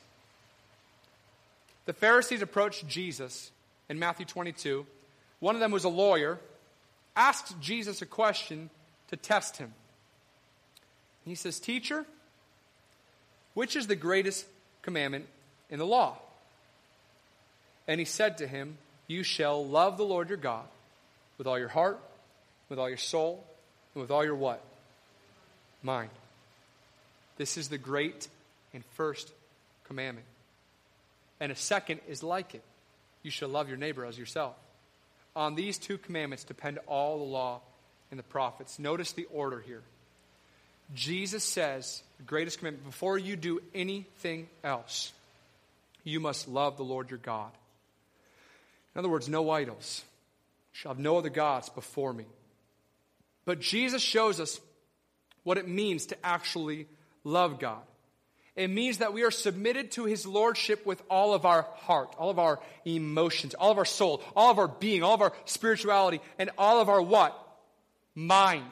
The 1.85 1.93
Pharisees 1.93 2.41
approached 2.41 2.87
Jesus 2.87 3.51
in 3.89 3.99
Matthew 3.99 4.25
22. 4.25 4.85
One 5.39 5.55
of 5.55 5.61
them 5.61 5.71
was 5.71 5.83
a 5.83 5.89
lawyer, 5.89 6.39
asked 7.15 7.59
Jesus 7.61 8.01
a 8.01 8.05
question 8.05 8.69
to 9.09 9.17
test 9.17 9.57
him. 9.57 9.73
He 11.25 11.35
says, 11.35 11.59
Teacher, 11.59 12.05
which 13.53 13.75
is 13.75 13.87
the 13.87 13.95
greatest 13.95 14.45
commandment 14.81 15.25
in 15.69 15.79
the 15.79 15.85
law? 15.85 16.17
And 17.87 17.99
he 17.99 18.05
said 18.05 18.39
to 18.39 18.47
him, 18.47 18.77
You 19.07 19.23
shall 19.23 19.65
love 19.65 19.97
the 19.97 20.05
Lord 20.05 20.29
your 20.29 20.37
God 20.37 20.65
with 21.37 21.47
all 21.47 21.59
your 21.59 21.67
heart, 21.67 21.99
with 22.69 22.79
all 22.79 22.89
your 22.89 22.97
soul, 22.97 23.43
and 23.93 24.01
with 24.01 24.11
all 24.11 24.23
your 24.23 24.35
what? 24.35 24.63
Mind. 25.83 26.09
This 27.37 27.57
is 27.57 27.69
the 27.69 27.77
great 27.77 28.27
and 28.73 28.83
first 28.95 29.31
commandment. 29.85 30.25
And 31.45 31.51
a 31.51 31.55
second 31.55 31.99
is 32.07 32.23
like 32.23 32.55
it 32.55 32.63
you 33.21 33.29
shall 33.29 33.49
love 33.49 33.67
your 33.67 33.77
neighbor 33.77 34.03
as 34.03 34.17
yourself. 34.17 34.55
On 35.35 35.53
these 35.53 35.77
two 35.77 35.99
commandments 35.99 36.43
depend 36.43 36.79
all 36.87 37.19
the 37.19 37.23
law 37.23 37.61
and 38.09 38.17
the 38.17 38.23
prophets. 38.23 38.79
Notice 38.79 39.11
the 39.11 39.27
order 39.31 39.59
here. 39.59 39.83
Jesus 40.95 41.43
says, 41.43 42.01
the 42.17 42.23
greatest 42.23 42.57
commandment, 42.57 42.87
before 42.87 43.19
you 43.19 43.35
do 43.35 43.61
anything 43.75 44.47
else, 44.63 45.13
you 46.03 46.19
must 46.19 46.47
love 46.47 46.77
the 46.77 46.83
Lord 46.83 47.11
your 47.11 47.19
God. 47.19 47.51
In 48.95 48.99
other 48.99 49.09
words, 49.09 49.29
no 49.29 49.51
idols. 49.51 50.03
Shall 50.71 50.93
have 50.93 50.99
no 50.99 51.19
other 51.19 51.29
gods 51.29 51.69
before 51.69 52.11
me. 52.11 52.25
But 53.45 53.61
Jesus 53.61 54.01
shows 54.01 54.39
us 54.39 54.59
what 55.43 55.59
it 55.59 55.67
means 55.67 56.07
to 56.07 56.17
actually 56.25 56.87
love 57.23 57.59
God. 57.59 57.83
It 58.55 58.69
means 58.69 58.99
that 58.99 59.13
we 59.13 59.23
are 59.23 59.31
submitted 59.31 59.91
to 59.91 60.05
his 60.05 60.25
lordship 60.25 60.85
with 60.85 61.01
all 61.09 61.33
of 61.33 61.45
our 61.45 61.63
heart, 61.79 62.15
all 62.17 62.29
of 62.29 62.39
our 62.39 62.59
emotions, 62.85 63.53
all 63.53 63.71
of 63.71 63.77
our 63.77 63.85
soul, 63.85 64.23
all 64.35 64.49
of 64.49 64.59
our 64.59 64.69
being, 64.69 65.03
all 65.03 65.13
of 65.13 65.21
our 65.21 65.33
spirituality, 65.43 66.21
and 66.39 66.49
all 66.57 66.79
of 66.79 66.87
our 66.87 67.01
what? 67.01 67.37
Mind. 68.15 68.65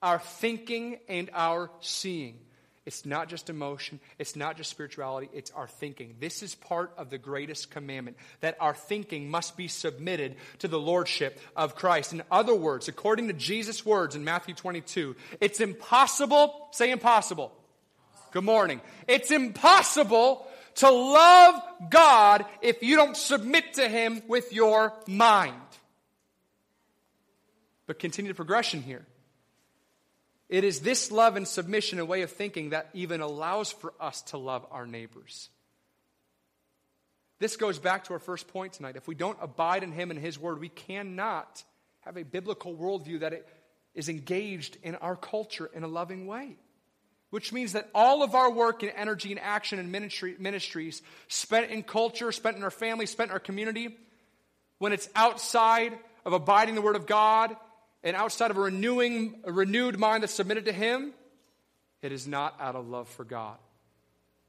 Our 0.00 0.18
thinking 0.18 0.98
and 1.08 1.30
our 1.34 1.70
seeing. 1.80 2.38
It's 2.86 3.04
not 3.04 3.28
just 3.28 3.50
emotion, 3.50 3.98
it's 4.16 4.36
not 4.36 4.56
just 4.56 4.70
spirituality, 4.70 5.28
it's 5.32 5.50
our 5.50 5.66
thinking. 5.66 6.14
This 6.20 6.44
is 6.44 6.54
part 6.54 6.92
of 6.96 7.10
the 7.10 7.18
greatest 7.18 7.72
commandment 7.72 8.16
that 8.40 8.56
our 8.60 8.74
thinking 8.74 9.28
must 9.28 9.56
be 9.56 9.66
submitted 9.66 10.36
to 10.60 10.68
the 10.68 10.78
lordship 10.78 11.40
of 11.56 11.74
Christ. 11.74 12.12
In 12.12 12.22
other 12.30 12.54
words, 12.54 12.86
according 12.86 13.26
to 13.26 13.32
Jesus' 13.34 13.84
words 13.84 14.14
in 14.14 14.22
Matthew 14.24 14.54
22, 14.54 15.16
it's 15.40 15.60
impossible, 15.60 16.68
say 16.70 16.92
impossible 16.92 17.52
Good 18.36 18.44
morning. 18.44 18.82
It's 19.08 19.30
impossible 19.30 20.46
to 20.74 20.90
love 20.90 21.54
God 21.88 22.44
if 22.60 22.82
you 22.82 22.94
don't 22.94 23.16
submit 23.16 23.72
to 23.76 23.88
Him 23.88 24.20
with 24.28 24.52
your 24.52 24.92
mind. 25.06 25.56
But 27.86 27.98
continue 27.98 28.30
the 28.30 28.36
progression 28.36 28.82
here. 28.82 29.06
It 30.50 30.64
is 30.64 30.80
this 30.80 31.10
love 31.10 31.36
and 31.36 31.48
submission 31.48 31.98
and 31.98 32.08
way 32.08 32.20
of 32.20 32.30
thinking 32.30 32.70
that 32.70 32.90
even 32.92 33.22
allows 33.22 33.72
for 33.72 33.94
us 33.98 34.20
to 34.24 34.36
love 34.36 34.66
our 34.70 34.86
neighbors. 34.86 35.48
This 37.38 37.56
goes 37.56 37.78
back 37.78 38.04
to 38.04 38.12
our 38.12 38.18
first 38.18 38.48
point 38.48 38.74
tonight. 38.74 38.96
If 38.96 39.08
we 39.08 39.14
don't 39.14 39.38
abide 39.40 39.82
in 39.82 39.92
Him 39.92 40.10
and 40.10 40.20
His 40.20 40.38
Word, 40.38 40.60
we 40.60 40.68
cannot 40.68 41.64
have 42.00 42.18
a 42.18 42.22
biblical 42.22 42.74
worldview 42.74 43.20
that 43.20 43.46
is 43.94 44.10
engaged 44.10 44.76
in 44.82 44.94
our 44.96 45.16
culture 45.16 45.70
in 45.72 45.84
a 45.84 45.88
loving 45.88 46.26
way 46.26 46.58
which 47.36 47.52
means 47.52 47.74
that 47.74 47.86
all 47.94 48.22
of 48.22 48.34
our 48.34 48.50
work 48.50 48.82
and 48.82 48.90
energy 48.96 49.30
and 49.30 49.38
action 49.38 49.78
and 49.78 49.92
ministry, 49.92 50.34
ministries 50.38 51.02
spent 51.28 51.70
in 51.70 51.82
culture, 51.82 52.32
spent 52.32 52.56
in 52.56 52.62
our 52.62 52.70
family, 52.70 53.04
spent 53.04 53.28
in 53.28 53.32
our 53.34 53.38
community, 53.38 53.94
when 54.78 54.94
it's 54.94 55.06
outside 55.14 55.92
of 56.24 56.32
abiding 56.32 56.74
the 56.74 56.80
Word 56.80 56.96
of 56.96 57.06
God 57.06 57.54
and 58.02 58.16
outside 58.16 58.50
of 58.50 58.56
a 58.56 58.60
renewing, 58.60 59.38
a 59.44 59.52
renewed 59.52 59.98
mind 59.98 60.22
that's 60.22 60.32
submitted 60.32 60.64
to 60.64 60.72
Him, 60.72 61.12
it 62.00 62.10
is 62.10 62.26
not 62.26 62.56
out 62.58 62.74
of 62.74 62.88
love 62.88 63.06
for 63.06 63.24
God. 63.24 63.58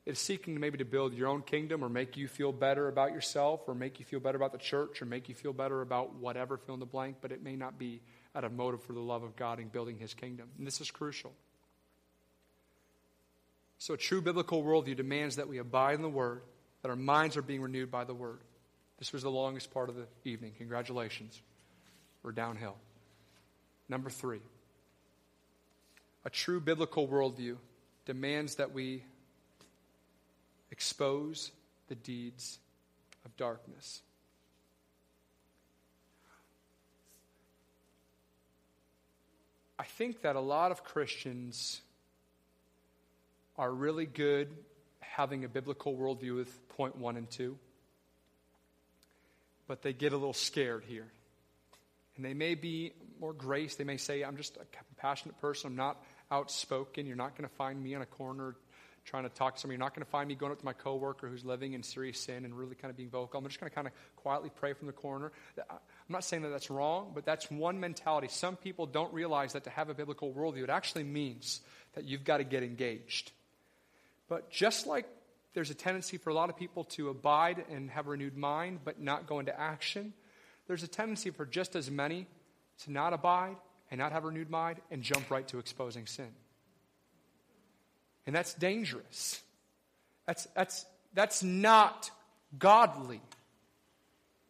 It 0.06 0.12
is 0.12 0.20
seeking 0.20 0.58
maybe 0.58 0.78
to 0.78 0.86
build 0.86 1.14
your 1.14 1.28
own 1.28 1.42
kingdom 1.42 1.84
or 1.84 1.90
make 1.90 2.16
you 2.16 2.30
feel 2.30 2.54
better 2.54 2.88
about 2.88 3.12
yourself 3.12 3.68
or 3.68 3.76
make 3.76 4.00
you 4.00 4.06
feel 4.06 4.22
better 4.22 4.38
about 4.38 4.54
the 4.54 4.60
church 4.60 5.02
or 5.02 5.06
make 5.06 5.28
you 5.28 5.36
feel 5.36 5.52
better 5.52 5.82
about 5.82 6.16
whatever, 6.16 6.56
fill 6.56 6.76
in 6.76 6.80
the 6.80 6.86
blank, 6.86 7.18
but 7.20 7.34
it 7.34 7.44
may 7.44 7.58
not 7.58 7.78
be 7.78 8.00
out 8.34 8.46
of 8.46 8.54
motive 8.54 8.82
for 8.82 8.94
the 8.94 9.02
love 9.02 9.24
of 9.24 9.36
God 9.36 9.60
and 9.60 9.70
building 9.74 9.98
His 9.98 10.14
kingdom. 10.14 10.48
And 10.58 10.66
this 10.66 10.80
is 10.80 10.90
crucial. 10.90 11.34
So, 13.80 13.94
a 13.94 13.98
true 13.98 14.22
biblical 14.22 14.64
worldview 14.64 14.96
demands 14.96 15.36
that 15.36 15.48
we 15.48 15.60
abide 15.60 15.96
in 15.96 16.02
the 16.02 16.10
Word, 16.10 16.42
that 16.82 16.90
our 16.90 16.96
minds 16.96 17.38
are 17.38 17.42
being 17.42 17.62
renewed 17.62 17.92
by 17.92 18.04
the 18.04 18.14
Word. 18.14 18.40
This 18.98 19.14
was 19.14 19.24
the 19.24 19.32
longest 19.32 19.72
part 19.72 19.90
of 19.90 19.96
the 19.96 20.08
evening. 20.26 20.54
Congratulations. 20.58 21.40
We're 22.24 22.32
downhill. 22.32 22.76
Number 23.88 24.10
three, 24.10 24.42
a 26.26 26.30
true 26.30 26.60
biblical 26.60 27.08
worldview 27.08 27.58
demands 28.06 28.56
that 28.56 28.74
we 28.74 29.04
expose 30.72 31.52
the 31.88 31.96
deeds 31.96 32.60
of 33.24 33.38
darkness. 33.38 34.02
I 39.80 39.84
think 39.84 40.22
that 40.22 40.36
a 40.36 40.42
lot 40.42 40.72
of 40.72 40.84
Christians 40.84 41.82
are 43.58 43.72
really 43.72 44.06
good 44.06 44.50
having 45.00 45.44
a 45.44 45.48
biblical 45.50 45.96
worldview 45.96 46.36
with 46.36 46.70
point 46.70 46.98
one 46.98 47.18
and 47.18 47.30
two, 47.30 47.58
but 49.68 49.82
they 49.82 49.94
get 49.94 50.14
a 50.14 50.18
little 50.18 50.34
scared 50.34 50.84
here. 50.88 51.08
And 52.16 52.26
they 52.26 52.34
may 52.34 52.56
be 52.56 52.94
more 53.20 53.34
grace. 53.34 53.76
They 53.76 53.84
may 53.84 53.98
say, 53.98 54.24
I'm 54.24 54.38
just 54.38 54.58
a 54.58 54.66
compassionate 54.78 55.40
person. 55.40 55.72
I'm 55.72 55.76
not 55.76 56.02
outspoken. 56.32 57.06
You're 57.06 57.16
not 57.16 57.38
going 57.38 57.48
to 57.50 57.56
find 57.56 57.82
me 57.82 57.96
on 57.96 58.02
a 58.02 58.06
corner 58.06 58.56
trying 59.06 59.24
to 59.24 59.30
talk 59.30 59.56
to 59.56 59.62
somebody. 59.62 59.76
You're 59.76 59.86
not 59.86 59.96
going 59.96 60.04
to 60.04 60.12
find 60.12 60.28
me 60.28 60.36
going 60.36 60.52
up 60.52 60.60
to 60.60 60.66
my 60.66 60.74
coworker 60.74 61.30
who's 61.30 61.46
living 61.46 61.74
in 61.74 61.82
serious 61.82 62.20
sin 62.20 62.44
and 62.44 62.54
really 62.54 62.76
kind 62.76 62.90
of 62.92 62.98
being 62.98 63.10
vocal. 63.10 63.40
I'm 63.40 63.48
just 63.48 63.60
going 63.60 63.70
to 63.70 63.76
kind 63.76 63.88
of 63.88 63.94
quietly 64.18 64.52
pray 64.54 64.74
from 64.74 64.88
the 64.88 64.94
corner. 64.94 65.32
I'm 65.58 65.78
not 66.10 66.24
saying 66.24 66.44
that 66.44 66.50
that's 66.50 66.70
wrong, 66.70 67.12
but 67.16 67.26
that's 67.26 67.50
one 67.50 67.80
mentality. 67.80 68.28
Some 68.30 68.56
people 68.56 68.86
don't 68.86 69.14
realize 69.14 69.54
that 69.54 69.64
to 69.64 69.70
have 69.70 69.90
a 69.90 69.94
biblical 69.94 70.34
worldview, 70.34 70.64
it 70.64 70.70
actually 70.70 71.06
means 71.06 71.62
that 71.94 72.04
you've 72.04 72.26
got 72.26 72.38
to 72.38 72.44
get 72.44 72.64
engaged. 72.64 73.32
But 74.30 74.50
just 74.50 74.88
like 74.88 75.06
there's 75.54 75.70
a 75.70 75.76
tendency 75.76 76.18
for 76.18 76.30
a 76.30 76.34
lot 76.34 76.50
of 76.50 76.58
people 76.58 76.84
to 76.86 77.10
abide 77.10 77.66
and 77.72 77.90
have 77.92 78.08
a 78.08 78.12
renewed 78.12 78.38
mind 78.38 78.80
but 78.84 79.00
not 79.00 79.28
go 79.28 79.40
into 79.40 79.58
action, 79.60 80.14
there's 80.68 80.84
a 80.84 80.88
tendency 80.88 81.30
for 81.32 81.46
just 81.46 81.76
as 81.76 81.90
many 81.90 82.28
to 82.84 82.92
not 82.92 83.14
abide 83.14 83.56
and 83.90 84.00
not 84.00 84.12
have 84.12 84.24
a 84.24 84.28
renewed 84.28 84.50
mind 84.50 84.80
and 84.92 85.02
jump 85.02 85.30
right 85.32 85.48
to 85.48 85.60
exposing 85.60 86.06
sin. 86.06 86.30
And 88.26 88.36
that's 88.36 88.54
dangerous. 88.54 89.42
That's, 90.26 90.46
that's, 90.54 90.86
that's 91.14 91.42
not 91.42 92.12
godly. 92.60 93.22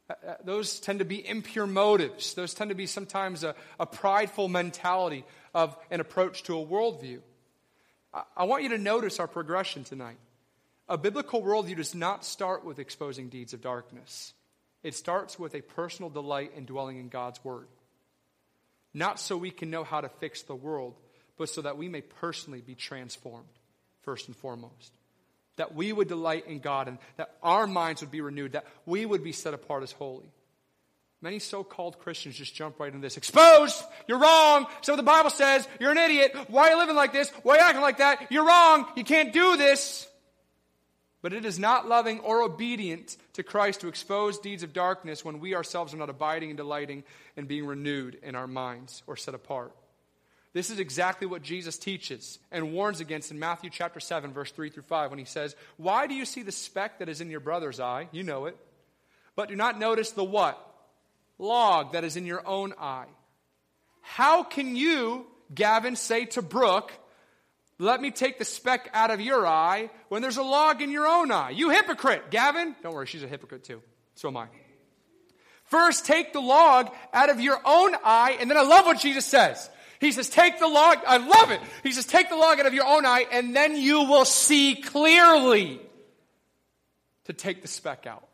Uh, 0.09 0.13
uh, 0.27 0.35
those 0.43 0.79
tend 0.79 0.99
to 0.99 1.05
be 1.05 1.25
impure 1.27 1.67
motives. 1.67 2.33
Those 2.33 2.55
tend 2.55 2.69
to 2.69 2.75
be 2.75 2.87
sometimes 2.87 3.43
a, 3.43 3.53
a 3.79 3.85
prideful 3.85 4.47
mentality 4.47 5.23
of 5.53 5.77
an 5.91 5.99
approach 5.99 6.43
to 6.43 6.57
a 6.57 6.65
worldview. 6.65 7.19
I 8.35 8.45
want 8.45 8.63
you 8.63 8.69
to 8.69 8.77
notice 8.77 9.19
our 9.19 9.27
progression 9.27 9.83
tonight. 9.83 10.17
A 10.89 10.97
biblical 10.97 11.41
worldview 11.41 11.75
does 11.75 11.93
not 11.93 12.23
start 12.23 12.63
with 12.63 12.79
exposing 12.79 13.29
deeds 13.29 13.53
of 13.53 13.61
darkness, 13.61 14.33
it 14.83 14.95
starts 14.95 15.37
with 15.37 15.55
a 15.55 15.61
personal 15.61 16.09
delight 16.09 16.51
in 16.55 16.65
dwelling 16.65 16.99
in 16.99 17.09
God's 17.09 17.43
Word. 17.43 17.67
Not 18.93 19.19
so 19.19 19.35
we 19.37 19.51
can 19.51 19.69
know 19.69 19.83
how 19.83 20.01
to 20.01 20.09
fix 20.09 20.43
the 20.43 20.55
world, 20.55 20.95
but 21.37 21.49
so 21.49 21.61
that 21.61 21.77
we 21.77 21.89
may 21.89 22.01
personally 22.01 22.61
be 22.61 22.73
transformed, 22.73 23.45
first 24.01 24.27
and 24.27 24.35
foremost. 24.35 24.93
That 25.57 25.75
we 25.75 25.91
would 25.91 26.07
delight 26.07 26.47
in 26.47 26.59
God 26.59 26.87
and 26.87 26.97
that 27.17 27.35
our 27.43 27.67
minds 27.67 28.01
would 28.01 28.11
be 28.11 28.21
renewed, 28.21 28.53
that 28.53 28.65
we 28.85 29.05
would 29.05 29.23
be 29.23 29.31
set 29.31 29.53
apart 29.53 29.83
as 29.83 29.91
holy. 29.91 30.31
Many 31.21 31.39
so 31.39 31.63
called 31.63 31.97
Christians 31.99 32.35
just 32.35 32.53
jump 32.53 32.79
right 32.79 32.93
into 32.93 32.99
this. 32.99 33.17
Exposed! 33.17 33.83
You're 34.07 34.19
wrong! 34.19 34.67
So 34.81 34.95
the 34.95 35.03
Bible 35.03 35.31
says, 35.31 35.67
you're 35.79 35.91
an 35.91 35.97
idiot. 35.97 36.35
Why 36.47 36.67
are 36.67 36.71
you 36.71 36.77
living 36.77 36.95
like 36.95 37.11
this? 37.11 37.31
Why 37.41 37.55
are 37.55 37.57
you 37.57 37.63
acting 37.63 37.81
like 37.81 37.97
that? 37.97 38.31
You're 38.31 38.45
wrong! 38.45 38.85
You 38.95 39.03
can't 39.03 39.33
do 39.33 39.57
this! 39.57 40.07
But 41.23 41.33
it 41.33 41.45
is 41.45 41.57
not 41.57 41.87
loving 41.87 42.19
or 42.19 42.43
obedient 42.43 43.17
to 43.33 43.41
Christ 43.41 43.81
to 43.81 43.87
expose 43.87 44.37
deeds 44.37 44.61
of 44.61 44.73
darkness 44.73 45.25
when 45.25 45.39
we 45.39 45.55
ourselves 45.55 45.93
are 45.93 45.97
not 45.97 46.11
abiding 46.11 46.51
and 46.51 46.57
delighting 46.57 47.03
and 47.35 47.47
being 47.47 47.65
renewed 47.65 48.19
in 48.21 48.35
our 48.35 48.47
minds 48.47 49.01
or 49.07 49.17
set 49.17 49.33
apart. 49.33 49.73
This 50.53 50.69
is 50.69 50.79
exactly 50.79 51.27
what 51.27 51.41
Jesus 51.41 51.77
teaches 51.77 52.37
and 52.51 52.73
warns 52.73 52.99
against 52.99 53.31
in 53.31 53.39
Matthew 53.39 53.71
chapter 53.71 53.99
7, 53.99 54.33
verse 54.33 54.51
3 54.51 54.69
through 54.69 54.83
5, 54.83 55.09
when 55.09 55.19
he 55.19 55.25
says, 55.25 55.55
Why 55.77 56.05
do 56.07 56.13
you 56.13 56.25
see 56.25 56.43
the 56.43 56.51
speck 56.51 56.99
that 56.99 57.09
is 57.09 57.21
in 57.21 57.31
your 57.31 57.39
brother's 57.39 57.79
eye? 57.79 58.07
You 58.11 58.23
know 58.23 58.45
it. 58.45 58.57
But 59.35 59.49
do 59.49 59.55
not 59.55 59.77
notice 59.77 60.11
the 60.11 60.23
what? 60.23 60.63
Log 61.39 61.93
that 61.93 62.03
is 62.03 62.15
in 62.15 62.25
your 62.25 62.45
own 62.47 62.73
eye. 62.79 63.07
How 64.01 64.43
can 64.43 64.75
you, 64.75 65.25
Gavin, 65.53 65.95
say 65.95 66.25
to 66.25 66.41
Brooke, 66.41 66.91
let 67.79 68.01
me 68.01 68.09
take 68.09 68.39
the 68.39 68.45
speck 68.45 68.89
out 68.93 69.11
of 69.11 69.21
your 69.21 69.45
eye 69.45 69.89
when 70.09 70.21
there's 70.21 70.37
a 70.37 70.43
log 70.43 70.81
in 70.81 70.89
your 70.89 71.05
own 71.05 71.31
eye? 71.31 71.51
You 71.51 71.69
hypocrite, 71.69 72.31
Gavin. 72.31 72.75
Don't 72.81 72.93
worry, 72.93 73.05
she's 73.05 73.23
a 73.23 73.27
hypocrite 73.27 73.63
too. 73.63 73.81
So 74.15 74.29
am 74.29 74.37
I. 74.37 74.47
First, 75.65 76.05
take 76.05 76.33
the 76.33 76.39
log 76.39 76.89
out 77.13 77.29
of 77.29 77.41
your 77.41 77.59
own 77.65 77.93
eye, 78.03 78.37
and 78.39 78.49
then 78.49 78.57
I 78.57 78.61
love 78.61 78.85
what 78.85 78.99
Jesus 78.99 79.25
says. 79.25 79.69
He 79.99 80.11
says, 80.11 80.29
take 80.29 80.59
the 80.59 80.67
log, 80.67 80.99
I 81.05 81.17
love 81.17 81.51
it. 81.51 81.59
He 81.83 81.91
says, 81.91 82.05
take 82.05 82.29
the 82.29 82.35
log 82.35 82.59
out 82.59 82.65
of 82.65 82.73
your 82.73 82.85
own 82.85 83.05
eye, 83.05 83.25
and 83.31 83.55
then 83.55 83.75
you 83.75 84.03
will 84.03 84.25
see 84.25 84.75
clearly 84.75 85.81
to 87.25 87.33
take 87.33 87.61
the 87.61 87.67
speck 87.67 88.07
out. 88.07 88.25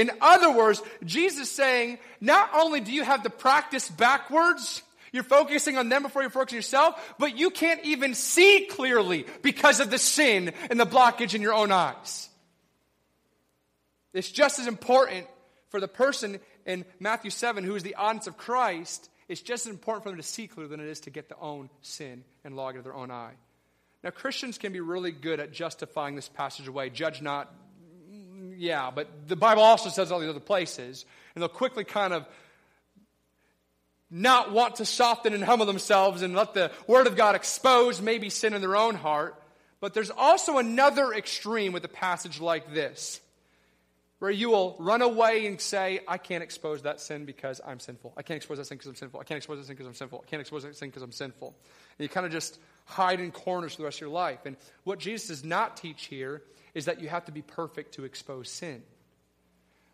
In 0.00 0.10
other 0.20 0.50
words, 0.50 0.82
Jesus 1.04 1.50
saying, 1.50 1.98
not 2.20 2.50
only 2.54 2.80
do 2.80 2.90
you 2.90 3.04
have 3.04 3.22
to 3.24 3.30
practice 3.30 3.88
backwards, 3.88 4.82
You're 5.12 5.22
focusing 5.24 5.76
on 5.76 5.88
them 5.88 6.02
before 6.02 6.22
you 6.22 6.28
focus 6.28 6.52
on 6.52 6.56
yourself, 6.56 7.14
but 7.18 7.36
you 7.36 7.50
can't 7.50 7.84
even 7.84 8.14
see 8.14 8.66
clearly 8.70 9.26
because 9.42 9.80
of 9.80 9.90
the 9.90 9.98
sin 9.98 10.52
and 10.70 10.78
the 10.78 10.86
blockage 10.86 11.34
in 11.34 11.42
your 11.42 11.54
own 11.54 11.72
eyes. 11.72 12.28
It's 14.12 14.30
just 14.30 14.58
as 14.58 14.66
important 14.66 15.26
for 15.70 15.80
the 15.80 15.88
person 15.88 16.40
in 16.66 16.84
Matthew 16.98 17.30
7 17.30 17.64
who 17.64 17.74
is 17.74 17.82
the 17.82 17.96
audience 17.96 18.26
of 18.26 18.36
Christ. 18.36 19.08
It's 19.28 19.40
just 19.40 19.66
as 19.66 19.70
important 19.70 20.04
for 20.04 20.10
them 20.10 20.18
to 20.18 20.24
see 20.24 20.46
clearly 20.46 20.70
than 20.70 20.80
it 20.80 20.88
is 20.88 21.00
to 21.00 21.10
get 21.10 21.28
their 21.28 21.40
own 21.40 21.70
sin 21.82 22.24
and 22.44 22.56
log 22.56 22.74
into 22.74 22.84
their 22.84 22.94
own 22.94 23.10
eye. 23.10 23.34
Now, 24.02 24.10
Christians 24.10 24.58
can 24.58 24.72
be 24.72 24.80
really 24.80 25.12
good 25.12 25.40
at 25.40 25.52
justifying 25.52 26.16
this 26.16 26.28
passage 26.28 26.66
away. 26.66 26.88
Judge 26.88 27.20
not, 27.20 27.52
yeah, 28.60 28.90
but 28.94 29.08
the 29.26 29.36
Bible 29.36 29.62
also 29.62 29.88
says 29.88 30.12
all 30.12 30.20
these 30.20 30.28
other 30.28 30.38
places. 30.38 31.06
And 31.34 31.40
they'll 31.40 31.48
quickly 31.48 31.82
kind 31.82 32.12
of 32.12 32.26
not 34.10 34.52
want 34.52 34.76
to 34.76 34.84
soften 34.84 35.32
and 35.32 35.42
humble 35.42 35.64
themselves 35.64 36.20
and 36.20 36.34
let 36.34 36.52
the 36.52 36.70
Word 36.86 37.06
of 37.06 37.16
God 37.16 37.34
expose 37.34 38.02
maybe 38.02 38.28
sin 38.28 38.52
in 38.52 38.60
their 38.60 38.76
own 38.76 38.96
heart. 38.96 39.42
But 39.80 39.94
there's 39.94 40.10
also 40.10 40.58
another 40.58 41.12
extreme 41.14 41.72
with 41.72 41.84
a 41.86 41.88
passage 41.88 42.38
like 42.38 42.74
this, 42.74 43.22
where 44.18 44.30
you 44.30 44.50
will 44.50 44.76
run 44.78 45.00
away 45.00 45.46
and 45.46 45.58
say, 45.58 46.00
I 46.06 46.18
can't 46.18 46.42
expose 46.42 46.82
that 46.82 47.00
sin 47.00 47.24
because 47.24 47.62
I'm 47.66 47.80
sinful. 47.80 48.12
I 48.14 48.22
can't 48.22 48.36
expose 48.36 48.58
that 48.58 48.66
sin 48.66 48.76
because 48.76 48.90
I'm 48.90 48.96
sinful. 48.96 49.20
I 49.20 49.24
can't 49.24 49.38
expose 49.38 49.56
that 49.56 49.64
sin 49.64 49.74
because 49.74 49.86
I'm 49.86 49.94
sinful. 49.94 50.22
I 50.26 50.28
can't 50.28 50.40
expose 50.40 50.64
that 50.64 50.76
sin 50.76 50.90
because 50.90 51.02
I'm 51.02 51.12
sinful. 51.12 51.48
And 51.98 52.04
you 52.04 52.10
kind 52.10 52.26
of 52.26 52.32
just 52.32 52.58
hide 52.84 53.20
in 53.20 53.30
corners 53.30 53.72
for 53.72 53.78
the 53.78 53.84
rest 53.84 53.96
of 53.98 54.02
your 54.02 54.10
life. 54.10 54.40
And 54.44 54.58
what 54.84 54.98
Jesus 54.98 55.28
does 55.28 55.44
not 55.44 55.78
teach 55.78 56.06
here 56.06 56.42
is 56.74 56.86
that 56.86 57.00
you 57.00 57.08
have 57.08 57.24
to 57.26 57.32
be 57.32 57.42
perfect 57.42 57.94
to 57.94 58.04
expose 58.04 58.50
sin, 58.50 58.82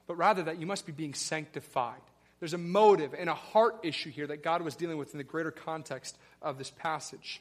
but 0.07 0.17
rather 0.17 0.43
that 0.45 0.59
you 0.59 0.67
must 0.67 0.87
be 0.87 0.93
being 0.93 1.15
sanctified. 1.15 2.01
There's 2.39 2.55
a 2.55 2.59
motive 2.59 3.15
and 3.19 3.31
a 3.31 3.35
heart 3.35 3.81
issue 3.83 4.11
here 4.11 4.27
that 4.27 4.43
God 4.43 4.63
was 4.63 4.77
dealing 4.77 4.99
with 4.99 5.13
in 5.13 5.19
the 5.19 5.25
greater 5.25 5.51
context 5.51 6.17
of 6.43 6.59
this 6.59 6.71
passage. 6.71 7.41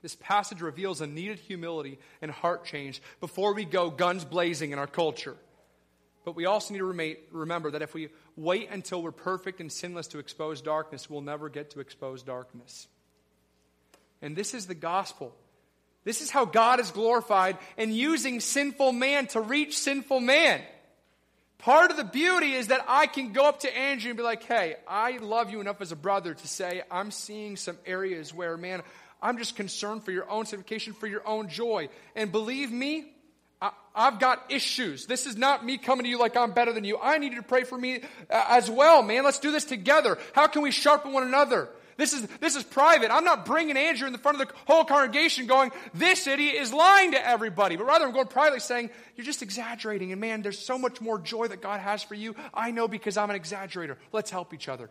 This 0.00 0.16
passage 0.16 0.60
reveals 0.60 1.00
a 1.00 1.06
needed 1.06 1.38
humility 1.38 1.98
and 2.20 2.30
heart 2.30 2.64
change 2.64 3.00
before 3.20 3.54
we 3.54 3.64
go 3.64 3.90
guns 3.90 4.24
blazing 4.24 4.72
in 4.72 4.78
our 4.78 4.86
culture. 4.86 5.36
But 6.24 6.36
we 6.36 6.46
also 6.46 6.72
need 6.72 6.80
to 6.80 7.16
remember 7.32 7.70
that 7.70 7.82
if 7.82 7.92
we 7.92 8.08
wait 8.36 8.70
until 8.70 9.02
we're 9.02 9.12
perfect 9.12 9.60
and 9.60 9.70
sinless 9.70 10.06
to 10.08 10.18
expose 10.18 10.62
darkness, 10.62 11.08
we'll 11.08 11.20
never 11.20 11.48
get 11.48 11.70
to 11.70 11.80
expose 11.80 12.22
darkness. 12.22 12.88
And 14.22 14.34
this 14.34 14.54
is 14.54 14.66
the 14.66 14.74
gospel. 14.74 15.34
This 16.04 16.20
is 16.20 16.30
how 16.30 16.44
God 16.44 16.80
is 16.80 16.90
glorified 16.90 17.56
in 17.76 17.92
using 17.92 18.40
sinful 18.40 18.92
man 18.92 19.26
to 19.28 19.40
reach 19.40 19.78
sinful 19.78 20.20
man. 20.20 20.60
Part 21.58 21.90
of 21.90 21.96
the 21.96 22.04
beauty 22.04 22.52
is 22.52 22.66
that 22.66 22.84
I 22.86 23.06
can 23.06 23.32
go 23.32 23.46
up 23.48 23.60
to 23.60 23.74
Andrew 23.74 24.10
and 24.10 24.16
be 24.18 24.22
like, 24.22 24.42
hey, 24.42 24.76
I 24.86 25.16
love 25.16 25.50
you 25.50 25.62
enough 25.62 25.80
as 25.80 25.92
a 25.92 25.96
brother 25.96 26.34
to 26.34 26.46
say, 26.46 26.82
I'm 26.90 27.10
seeing 27.10 27.56
some 27.56 27.78
areas 27.86 28.34
where, 28.34 28.58
man, 28.58 28.82
I'm 29.22 29.38
just 29.38 29.56
concerned 29.56 30.04
for 30.04 30.10
your 30.10 30.30
own 30.30 30.44
sanctification, 30.44 30.92
for 30.92 31.06
your 31.06 31.26
own 31.26 31.48
joy. 31.48 31.88
And 32.14 32.30
believe 32.30 32.70
me, 32.70 33.06
I, 33.62 33.70
have 33.94 34.20
got 34.20 34.44
issues. 34.50 35.06
This 35.06 35.24
is 35.24 35.38
not 35.38 35.64
me 35.64 35.78
coming 35.78 36.04
to 36.04 36.10
you 36.10 36.18
like 36.18 36.36
I'm 36.36 36.52
better 36.52 36.74
than 36.74 36.84
you. 36.84 36.98
I 37.00 37.16
need 37.16 37.32
you 37.32 37.40
to 37.40 37.46
pray 37.46 37.64
for 37.64 37.78
me 37.78 38.00
uh, 38.28 38.44
as 38.50 38.70
well, 38.70 39.02
man. 39.02 39.24
Let's 39.24 39.38
do 39.38 39.50
this 39.50 39.64
together. 39.64 40.18
How 40.34 40.48
can 40.48 40.60
we 40.60 40.70
sharpen 40.70 41.12
one 41.12 41.22
another? 41.22 41.70
This 41.96 42.12
is, 42.12 42.26
this 42.40 42.56
is 42.56 42.64
private. 42.64 43.10
I'm 43.12 43.24
not 43.24 43.44
bringing 43.44 43.76
Andrew 43.76 44.06
in 44.06 44.12
the 44.12 44.18
front 44.18 44.40
of 44.40 44.48
the 44.48 44.54
whole 44.66 44.84
congregation 44.84 45.46
going, 45.46 45.70
this 45.94 46.26
idiot 46.26 46.56
is 46.56 46.72
lying 46.72 47.12
to 47.12 47.26
everybody. 47.26 47.76
But 47.76 47.86
rather, 47.86 48.04
I'm 48.04 48.12
going 48.12 48.26
privately 48.26 48.60
saying, 48.60 48.90
you're 49.16 49.24
just 49.24 49.42
exaggerating. 49.42 50.12
And 50.12 50.20
man, 50.20 50.42
there's 50.42 50.58
so 50.58 50.78
much 50.78 51.00
more 51.00 51.18
joy 51.18 51.48
that 51.48 51.62
God 51.62 51.80
has 51.80 52.02
for 52.02 52.14
you. 52.14 52.34
I 52.52 52.70
know 52.70 52.88
because 52.88 53.16
I'm 53.16 53.30
an 53.30 53.40
exaggerator. 53.40 53.96
Let's 54.12 54.30
help 54.30 54.52
each 54.52 54.68
other. 54.68 54.90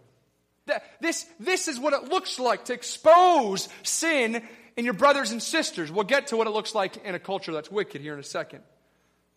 This, 1.01 1.25
this 1.39 1.67
is 1.67 1.79
what 1.79 1.93
it 1.93 2.09
looks 2.09 2.39
like 2.39 2.65
to 2.65 2.73
expose 2.73 3.67
sin 3.83 4.41
in 4.77 4.85
your 4.85 4.93
brothers 4.93 5.31
and 5.31 5.43
sisters. 5.43 5.91
We'll 5.91 6.05
get 6.05 6.27
to 6.27 6.37
what 6.37 6.47
it 6.47 6.51
looks 6.51 6.73
like 6.73 7.03
in 7.03 7.15
a 7.15 7.19
culture 7.19 7.51
that's 7.51 7.69
wicked 7.69 8.01
here 8.01 8.13
in 8.13 8.19
a 8.19 8.23
second. 8.23 8.61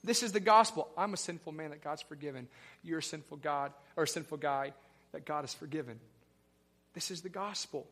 This 0.05 0.23
is 0.23 0.31
the 0.31 0.41
gospel. 0.41 0.89
I'm 0.97 1.15
a 1.15 1.17
sinful 1.17 1.53
man 1.53 1.71
that 1.71 1.83
God's 1.83 2.03
forgiven. 2.03 2.47
You're 2.85 3.01
a 3.01 3.03
sinful 3.03 3.39
God 3.39 3.73
or 3.97 4.05
a 4.05 4.09
sinful 4.09 4.39
guy 4.39 4.73
that 5.11 5.27
God 5.27 5.41
has 5.41 5.53
forgiven. 5.53 5.99
This 6.97 7.11
is 7.11 7.21
the 7.21 7.29
gospel. 7.29 7.87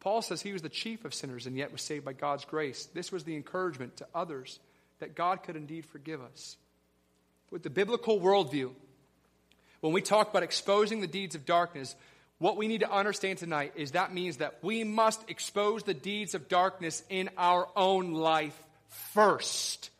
Paul 0.00 0.20
says 0.20 0.42
he 0.42 0.52
was 0.52 0.60
the 0.60 0.68
chief 0.68 1.04
of 1.04 1.14
sinners 1.14 1.46
and 1.46 1.56
yet 1.56 1.70
was 1.70 1.80
saved 1.80 2.04
by 2.04 2.12
God's 2.12 2.44
grace. 2.44 2.86
This 2.92 3.12
was 3.12 3.22
the 3.22 3.36
encouragement 3.36 3.98
to 3.98 4.06
others 4.12 4.58
that 4.98 5.14
God 5.14 5.44
could 5.44 5.54
indeed 5.54 5.86
forgive 5.86 6.20
us. 6.20 6.56
With 7.52 7.62
the 7.62 7.70
biblical 7.70 8.18
worldview, 8.18 8.72
when 9.80 9.92
we 9.92 10.02
talk 10.02 10.28
about 10.28 10.42
exposing 10.42 11.00
the 11.00 11.06
deeds 11.06 11.36
of 11.36 11.46
darkness, 11.46 11.94
what 12.38 12.56
we 12.56 12.66
need 12.66 12.80
to 12.80 12.90
understand 12.90 13.38
tonight 13.38 13.74
is 13.76 13.92
that 13.92 14.12
means 14.12 14.38
that 14.38 14.58
we 14.60 14.82
must 14.82 15.30
expose 15.30 15.84
the 15.84 15.94
deeds 15.94 16.34
of 16.34 16.48
darkness 16.48 17.04
in 17.08 17.30
our 17.38 17.68
own 17.76 18.12
life 18.12 18.60
first 19.14 19.90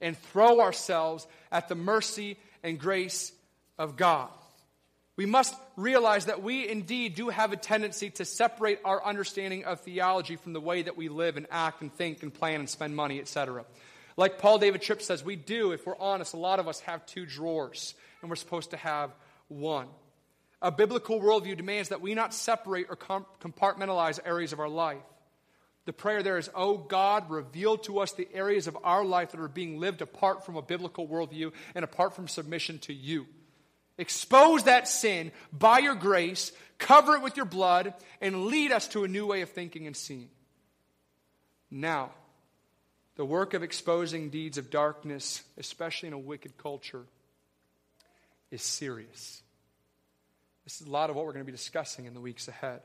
and 0.00 0.16
throw 0.16 0.60
ourselves 0.60 1.26
at 1.50 1.68
the 1.68 1.74
mercy 1.74 2.36
and 2.62 2.78
grace 2.78 3.32
of 3.76 3.96
God. 3.96 4.30
We 5.16 5.26
must 5.26 5.54
realize 5.76 6.26
that 6.26 6.42
we 6.42 6.68
indeed 6.68 7.14
do 7.14 7.28
have 7.28 7.52
a 7.52 7.56
tendency 7.56 8.10
to 8.10 8.24
separate 8.24 8.80
our 8.84 9.04
understanding 9.04 9.64
of 9.64 9.80
theology 9.80 10.36
from 10.36 10.54
the 10.54 10.60
way 10.60 10.82
that 10.82 10.96
we 10.96 11.08
live 11.08 11.36
and 11.36 11.46
act 11.50 11.82
and 11.82 11.92
think 11.92 12.22
and 12.22 12.32
plan 12.32 12.60
and 12.60 12.68
spend 12.68 12.96
money, 12.96 13.20
etc. 13.20 13.66
Like 14.16 14.38
Paul 14.38 14.58
David 14.58 14.80
Tripp 14.80 15.02
says, 15.02 15.22
we 15.22 15.36
do, 15.36 15.72
if 15.72 15.86
we're 15.86 15.98
honest, 15.98 16.32
a 16.32 16.38
lot 16.38 16.60
of 16.60 16.68
us 16.68 16.80
have 16.80 17.04
two 17.04 17.26
drawers, 17.26 17.94
and 18.20 18.30
we're 18.30 18.36
supposed 18.36 18.70
to 18.70 18.76
have 18.78 19.10
one. 19.48 19.88
A 20.62 20.70
biblical 20.70 21.20
worldview 21.20 21.56
demands 21.56 21.90
that 21.90 22.00
we 22.00 22.14
not 22.14 22.32
separate 22.32 22.86
or 22.88 22.96
compartmentalize 22.96 24.18
areas 24.24 24.52
of 24.52 24.60
our 24.60 24.68
life. 24.68 25.02
The 25.84 25.92
prayer 25.92 26.22
there 26.22 26.38
is, 26.38 26.48
Oh 26.54 26.78
God, 26.78 27.28
reveal 27.30 27.76
to 27.78 27.98
us 27.98 28.12
the 28.12 28.28
areas 28.32 28.66
of 28.66 28.78
our 28.84 29.04
life 29.04 29.32
that 29.32 29.40
are 29.40 29.48
being 29.48 29.80
lived 29.80 30.00
apart 30.00 30.46
from 30.46 30.56
a 30.56 30.62
biblical 30.62 31.08
worldview 31.08 31.52
and 31.74 31.84
apart 31.84 32.14
from 32.14 32.28
submission 32.28 32.78
to 32.80 32.94
you. 32.94 33.26
Expose 33.98 34.64
that 34.64 34.88
sin 34.88 35.32
by 35.52 35.78
your 35.78 35.94
grace, 35.94 36.52
cover 36.78 37.14
it 37.14 37.22
with 37.22 37.36
your 37.36 37.46
blood, 37.46 37.94
and 38.20 38.46
lead 38.46 38.72
us 38.72 38.88
to 38.88 39.04
a 39.04 39.08
new 39.08 39.26
way 39.26 39.42
of 39.42 39.50
thinking 39.50 39.86
and 39.86 39.96
seeing. 39.96 40.30
Now, 41.70 42.10
the 43.16 43.24
work 43.24 43.54
of 43.54 43.62
exposing 43.62 44.30
deeds 44.30 44.58
of 44.58 44.70
darkness, 44.70 45.42
especially 45.58 46.08
in 46.08 46.12
a 46.14 46.18
wicked 46.18 46.56
culture, 46.56 47.04
is 48.50 48.62
serious. 48.62 49.42
This 50.64 50.80
is 50.80 50.86
a 50.86 50.90
lot 50.90 51.10
of 51.10 51.16
what 51.16 51.24
we're 51.26 51.32
going 51.32 51.44
to 51.44 51.50
be 51.50 51.56
discussing 51.56 52.06
in 52.06 52.14
the 52.14 52.20
weeks 52.20 52.48
ahead. 52.48 52.80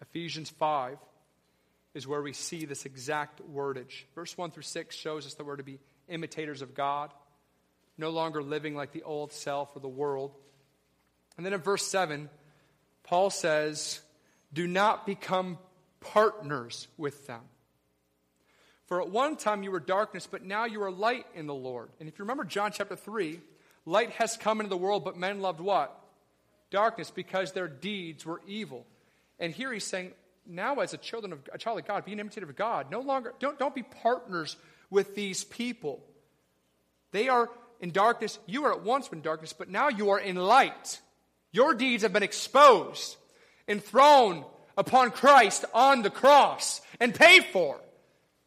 Ephesians 0.00 0.50
5 0.50 0.98
is 1.94 2.06
where 2.06 2.22
we 2.22 2.32
see 2.32 2.64
this 2.64 2.86
exact 2.86 3.40
wordage. 3.52 4.04
Verse 4.14 4.36
1 4.36 4.50
through 4.50 4.62
6 4.62 4.94
shows 4.94 5.26
us 5.26 5.34
that 5.34 5.44
we're 5.44 5.56
to 5.56 5.62
be 5.62 5.78
imitators 6.08 6.62
of 6.62 6.74
God 6.74 7.12
no 7.98 8.10
longer 8.10 8.42
living 8.42 8.74
like 8.74 8.92
the 8.92 9.02
old 9.02 9.32
self 9.32 9.76
or 9.76 9.80
the 9.80 9.88
world. 9.88 10.32
And 11.36 11.44
then 11.44 11.52
in 11.52 11.60
verse 11.60 11.86
7, 11.86 12.30
Paul 13.02 13.30
says, 13.30 14.00
Do 14.52 14.66
not 14.66 15.04
become 15.04 15.58
partners 16.00 16.88
with 16.96 17.26
them. 17.26 17.42
For 18.86 19.02
at 19.02 19.10
one 19.10 19.36
time 19.36 19.62
you 19.62 19.70
were 19.70 19.80
darkness, 19.80 20.26
but 20.30 20.44
now 20.44 20.64
you 20.64 20.82
are 20.82 20.90
light 20.90 21.26
in 21.34 21.46
the 21.46 21.54
Lord. 21.54 21.90
And 22.00 22.08
if 22.08 22.18
you 22.18 22.24
remember 22.24 22.44
John 22.44 22.72
chapter 22.72 22.96
3, 22.96 23.40
light 23.84 24.12
has 24.12 24.36
come 24.36 24.60
into 24.60 24.70
the 24.70 24.78
world, 24.78 25.04
but 25.04 25.18
men 25.18 25.40
loved 25.40 25.60
what? 25.60 25.94
Darkness, 26.70 27.10
because 27.10 27.52
their 27.52 27.68
deeds 27.68 28.24
were 28.24 28.40
evil. 28.46 28.86
And 29.38 29.52
here 29.52 29.72
he's 29.72 29.84
saying, 29.84 30.12
now 30.46 30.76
as 30.76 30.94
a 30.94 30.96
children 30.96 31.32
of 31.32 31.40
a 31.52 31.58
child 31.58 31.78
of 31.78 31.86
God, 31.86 32.04
be 32.04 32.12
an 32.12 32.20
imitator 32.20 32.48
of 32.48 32.56
God. 32.56 32.90
No 32.90 33.00
longer 33.00 33.34
don't, 33.38 33.58
don't 33.58 33.74
be 33.74 33.82
partners 33.82 34.56
with 34.90 35.14
these 35.14 35.44
people. 35.44 36.02
They 37.12 37.28
are 37.28 37.50
in 37.80 37.90
darkness. 37.90 38.38
You 38.46 38.62
were 38.62 38.72
at 38.72 38.82
once 38.82 39.08
in 39.08 39.20
darkness, 39.20 39.52
but 39.52 39.68
now 39.68 39.88
you 39.88 40.10
are 40.10 40.18
in 40.18 40.36
light. 40.36 41.00
Your 41.52 41.74
deeds 41.74 42.02
have 42.02 42.12
been 42.12 42.22
exposed 42.22 43.16
and 43.66 43.82
thrown 43.82 44.44
upon 44.76 45.10
Christ 45.10 45.64
on 45.74 46.02
the 46.02 46.10
cross 46.10 46.80
and 47.00 47.14
paid 47.14 47.44
for. 47.46 47.80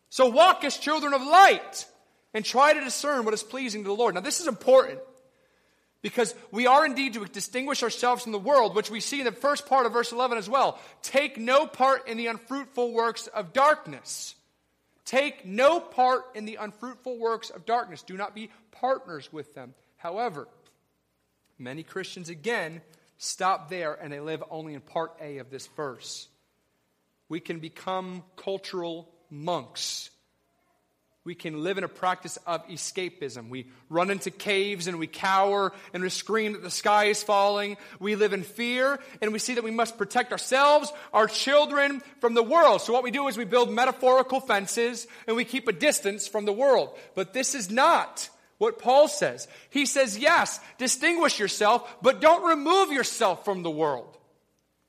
So 0.10 0.28
walk 0.28 0.64
as 0.64 0.78
children 0.78 1.14
of 1.14 1.22
light 1.22 1.86
and 2.34 2.44
try 2.44 2.74
to 2.74 2.82
discern 2.82 3.26
what 3.26 3.34
is 3.34 3.44
pleasing 3.44 3.84
to 3.84 3.88
the 3.88 3.96
Lord. 3.96 4.16
Now, 4.16 4.22
this 4.22 4.40
is 4.40 4.48
important 4.48 5.00
because 6.02 6.34
we 6.52 6.68
are 6.68 6.86
indeed 6.86 7.14
to 7.14 7.26
distinguish 7.26 7.84
ourselves 7.84 8.24
from 8.24 8.32
the 8.32 8.40
world, 8.40 8.76
which 8.76 8.90
we 8.90 9.00
see 9.00 9.20
in 9.20 9.26
the 9.26 9.32
first 9.32 9.68
part 9.68 9.86
of 9.86 9.94
verse 9.94 10.12
11 10.12 10.38
as 10.38 10.50
well. 10.50 10.80
Take 11.02 11.38
no 11.38 11.68
part 11.68 12.08
in 12.08 12.18
the 12.18 12.28
unfruitful 12.28 12.92
works 12.92 13.28
of 13.28 13.54
darkness. 13.54 14.36
Take 15.06 15.46
no 15.46 15.80
part 15.80 16.24
in 16.36 16.46
the 16.46 16.56
unfruitful 16.56 17.18
works 17.18 17.50
of 17.50 17.66
darkness. 17.66 18.04
Do 18.04 18.16
not 18.16 18.36
be 18.36 18.52
partners 18.72 19.32
with 19.34 19.54
them. 19.56 19.74
However, 19.98 20.48
many 21.58 21.84
Christians 21.84 22.30
again 22.30 22.82
stop 23.18 23.70
there 23.70 23.94
and 23.94 24.14
they 24.14 24.20
live 24.20 24.44
only 24.50 24.74
in 24.76 24.82
part 24.82 25.14
A 25.20 25.40
of 25.40 25.50
this 25.50 25.68
verse. 25.68 26.28
We 27.30 27.40
can 27.40 27.60
become 27.60 28.24
cultural 28.36 29.10
monks 29.30 30.11
We 31.24 31.36
can 31.36 31.64
live 31.64 31.78
in 31.78 31.84
a 31.84 31.88
practice 31.88 32.38
of 32.48 32.68
escapism. 32.68 33.50
We 33.50 33.68
run 33.90 34.10
into 34.10 34.32
caves 34.32 34.88
and 34.88 34.98
we 34.98 35.06
cower 35.06 35.72
and 35.94 36.02
we 36.02 36.10
scream 36.10 36.54
that 36.54 36.64
the 36.64 36.72
sky 36.72 37.06
is 37.06 37.22
falling. 37.22 37.78
We 38.00 38.16
live 38.16 38.34
in 38.34 38.42
fear 38.42 39.00
and 39.22 39.32
we 39.32 39.38
see 39.38 39.54
that 39.54 39.64
we 39.64 39.70
must 39.70 40.00
protect 40.00 40.32
ourselves, 40.32 40.92
our 41.14 41.28
children 41.28 42.02
from 42.22 42.34
the 42.34 42.42
world. 42.42 42.82
So 42.82 42.92
what 42.92 43.04
we 43.04 43.12
do 43.12 43.28
is 43.28 43.38
we 43.38 43.46
build 43.46 43.72
metaphorical 43.72 44.40
fences 44.40 45.06
and 45.28 45.36
we 45.36 45.46
keep 45.46 45.68
a 45.68 45.74
distance 45.74 46.28
from 46.28 46.46
the 46.46 46.54
world. 46.54 46.90
But 47.14 47.34
this 47.34 47.54
is 47.54 47.70
not 47.70 48.28
what 48.58 48.80
Paul 48.80 49.08
says. 49.08 49.48
He 49.70 49.86
says, 49.86 50.18
yes, 50.18 50.60
distinguish 50.80 51.40
yourself, 51.40 51.98
but 52.02 52.20
don't 52.20 52.50
remove 52.50 52.92
yourself 52.92 53.46
from 53.46 53.62
the 53.62 53.70
world. 53.70 54.18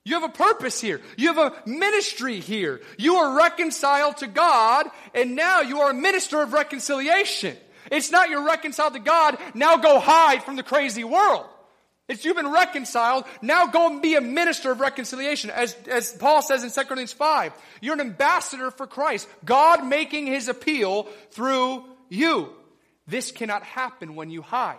You 0.04 0.14
have 0.20 0.28
a 0.28 0.32
purpose 0.32 0.80
here. 0.80 1.00
You 1.16 1.32
have 1.32 1.52
a 1.52 1.68
ministry 1.68 2.40
here. 2.40 2.80
You 2.98 3.16
are 3.16 3.36
reconciled 3.36 4.16
to 4.18 4.26
God, 4.26 4.86
and 5.14 5.36
now 5.36 5.60
you 5.60 5.80
are 5.80 5.90
a 5.90 5.94
minister 5.94 6.42
of 6.42 6.52
reconciliation. 6.52 7.56
It's 7.90 8.10
not 8.10 8.30
you're 8.30 8.44
reconciled 8.44 8.94
to 8.94 9.00
God, 9.00 9.38
now 9.54 9.76
go 9.76 10.00
hide 10.00 10.42
from 10.42 10.56
the 10.56 10.62
crazy 10.62 11.04
world. 11.04 11.46
It's 12.08 12.24
you've 12.24 12.36
been 12.36 12.50
reconciled, 12.50 13.24
now 13.42 13.68
go 13.68 13.88
and 13.88 14.02
be 14.02 14.16
a 14.16 14.20
minister 14.20 14.72
of 14.72 14.80
reconciliation. 14.80 15.50
As, 15.50 15.74
as 15.88 16.12
Paul 16.12 16.42
says 16.42 16.64
in 16.64 16.70
2 16.70 16.80
Corinthians 16.88 17.12
5, 17.12 17.52
you're 17.80 17.94
an 17.94 18.00
ambassador 18.00 18.70
for 18.70 18.86
Christ. 18.86 19.28
God 19.44 19.86
making 19.86 20.26
his 20.26 20.48
appeal 20.48 21.04
through 21.30 21.84
you. 22.08 22.50
This 23.06 23.30
cannot 23.30 23.62
happen 23.62 24.14
when 24.14 24.30
you 24.30 24.42
hide. 24.42 24.76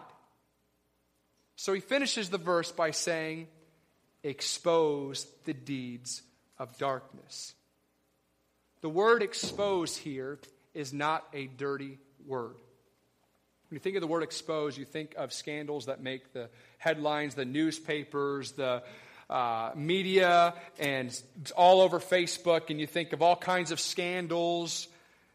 So 1.56 1.74
he 1.74 1.80
finishes 1.80 2.30
the 2.30 2.38
verse 2.38 2.72
by 2.72 2.92
saying, 2.92 3.48
expose 4.24 5.28
the 5.46 5.54
deeds 5.54 6.22
of 6.58 6.78
darkness. 6.78 7.54
The 8.82 8.90
word 8.90 9.22
expose 9.24 9.96
here 9.96 10.40
is 10.74 10.94
not 10.94 11.26
a 11.34 11.48
dirty 11.48 12.00
word. 12.26 12.56
When 13.70 13.76
you 13.76 13.80
think 13.80 13.96
of 13.96 14.02
the 14.02 14.08
word 14.08 14.24
expose, 14.24 14.78
you 14.78 14.86
think 14.86 15.16
of 15.18 15.34
scandals 15.34 15.88
that 15.88 16.02
make 16.02 16.34
the 16.34 16.50
headlines, 16.78 17.36
the 17.36 17.46
newspapers, 17.46 18.52
the 18.52 18.84
uh, 19.30 19.72
media, 19.76 20.54
and 20.80 21.22
all 21.56 21.82
over 21.82 22.00
Facebook, 22.00 22.70
and 22.70 22.80
you 22.80 22.88
think 22.88 23.14
of 23.14 23.22
all 23.22 23.36
kinds 23.36 23.72
of 23.72 23.80
scandals. 23.80 24.88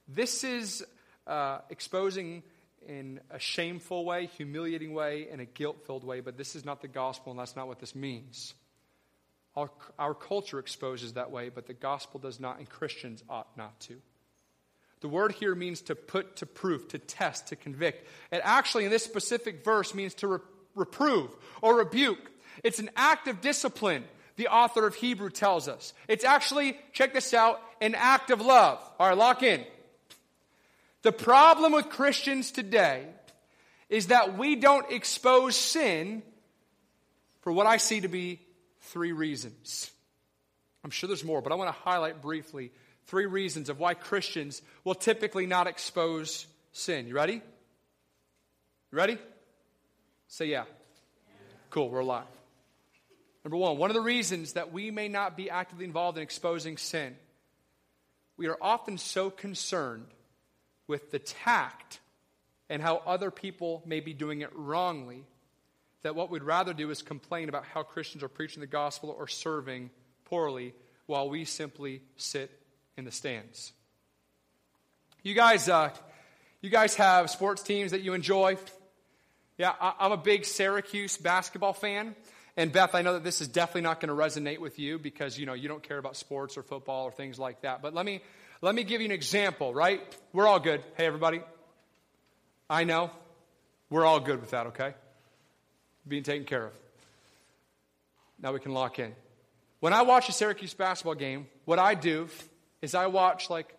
This 0.07 0.45
is 0.45 0.84
uh, 1.26 1.59
exposing 1.70 2.43
in 2.86 3.20
a 3.30 3.39
shameful 3.39 4.05
way, 4.05 4.26
humiliating 4.36 4.95
way, 4.95 5.28
and 5.30 5.41
a 5.41 5.45
guilt 5.45 5.84
filled 5.86 6.05
way, 6.05 6.20
but 6.20 6.36
this 6.36 6.55
is 6.55 6.64
not 6.64 6.80
the 6.80 6.89
gospel, 6.89 7.32
and 7.32 7.41
that's 7.41 7.57
not 7.57 7.66
what 7.66 7.80
this 7.80 7.95
means. 7.95 8.55
Our, 9.59 9.70
our 9.98 10.14
culture 10.14 10.61
exposes 10.61 11.14
that 11.14 11.32
way, 11.32 11.48
but 11.48 11.66
the 11.66 11.74
gospel 11.74 12.20
does 12.20 12.38
not, 12.38 12.59
and 12.59 12.68
Christians 12.68 13.24
ought 13.28 13.48
not 13.56 13.80
to. 13.80 13.96
The 15.00 15.09
word 15.09 15.32
here 15.32 15.52
means 15.56 15.80
to 15.82 15.96
put 15.96 16.36
to 16.36 16.46
proof, 16.46 16.86
to 16.88 16.98
test, 16.98 17.48
to 17.48 17.56
convict. 17.56 18.06
It 18.30 18.40
actually, 18.44 18.84
in 18.84 18.92
this 18.92 19.02
specific 19.02 19.64
verse, 19.64 19.94
means 19.94 20.14
to 20.14 20.28
re- 20.28 20.38
reprove 20.76 21.34
or 21.61 21.78
rebuke. 21.78 22.30
It's 22.62 22.78
an 22.78 22.90
act 22.94 23.26
of 23.26 23.40
discipline, 23.40 24.04
the 24.36 24.46
author 24.46 24.86
of 24.86 24.94
Hebrew 24.94 25.30
tells 25.30 25.66
us. 25.66 25.92
It's 26.06 26.24
actually, 26.24 26.78
check 26.92 27.12
this 27.12 27.34
out, 27.34 27.61
an 27.80 27.96
act 27.96 28.30
of 28.30 28.40
love. 28.40 28.78
All 29.00 29.09
right, 29.09 29.18
lock 29.18 29.42
in. 29.42 29.64
The 31.02 31.11
problem 31.11 31.72
with 31.72 31.88
Christians 31.88 32.52
today 32.52 33.06
is 33.88 34.06
that 34.06 34.38
we 34.38 34.54
don't 34.54 34.88
expose 34.92 35.56
sin 35.56 36.22
for 37.40 37.52
what 37.52 37.66
I 37.66 37.78
see 37.78 38.02
to 38.02 38.09
be 38.09 38.38
three 38.89 39.12
reasons. 39.12 39.91
I'm 40.84 40.91
sure 40.91 41.09
there's 41.09 41.24
more, 41.24 41.43
but 41.43 41.53
I 41.53 41.57
want 41.57 41.74
to 41.74 41.82
highlight 41.82 42.22
briefly 42.22 42.70
three 43.07 43.26
reasons 43.26 43.68
of 43.68 43.78
why 43.78 43.95
Christians 43.95 44.62
will 44.84 44.95
typically 44.95 45.47
not 45.47 45.66
expose 45.66 46.47
sin. 46.72 47.07
You 47.07 47.14
ready? 47.14 47.34
You 47.34 48.99
ready? 48.99 49.18
Say 50.28 50.47
yeah. 50.47 50.64
Cool, 51.70 51.91
we're 51.91 52.01
alive. 52.01 52.24
Number 53.45 53.57
one, 53.57 53.78
one 53.78 53.91
of 53.91 53.95
the 53.95 54.03
reasons 54.03 54.55
that 54.55 54.72
we 54.72 54.91
may 54.91 55.09
not 55.09 55.36
be 55.36 55.51
actively 55.51 55.84
involved 55.84 56.18
in 56.18 56.22
exposing 56.22 56.76
sin, 56.76 57.16
we 58.36 58.47
are 58.47 58.59
often 58.61 58.99
so 58.99 59.30
concerned 59.30 60.07
with 60.86 61.11
the 61.11 61.18
tact 61.18 62.01
and 62.68 62.82
how 62.82 63.03
other 63.07 63.30
people 63.30 63.82
may 63.86 64.01
be 64.01 64.12
doing 64.12 64.43
it 64.43 64.51
wrongly 64.55 65.24
that 66.03 66.14
what 66.14 66.30
we'd 66.30 66.42
rather 66.42 66.72
do 66.72 66.90
is 66.90 67.03
complain 67.03 67.49
about 67.49 67.64
how 67.64 67.82
Christians 67.82 68.22
are 68.22 68.28
preaching 68.28 68.61
the 68.61 68.66
gospel 68.66 69.14
or 69.16 69.26
serving 69.26 69.90
poorly 70.24 70.74
while 71.07 71.28
we 71.28 71.44
simply 71.44 72.03
sit 72.16 72.51
in 72.96 73.05
the 73.05 73.11
stands. 73.11 73.72
You 75.22 75.34
guys, 75.34 75.68
uh, 75.68 75.90
you 76.61 76.70
guys 76.70 76.94
have 76.96 77.30
sports 77.30 77.62
teams 77.62 77.90
that 77.90 78.03
you 78.03 78.14
enjoy. 78.14 78.57
Yeah, 79.57 79.72
I, 79.80 79.94
I'm 80.01 80.12
a 80.12 80.16
big 80.16 80.44
Syracuse 80.44 81.16
basketball 81.16 81.72
fan. 81.72 82.14
And 82.57 82.72
Beth, 82.72 82.94
I 82.94 83.03
know 83.03 83.12
that 83.14 83.24
this 83.24 83.40
is 83.40 83.49
definitely 83.49 83.82
not 83.82 84.01
going 84.01 84.09
to 84.09 84.14
resonate 84.14 84.59
with 84.59 84.78
you 84.78 84.99
because 84.99 85.38
you 85.38 85.46
know 85.46 85.55
you 85.55 85.68
don't 85.68 85.82
care 85.82 85.99
about 85.99 86.16
sports 86.16 86.57
or 86.57 86.62
football 86.62 87.05
or 87.05 87.12
things 87.12 87.38
like 87.38 87.62
that. 87.62 87.82
But 87.82 87.94
let 87.94 88.05
me 88.05 88.20
let 88.61 88.74
me 88.74 88.82
give 88.82 89.01
you 89.01 89.05
an 89.05 89.12
example, 89.12 89.72
right? 89.72 90.01
We're 90.32 90.46
all 90.46 90.59
good. 90.59 90.82
Hey 90.96 91.07
everybody. 91.07 91.40
I 92.68 92.84
know. 92.84 93.11
We're 93.90 94.05
all 94.05 94.20
good 94.20 94.40
with 94.40 94.51
that, 94.51 94.66
okay? 94.68 94.94
Being 96.09 96.22
taken 96.22 96.46
care 96.46 96.66
of. 96.66 96.72
Now 98.40 98.52
we 98.52 98.61
can 98.61 98.72
lock 98.72 98.98
in. 98.98 99.14
When 99.80 99.92
I 99.92 100.02
watch 100.02 100.28
a 100.28 100.32
Syracuse 100.32 100.74
basketball 100.74 101.14
game, 101.14 101.46
what 101.64 101.78
I 101.78 101.94
do 101.94 102.28
is 102.82 102.94
I 102.94 103.06
watch 103.06 103.50
like 103.50 103.74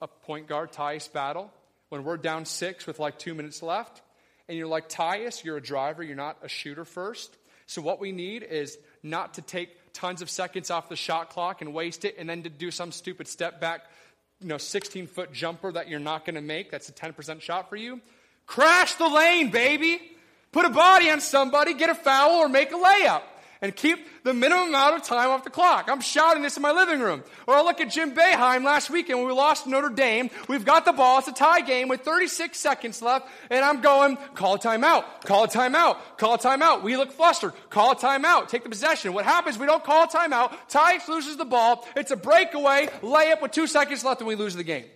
a 0.00 0.08
point 0.08 0.48
guard 0.48 0.72
Tyus 0.72 1.12
battle 1.12 1.52
when 1.88 2.04
we're 2.04 2.16
down 2.16 2.44
six 2.44 2.86
with 2.86 2.98
like 2.98 3.18
two 3.18 3.34
minutes 3.34 3.62
left. 3.62 4.02
And 4.48 4.56
you're 4.56 4.68
like, 4.68 4.88
Tyus, 4.88 5.44
you're 5.44 5.56
a 5.56 5.62
driver, 5.62 6.02
you're 6.02 6.16
not 6.16 6.38
a 6.42 6.48
shooter 6.48 6.84
first. 6.84 7.36
So 7.66 7.82
what 7.82 8.00
we 8.00 8.12
need 8.12 8.42
is 8.44 8.78
not 9.02 9.34
to 9.34 9.42
take 9.42 9.70
tons 9.92 10.22
of 10.22 10.30
seconds 10.30 10.70
off 10.70 10.88
the 10.88 10.96
shot 10.96 11.30
clock 11.30 11.62
and 11.62 11.74
waste 11.74 12.04
it 12.04 12.16
and 12.18 12.28
then 12.28 12.42
to 12.42 12.50
do 12.50 12.70
some 12.70 12.92
stupid 12.92 13.26
step 13.26 13.60
back, 13.60 13.86
you 14.40 14.46
know, 14.46 14.58
16 14.58 15.08
foot 15.08 15.32
jumper 15.32 15.72
that 15.72 15.88
you're 15.88 15.98
not 15.98 16.24
going 16.24 16.36
to 16.36 16.40
make. 16.40 16.70
That's 16.70 16.88
a 16.88 16.92
10% 16.92 17.40
shot 17.40 17.68
for 17.68 17.76
you. 17.76 18.00
Crash 18.46 18.94
the 18.94 19.08
lane, 19.08 19.50
baby. 19.50 20.00
Put 20.56 20.64
a 20.64 20.70
body 20.70 21.10
on 21.10 21.20
somebody, 21.20 21.74
get 21.74 21.90
a 21.90 21.94
foul, 21.94 22.36
or 22.36 22.48
make 22.48 22.72
a 22.72 22.76
layup. 22.76 23.20
And 23.60 23.76
keep 23.76 23.98
the 24.24 24.32
minimum 24.32 24.68
amount 24.70 24.96
of 24.96 25.02
time 25.02 25.28
off 25.28 25.44
the 25.44 25.50
clock. 25.50 25.90
I'm 25.90 26.00
shouting 26.00 26.42
this 26.42 26.56
in 26.56 26.62
my 26.62 26.72
living 26.72 27.00
room. 27.00 27.24
Or 27.46 27.56
I 27.56 27.60
look 27.60 27.78
at 27.82 27.90
Jim 27.90 28.14
Boeheim 28.14 28.64
last 28.64 28.88
weekend 28.88 29.18
when 29.18 29.28
we 29.28 29.34
lost 29.34 29.66
Notre 29.66 29.90
Dame. 29.90 30.30
We've 30.48 30.64
got 30.64 30.86
the 30.86 30.92
ball. 30.92 31.18
It's 31.18 31.28
a 31.28 31.34
tie 31.34 31.60
game 31.60 31.88
with 31.88 32.06
36 32.06 32.58
seconds 32.58 33.02
left. 33.02 33.28
And 33.50 33.62
I'm 33.62 33.82
going, 33.82 34.16
call 34.32 34.54
a 34.54 34.58
timeout. 34.58 35.04
Call 35.26 35.44
a 35.44 35.48
timeout. 35.48 35.98
Call 36.16 36.36
a 36.36 36.38
timeout. 36.38 36.82
We 36.82 36.96
look 36.96 37.12
flustered. 37.12 37.52
Call 37.68 37.92
a 37.92 37.96
timeout. 37.96 38.48
Take 38.48 38.62
the 38.62 38.70
possession. 38.70 39.12
What 39.12 39.26
happens? 39.26 39.58
We 39.58 39.66
don't 39.66 39.84
call 39.84 40.04
a 40.04 40.08
timeout. 40.08 40.56
Tyus 40.70 41.06
loses 41.06 41.36
the 41.36 41.44
ball. 41.44 41.86
It's 41.96 42.12
a 42.12 42.16
breakaway, 42.16 42.86
layup 43.02 43.42
with 43.42 43.52
two 43.52 43.66
seconds 43.66 44.02
left, 44.06 44.22
and 44.22 44.28
we 44.28 44.36
lose 44.36 44.54
the 44.54 44.64
game. 44.64 44.86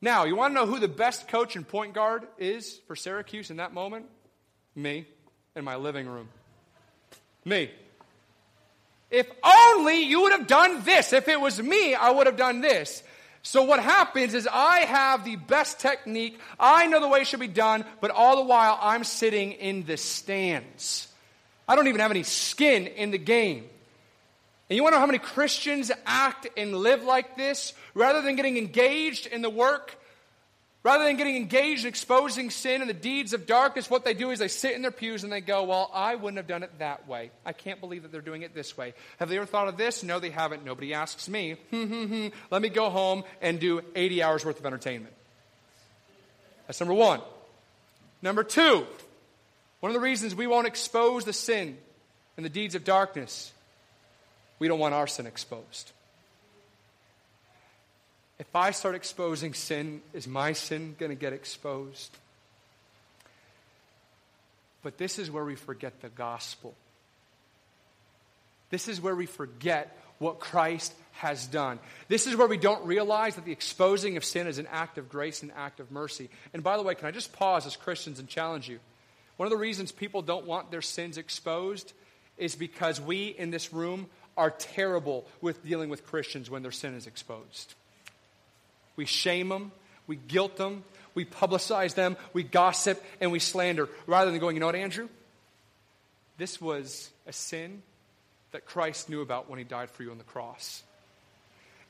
Now, 0.00 0.26
you 0.26 0.36
want 0.36 0.54
to 0.54 0.60
know 0.60 0.66
who 0.66 0.78
the 0.78 0.86
best 0.86 1.26
coach 1.26 1.56
and 1.56 1.66
point 1.66 1.92
guard 1.92 2.28
is 2.38 2.78
for 2.86 2.94
Syracuse 2.94 3.50
in 3.50 3.56
that 3.56 3.74
moment? 3.74 4.06
Me, 4.74 5.06
in 5.56 5.64
my 5.64 5.76
living 5.76 6.06
room. 6.06 6.28
Me. 7.44 7.70
If 9.10 9.28
only 9.42 10.04
you 10.04 10.22
would 10.22 10.32
have 10.32 10.46
done 10.46 10.84
this. 10.84 11.12
If 11.12 11.28
it 11.28 11.40
was 11.40 11.60
me, 11.60 11.94
I 11.94 12.10
would 12.10 12.26
have 12.26 12.36
done 12.36 12.60
this. 12.60 13.02
So 13.42 13.64
what 13.64 13.80
happens 13.80 14.34
is 14.34 14.48
I 14.50 14.80
have 14.80 15.24
the 15.24 15.36
best 15.36 15.80
technique. 15.80 16.38
I 16.58 16.86
know 16.86 17.00
the 17.00 17.08
way 17.08 17.22
it 17.22 17.26
should 17.26 17.40
be 17.40 17.48
done, 17.48 17.84
but 18.00 18.10
all 18.10 18.36
the 18.36 18.44
while 18.44 18.78
I'm 18.80 19.02
sitting 19.02 19.52
in 19.52 19.84
the 19.84 19.96
stands. 19.96 21.08
I 21.66 21.74
don't 21.74 21.88
even 21.88 22.00
have 22.00 22.10
any 22.10 22.22
skin 22.22 22.86
in 22.86 23.10
the 23.10 23.18
game. 23.18 23.64
And 24.68 24.76
you 24.76 24.82
want 24.82 24.92
to 24.92 24.96
know 24.96 25.00
how 25.00 25.06
many 25.06 25.18
Christians 25.18 25.90
act 26.06 26.46
and 26.56 26.76
live 26.76 27.02
like 27.02 27.36
this? 27.36 27.72
Rather 27.94 28.22
than 28.22 28.36
getting 28.36 28.56
engaged 28.56 29.26
in 29.26 29.42
the 29.42 29.50
work 29.50 29.96
Rather 30.82 31.04
than 31.04 31.18
getting 31.18 31.36
engaged 31.36 31.82
in 31.82 31.88
exposing 31.88 32.48
sin 32.48 32.80
and 32.80 32.88
the 32.88 32.94
deeds 32.94 33.34
of 33.34 33.46
darkness, 33.46 33.90
what 33.90 34.02
they 34.02 34.14
do 34.14 34.30
is 34.30 34.38
they 34.38 34.48
sit 34.48 34.74
in 34.74 34.80
their 34.80 34.90
pews 34.90 35.24
and 35.24 35.32
they 35.32 35.42
go, 35.42 35.64
Well, 35.64 35.90
I 35.92 36.14
wouldn't 36.14 36.38
have 36.38 36.46
done 36.46 36.62
it 36.62 36.70
that 36.78 37.06
way. 37.06 37.30
I 37.44 37.52
can't 37.52 37.80
believe 37.80 38.02
that 38.02 38.12
they're 38.12 38.22
doing 38.22 38.42
it 38.42 38.54
this 38.54 38.78
way. 38.78 38.94
Have 39.18 39.28
they 39.28 39.36
ever 39.36 39.44
thought 39.44 39.68
of 39.68 39.76
this? 39.76 40.02
No, 40.02 40.18
they 40.18 40.30
haven't. 40.30 40.64
Nobody 40.64 40.94
asks 40.94 41.28
me. 41.28 41.56
Let 42.50 42.62
me 42.62 42.70
go 42.70 42.88
home 42.88 43.24
and 43.42 43.60
do 43.60 43.82
80 43.94 44.22
hours 44.22 44.44
worth 44.44 44.58
of 44.58 44.64
entertainment. 44.64 45.12
That's 46.66 46.80
number 46.80 46.94
one. 46.94 47.20
Number 48.22 48.42
two, 48.42 48.86
one 49.80 49.90
of 49.90 49.94
the 49.94 50.00
reasons 50.00 50.34
we 50.34 50.46
won't 50.46 50.66
expose 50.66 51.24
the 51.24 51.32
sin 51.34 51.76
and 52.36 52.44
the 52.44 52.50
deeds 52.50 52.74
of 52.74 52.84
darkness, 52.84 53.52
we 54.58 54.68
don't 54.68 54.78
want 54.78 54.94
our 54.94 55.06
sin 55.06 55.26
exposed. 55.26 55.92
If 58.40 58.56
I 58.56 58.70
start 58.70 58.94
exposing 58.94 59.52
sin, 59.52 60.00
is 60.14 60.26
my 60.26 60.54
sin 60.54 60.96
going 60.98 61.10
to 61.10 61.16
get 61.16 61.34
exposed? 61.34 62.10
But 64.82 64.96
this 64.96 65.18
is 65.18 65.30
where 65.30 65.44
we 65.44 65.56
forget 65.56 66.00
the 66.00 66.08
gospel. 66.08 66.74
This 68.70 68.88
is 68.88 68.98
where 68.98 69.14
we 69.14 69.26
forget 69.26 69.94
what 70.16 70.40
Christ 70.40 70.94
has 71.12 71.46
done. 71.46 71.80
This 72.08 72.26
is 72.26 72.34
where 72.34 72.48
we 72.48 72.56
don't 72.56 72.86
realize 72.86 73.34
that 73.34 73.44
the 73.44 73.52
exposing 73.52 74.16
of 74.16 74.24
sin 74.24 74.46
is 74.46 74.58
an 74.58 74.68
act 74.70 74.96
of 74.96 75.10
grace 75.10 75.42
and 75.42 75.50
an 75.50 75.56
act 75.58 75.78
of 75.78 75.90
mercy. 75.90 76.30
And 76.54 76.62
by 76.62 76.78
the 76.78 76.82
way, 76.82 76.94
can 76.94 77.08
I 77.08 77.10
just 77.10 77.34
pause 77.34 77.66
as 77.66 77.76
Christians 77.76 78.20
and 78.20 78.26
challenge 78.26 78.70
you? 78.70 78.78
One 79.36 79.46
of 79.46 79.50
the 79.50 79.58
reasons 79.58 79.92
people 79.92 80.22
don't 80.22 80.46
want 80.46 80.70
their 80.70 80.80
sins 80.80 81.18
exposed 81.18 81.92
is 82.38 82.54
because 82.54 83.02
we 83.02 83.26
in 83.26 83.50
this 83.50 83.70
room 83.70 84.06
are 84.34 84.50
terrible 84.50 85.26
with 85.42 85.62
dealing 85.62 85.90
with 85.90 86.06
Christians 86.06 86.48
when 86.48 86.62
their 86.62 86.72
sin 86.72 86.94
is 86.94 87.06
exposed. 87.06 87.74
We 89.00 89.06
shame 89.06 89.48
them, 89.48 89.72
we 90.06 90.16
guilt 90.16 90.58
them, 90.58 90.84
we 91.14 91.24
publicize 91.24 91.94
them, 91.94 92.18
we 92.34 92.42
gossip, 92.42 93.02
and 93.18 93.32
we 93.32 93.38
slander, 93.38 93.88
rather 94.06 94.30
than 94.30 94.38
going, 94.40 94.56
you 94.56 94.60
know 94.60 94.66
what, 94.66 94.74
Andrew? 94.74 95.08
This 96.36 96.60
was 96.60 97.08
a 97.26 97.32
sin 97.32 97.80
that 98.52 98.66
Christ 98.66 99.08
knew 99.08 99.22
about 99.22 99.48
when 99.48 99.58
he 99.58 99.64
died 99.64 99.88
for 99.88 100.02
you 100.02 100.10
on 100.10 100.18
the 100.18 100.24
cross. 100.24 100.82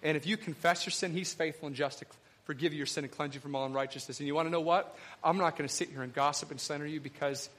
And 0.04 0.16
if 0.16 0.24
you 0.24 0.36
confess 0.36 0.86
your 0.86 0.92
sin, 0.92 1.12
he's 1.12 1.34
faithful 1.34 1.66
and 1.66 1.74
just 1.74 1.98
to 1.98 2.06
forgive 2.44 2.72
you 2.72 2.76
your 2.76 2.86
sin 2.86 3.02
and 3.02 3.12
cleanse 3.12 3.34
you 3.34 3.40
from 3.40 3.56
all 3.56 3.66
unrighteousness. 3.66 4.20
And 4.20 4.28
you 4.28 4.36
want 4.36 4.46
to 4.46 4.52
know 4.52 4.60
what? 4.60 4.96
I'm 5.24 5.36
not 5.36 5.56
going 5.56 5.66
to 5.66 5.74
sit 5.74 5.88
here 5.88 6.02
and 6.02 6.14
gossip 6.14 6.52
and 6.52 6.60
slander 6.60 6.86
you 6.86 7.00
because 7.00 7.50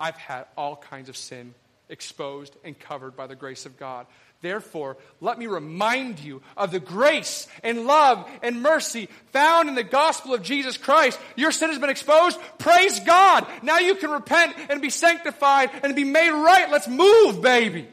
I've 0.00 0.16
had 0.16 0.46
all 0.56 0.74
kinds 0.74 1.08
of 1.08 1.16
sin 1.16 1.54
exposed 1.88 2.56
and 2.64 2.76
covered 2.76 3.14
by 3.14 3.28
the 3.28 3.36
grace 3.36 3.66
of 3.66 3.78
God. 3.78 4.06
Therefore, 4.42 4.96
let 5.20 5.38
me 5.38 5.46
remind 5.46 6.20
you 6.20 6.42
of 6.56 6.70
the 6.70 6.80
grace 6.80 7.48
and 7.64 7.86
love 7.86 8.28
and 8.42 8.62
mercy 8.62 9.08
found 9.32 9.68
in 9.68 9.74
the 9.74 9.82
gospel 9.82 10.34
of 10.34 10.42
Jesus 10.42 10.76
Christ. 10.76 11.18
Your 11.36 11.52
sin 11.52 11.70
has 11.70 11.78
been 11.78 11.90
exposed. 11.90 12.38
Praise 12.58 13.00
God. 13.00 13.46
Now 13.62 13.78
you 13.78 13.96
can 13.96 14.10
repent 14.10 14.54
and 14.68 14.82
be 14.82 14.90
sanctified 14.90 15.70
and 15.82 15.96
be 15.96 16.04
made 16.04 16.30
right. 16.30 16.70
Let's 16.70 16.88
move, 16.88 17.40
baby. 17.40 17.88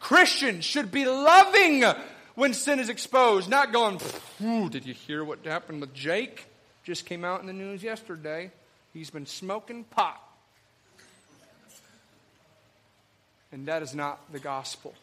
Christians 0.00 0.64
should 0.64 0.90
be 0.90 1.06
loving 1.06 1.84
when 2.34 2.52
sin 2.52 2.80
is 2.80 2.88
exposed, 2.88 3.48
not 3.48 3.72
going, 3.72 4.00
did 4.70 4.84
you 4.84 4.94
hear 4.94 5.22
what 5.22 5.44
happened 5.44 5.80
with 5.80 5.94
Jake? 5.94 6.46
Just 6.82 7.06
came 7.06 7.24
out 7.24 7.40
in 7.40 7.46
the 7.46 7.52
news 7.52 7.82
yesterday. 7.82 8.50
He's 8.92 9.10
been 9.10 9.26
smoking 9.26 9.84
pot. 9.84 10.20
And 13.52 13.66
that 13.68 13.82
is 13.82 13.94
not 13.94 14.20
the 14.32 14.40
gospel. 14.40 14.94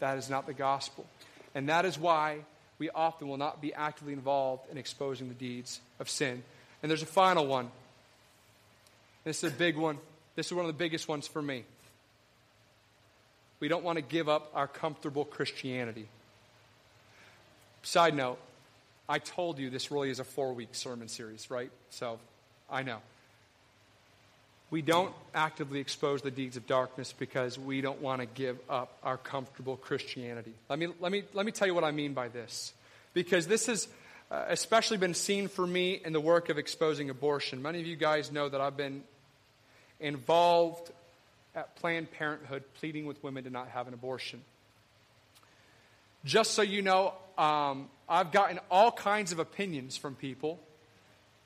That 0.00 0.18
is 0.18 0.28
not 0.28 0.46
the 0.46 0.54
gospel. 0.54 1.06
And 1.54 1.68
that 1.68 1.84
is 1.84 1.98
why 1.98 2.38
we 2.78 2.90
often 2.90 3.28
will 3.28 3.36
not 3.36 3.60
be 3.60 3.72
actively 3.74 4.12
involved 4.12 4.70
in 4.70 4.78
exposing 4.78 5.28
the 5.28 5.34
deeds 5.34 5.80
of 5.98 6.08
sin. 6.08 6.42
And 6.82 6.90
there's 6.90 7.02
a 7.02 7.06
final 7.06 7.46
one. 7.46 7.70
This 9.24 9.44
is 9.44 9.52
a 9.52 9.56
big 9.56 9.76
one. 9.76 9.98
This 10.34 10.46
is 10.46 10.54
one 10.54 10.64
of 10.64 10.68
the 10.68 10.78
biggest 10.78 11.06
ones 11.06 11.28
for 11.28 11.42
me. 11.42 11.64
We 13.60 13.68
don't 13.68 13.84
want 13.84 13.96
to 13.96 14.02
give 14.02 14.28
up 14.28 14.50
our 14.54 14.66
comfortable 14.66 15.26
Christianity. 15.26 16.08
Side 17.82 18.16
note, 18.16 18.38
I 19.08 19.18
told 19.18 19.58
you 19.58 19.68
this 19.68 19.90
really 19.90 20.10
is 20.10 20.20
a 20.20 20.24
four 20.24 20.54
week 20.54 20.70
sermon 20.72 21.08
series, 21.08 21.50
right? 21.50 21.70
So 21.90 22.18
I 22.70 22.82
know. 22.82 22.98
We 24.70 24.82
don't 24.82 25.12
actively 25.34 25.80
expose 25.80 26.22
the 26.22 26.30
deeds 26.30 26.56
of 26.56 26.66
darkness 26.66 27.12
because 27.12 27.58
we 27.58 27.80
don't 27.80 28.00
want 28.00 28.20
to 28.20 28.26
give 28.26 28.56
up 28.68 28.96
our 29.02 29.16
comfortable 29.16 29.76
Christianity. 29.76 30.52
Let 30.68 30.78
me, 30.78 30.88
let 31.00 31.10
me, 31.10 31.24
let 31.32 31.44
me 31.44 31.50
tell 31.50 31.66
you 31.66 31.74
what 31.74 31.82
I 31.82 31.90
mean 31.90 32.14
by 32.14 32.28
this. 32.28 32.72
Because 33.12 33.48
this 33.48 33.66
has 33.66 33.88
uh, 34.30 34.44
especially 34.48 34.96
been 34.96 35.14
seen 35.14 35.48
for 35.48 35.66
me 35.66 36.00
in 36.04 36.12
the 36.12 36.20
work 36.20 36.50
of 36.50 36.58
exposing 36.58 37.10
abortion. 37.10 37.62
Many 37.62 37.80
of 37.80 37.86
you 37.86 37.96
guys 37.96 38.30
know 38.30 38.48
that 38.48 38.60
I've 38.60 38.76
been 38.76 39.02
involved 39.98 40.92
at 41.56 41.74
Planned 41.76 42.12
Parenthood 42.12 42.62
pleading 42.78 43.06
with 43.06 43.22
women 43.24 43.44
to 43.44 43.50
not 43.50 43.68
have 43.68 43.88
an 43.88 43.94
abortion. 43.94 44.40
Just 46.24 46.52
so 46.52 46.62
you 46.62 46.82
know, 46.82 47.14
um, 47.36 47.88
I've 48.08 48.30
gotten 48.30 48.60
all 48.70 48.92
kinds 48.92 49.32
of 49.32 49.40
opinions 49.40 49.96
from 49.96 50.14
people 50.14 50.60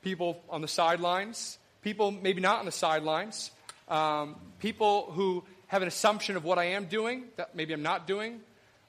people 0.02 0.38
on 0.50 0.60
the 0.60 0.68
sidelines, 0.68 1.58
people 1.84 2.10
maybe 2.10 2.40
not 2.40 2.58
on 2.58 2.64
the 2.64 2.72
sidelines, 2.72 3.50
um, 3.88 4.36
people 4.58 5.12
who 5.12 5.44
have 5.68 5.82
an 5.82 5.88
assumption 5.88 6.36
of 6.36 6.42
what 6.42 6.58
I 6.58 6.64
am 6.64 6.86
doing 6.86 7.24
that 7.36 7.54
maybe 7.54 7.74
I'm 7.74 7.82
not 7.82 8.06
doing, 8.06 8.40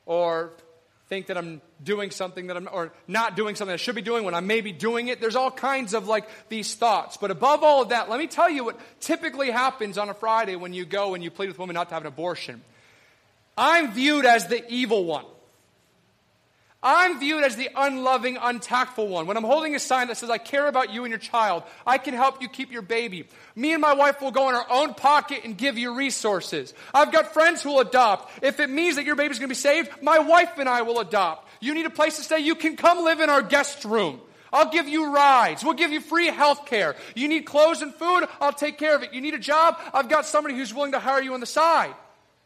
or 0.06 0.54
think 1.08 1.28
that 1.28 1.38
I'm 1.38 1.62
doing 1.84 2.10
something 2.10 2.48
that 2.48 2.58
I'm, 2.58 2.68
or 2.72 2.92
not 3.08 3.36
doing 3.36 3.56
something 3.56 3.74
I 3.74 3.78
should 3.78 3.96
be 3.96 4.02
doing 4.02 4.24
when 4.24 4.34
I 4.34 4.40
may 4.40 4.62
be 4.62 4.72
doing 4.72 5.10
it. 5.10 5.22
There's 5.22 5.36
all 5.36 5.52
kinds 5.52 5.94
of 5.94 6.08
like 6.08 6.28
these 6.50 6.74
thoughts. 6.74 7.18
But 7.18 7.30
above 7.30 7.64
all 7.64 7.84
of 7.84 7.90
that, 7.90 8.10
let 8.10 8.18
me 8.18 8.28
tell 8.28 8.50
you 8.50 8.64
what 8.64 8.80
typically 9.02 9.52
happens 9.52 9.98
on 9.98 10.10
a 10.10 10.14
Friday 10.14 10.56
when 10.56 10.74
you 10.74 10.86
go 10.86 11.14
and 11.14 11.24
you 11.24 11.30
plead 11.30 11.48
with 11.48 11.60
women 11.60 11.74
not 11.76 11.90
to 11.90 11.94
have 11.94 12.04
an 12.04 12.08
abortion. 12.08 12.64
I'm 13.58 13.92
viewed 13.92 14.26
as 14.26 14.48
the 14.48 14.68
evil 14.72 15.06
one. 15.06 15.26
I'm 16.88 17.20
viewed 17.20 17.44
as 17.44 17.56
the 17.56 17.68
unloving, 17.76 18.38
untactful 18.40 19.08
one. 19.08 19.26
When 19.26 19.38
I'm 19.38 19.44
holding 19.44 19.74
a 19.74 19.80
sign 19.80 20.08
that 20.10 20.18
says, 20.18 20.30
I 20.30 20.38
care 20.38 20.68
about 20.68 20.94
you 20.94 21.04
and 21.04 21.10
your 21.10 21.20
child, 21.20 21.64
I 21.86 21.98
can 21.98 22.14
help 22.14 22.44
you 22.44 22.48
keep 22.48 22.72
your 22.72 22.84
baby. 22.84 23.28
Me 23.56 23.74
and 23.74 23.82
my 23.82 23.94
wife 23.94 24.22
will 24.22 24.30
go 24.30 24.50
in 24.50 24.56
our 24.56 24.68
own 24.70 24.94
pocket 24.94 25.42
and 25.46 25.58
give 25.58 25.80
you 25.80 25.96
resources. 25.96 26.76
I've 26.94 27.12
got 27.12 27.34
friends 27.34 27.64
who 27.64 27.70
will 27.70 27.80
adopt. 27.80 28.44
If 28.44 28.60
it 28.60 28.70
means 28.70 28.98
that 28.98 29.06
your 29.06 29.16
baby's 29.16 29.40
going 29.40 29.50
to 29.50 29.52
be 29.52 29.56
saved, 29.56 29.90
my 30.04 30.20
wife 30.20 30.60
and 30.60 30.70
I 30.70 30.84
will 30.84 31.00
adopt. 31.00 31.50
You 31.60 31.74
need 31.74 31.88
a 31.88 31.90
place 31.90 32.18
to 32.18 32.24
stay, 32.24 32.38
you 32.40 32.54
can 32.54 32.78
come 32.78 33.04
live 33.04 33.20
in 33.20 33.32
our 33.32 33.42
guest 33.42 33.84
room. 33.84 34.22
I'll 34.54 34.70
give 34.70 34.88
you 34.88 35.12
rides. 35.12 35.64
We'll 35.64 35.74
give 35.74 35.92
you 35.92 36.02
free 36.02 36.28
health 36.28 36.68
care. 36.68 36.96
You 37.16 37.28
need 37.28 37.48
clothes 37.48 37.82
and 37.82 37.96
food? 37.96 38.28
I'll 38.40 38.54
take 38.54 38.78
care 38.78 38.96
of 38.96 39.02
it. 39.02 39.12
You 39.12 39.22
need 39.22 39.34
a 39.34 39.40
job? 39.40 39.80
I've 39.92 40.08
got 40.08 40.28
somebody 40.28 40.56
who's 40.56 40.72
willing 40.72 40.92
to 40.92 41.00
hire 41.00 41.22
you 41.22 41.34
on 41.34 41.40
the 41.40 41.48
side. 41.48 41.96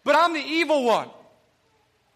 But 0.05 0.15
I'm 0.15 0.33
the 0.33 0.39
evil 0.39 0.85
one. 0.85 1.09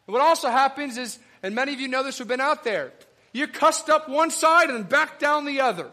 What 0.05 0.21
also 0.21 0.49
happens 0.49 0.97
is 0.97 1.19
and 1.43 1.53
many 1.53 1.73
of 1.73 1.79
you 1.79 1.89
know 1.89 2.01
this 2.01 2.17
who've 2.17 2.27
been 2.27 2.41
out 2.41 2.63
there. 2.63 2.93
You're 3.33 3.47
cussed 3.47 3.89
up 3.89 4.07
one 4.07 4.31
side 4.31 4.69
and 4.69 4.87
back 4.87 5.19
down 5.19 5.45
the 5.45 5.61
other. 5.61 5.91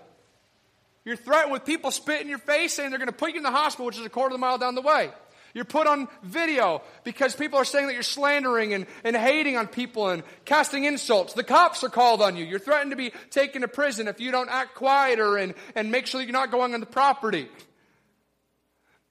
You're 1.04 1.16
threatened 1.16 1.52
with 1.52 1.64
people 1.64 1.90
spitting 1.90 2.22
in 2.22 2.28
your 2.28 2.38
face 2.38 2.74
saying 2.74 2.90
they're 2.90 2.98
going 2.98 3.08
to 3.08 3.14
put 3.14 3.30
you 3.32 3.38
in 3.38 3.42
the 3.42 3.50
hospital, 3.50 3.86
which 3.86 3.98
is 3.98 4.04
a 4.04 4.10
quarter 4.10 4.34
of 4.34 4.38
a 4.38 4.38
mile 4.38 4.58
down 4.58 4.74
the 4.74 4.82
way. 4.82 5.10
You're 5.52 5.64
put 5.64 5.88
on 5.88 6.06
video 6.22 6.82
because 7.02 7.34
people 7.34 7.58
are 7.58 7.64
saying 7.64 7.86
that 7.88 7.94
you're 7.94 8.02
slandering 8.02 8.72
and, 8.72 8.86
and 9.02 9.16
hating 9.16 9.56
on 9.56 9.66
people 9.66 10.08
and 10.08 10.22
casting 10.44 10.84
insults. 10.84 11.32
The 11.32 11.42
cops 11.42 11.82
are 11.82 11.88
called 11.88 12.22
on 12.22 12.36
you. 12.36 12.44
You're 12.44 12.60
threatened 12.60 12.92
to 12.92 12.96
be 12.96 13.12
taken 13.30 13.62
to 13.62 13.68
prison 13.68 14.06
if 14.06 14.20
you 14.20 14.30
don't 14.30 14.48
act 14.48 14.76
quieter 14.76 15.36
and, 15.36 15.54
and 15.74 15.90
make 15.90 16.06
sure 16.06 16.20
that 16.20 16.26
you're 16.26 16.32
not 16.32 16.52
going 16.52 16.74
on 16.74 16.80
the 16.80 16.86
property. 16.86 17.48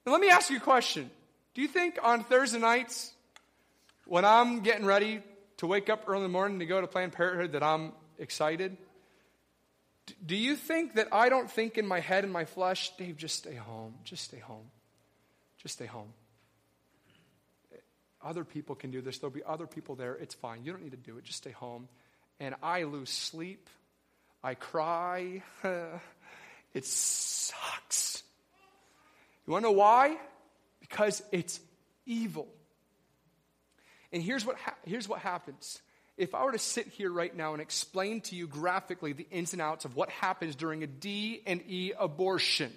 Now, 0.06 0.12
let 0.12 0.20
me 0.20 0.30
ask 0.30 0.48
you 0.48 0.56
a 0.56 0.60
question. 0.60 1.10
Do 1.52 1.60
you 1.60 1.68
think 1.68 1.98
on 2.02 2.24
Thursday 2.24 2.58
nights, 2.58 3.12
when 4.06 4.24
I'm 4.24 4.60
getting 4.60 4.86
ready 4.86 5.20
to 5.60 5.66
wake 5.66 5.90
up 5.90 6.04
early 6.06 6.20
in 6.20 6.22
the 6.22 6.28
morning 6.30 6.60
to 6.60 6.64
go 6.64 6.80
to 6.80 6.86
Planned 6.86 7.12
Parenthood 7.12 7.52
that 7.52 7.62
I'm 7.62 7.92
excited? 8.18 8.78
Do 10.24 10.34
you 10.34 10.56
think 10.56 10.94
that 10.94 11.08
I 11.12 11.28
don't 11.28 11.50
think 11.50 11.76
in 11.76 11.86
my 11.86 12.00
head 12.00 12.24
and 12.24 12.32
my 12.32 12.46
flesh, 12.46 12.96
Dave, 12.96 13.18
just 13.18 13.36
stay 13.36 13.56
home, 13.56 13.92
just 14.02 14.24
stay 14.24 14.38
home, 14.38 14.64
just 15.58 15.74
stay 15.74 15.84
home? 15.84 16.14
Other 18.22 18.42
people 18.42 18.74
can 18.74 18.90
do 18.90 19.02
this. 19.02 19.18
There'll 19.18 19.34
be 19.34 19.42
other 19.46 19.66
people 19.66 19.96
there. 19.96 20.14
It's 20.14 20.34
fine. 20.34 20.64
You 20.64 20.72
don't 20.72 20.82
need 20.82 20.92
to 20.92 20.96
do 20.96 21.18
it. 21.18 21.24
Just 21.24 21.38
stay 21.38 21.52
home. 21.52 21.88
And 22.38 22.54
I 22.62 22.84
lose 22.84 23.10
sleep. 23.10 23.68
I 24.42 24.54
cry. 24.54 25.42
it 26.72 26.86
sucks. 26.86 28.22
You 29.46 29.52
want 29.52 29.64
to 29.64 29.68
know 29.68 29.76
why? 29.76 30.16
Because 30.80 31.22
it's 31.32 31.60
evil. 32.06 32.48
And 34.12 34.22
here's 34.22 34.44
what, 34.44 34.56
ha- 34.56 34.76
here's 34.84 35.08
what 35.08 35.20
happens. 35.20 35.80
If 36.16 36.34
I 36.34 36.44
were 36.44 36.52
to 36.52 36.58
sit 36.58 36.88
here 36.88 37.10
right 37.10 37.34
now 37.34 37.52
and 37.52 37.62
explain 37.62 38.20
to 38.22 38.36
you 38.36 38.46
graphically 38.46 39.12
the 39.12 39.26
ins 39.30 39.52
and 39.52 39.62
outs 39.62 39.84
of 39.84 39.96
what 39.96 40.10
happens 40.10 40.54
during 40.54 40.82
a 40.82 40.86
D 40.86 41.42
and 41.46 41.62
E 41.66 41.92
abortion, 41.98 42.72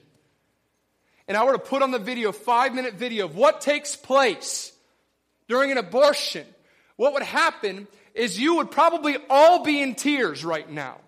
and 1.27 1.35
I 1.35 1.43
were 1.43 1.53
to 1.53 1.59
put 1.59 1.81
on 1.81 1.91
the 1.91 1.99
video, 1.99 2.31
five 2.31 2.73
minute 2.73 2.93
video 2.93 3.25
of 3.25 3.35
what 3.35 3.61
takes 3.61 3.95
place 3.95 4.71
during 5.47 5.71
an 5.71 5.77
abortion, 5.77 6.45
what 6.95 7.13
would 7.13 7.23
happen 7.23 7.87
is 8.13 8.39
you 8.39 8.57
would 8.57 8.71
probably 8.71 9.17
all 9.29 9.63
be 9.63 9.81
in 9.81 9.95
tears 9.95 10.45
right 10.45 10.69
now. 10.69 10.99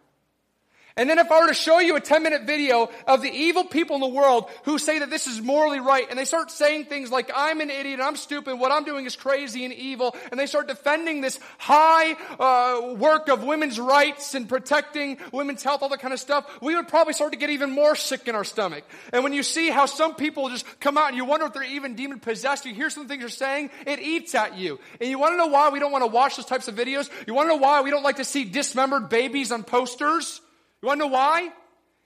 And 0.97 1.09
then 1.09 1.19
if 1.19 1.29
I 1.29 1.41
were 1.41 1.47
to 1.47 1.53
show 1.53 1.79
you 1.79 1.97
a 1.97 1.99
10 1.99 2.23
minute 2.23 2.43
video 2.43 2.89
of 3.05 3.21
the 3.21 3.29
evil 3.29 3.65
people 3.65 3.95
in 3.95 4.01
the 4.01 4.07
world 4.07 4.49
who 4.63 4.77
say 4.77 4.99
that 4.99 5.09
this 5.09 5.27
is 5.27 5.41
morally 5.41 5.81
right, 5.81 6.07
and 6.09 6.17
they 6.17 6.23
start 6.23 6.49
saying 6.49 6.85
things 6.85 7.11
like, 7.11 7.29
I'm 7.35 7.59
an 7.59 7.69
idiot, 7.69 7.99
I'm 8.01 8.15
stupid, 8.15 8.55
what 8.55 8.71
I'm 8.71 8.85
doing 8.85 9.05
is 9.05 9.17
crazy 9.17 9.65
and 9.65 9.73
evil, 9.73 10.15
and 10.31 10.39
they 10.39 10.45
start 10.45 10.69
defending 10.69 11.19
this 11.19 11.37
high 11.57 12.13
uh, 12.39 12.93
work 12.93 13.27
of 13.27 13.43
women's 13.43 13.77
rights 13.77 14.35
and 14.35 14.47
protecting 14.47 15.17
women's 15.33 15.63
health, 15.63 15.83
all 15.83 15.89
that 15.89 15.99
kind 15.99 16.13
of 16.13 16.19
stuff, 16.19 16.49
we 16.61 16.75
would 16.75 16.87
probably 16.87 17.11
start 17.11 17.33
to 17.33 17.37
get 17.37 17.49
even 17.49 17.71
more 17.71 17.97
sick 17.97 18.29
in 18.29 18.35
our 18.35 18.45
stomach. 18.45 18.85
And 19.11 19.21
when 19.21 19.33
you 19.33 19.43
see 19.43 19.69
how 19.69 19.87
some 19.87 20.15
people 20.15 20.47
just 20.49 20.65
come 20.79 20.97
out 20.97 21.09
and 21.09 21.17
you 21.17 21.25
wonder 21.25 21.45
if 21.45 21.53
they're 21.53 21.63
even 21.63 21.95
demon 21.95 22.21
possessed, 22.21 22.65
you 22.65 22.73
hear 22.73 22.89
some 22.89 23.09
things 23.09 23.19
they're 23.19 23.29
saying, 23.29 23.69
it 23.85 23.99
eats 23.99 24.33
at 24.33 24.57
you. 24.57 24.79
And 25.01 25.09
you 25.09 25.19
want 25.19 25.33
to 25.33 25.37
know 25.37 25.47
why 25.47 25.71
we 25.71 25.79
don't 25.79 25.91
want 25.91 26.05
to 26.05 26.09
watch 26.09 26.37
those 26.37 26.45
types 26.45 26.69
of 26.69 26.75
videos? 26.75 27.09
You 27.27 27.33
want 27.33 27.49
to 27.49 27.55
know 27.55 27.61
why 27.61 27.81
we 27.81 27.91
don't 27.91 28.03
like 28.03 28.15
to 28.17 28.23
see 28.23 28.45
dismembered 28.45 29.09
babies 29.09 29.51
on 29.51 29.65
posters? 29.65 30.39
You 30.85 30.89
want 30.89 31.01
to 31.01 31.07
know 31.07 31.13
why? 31.13 31.51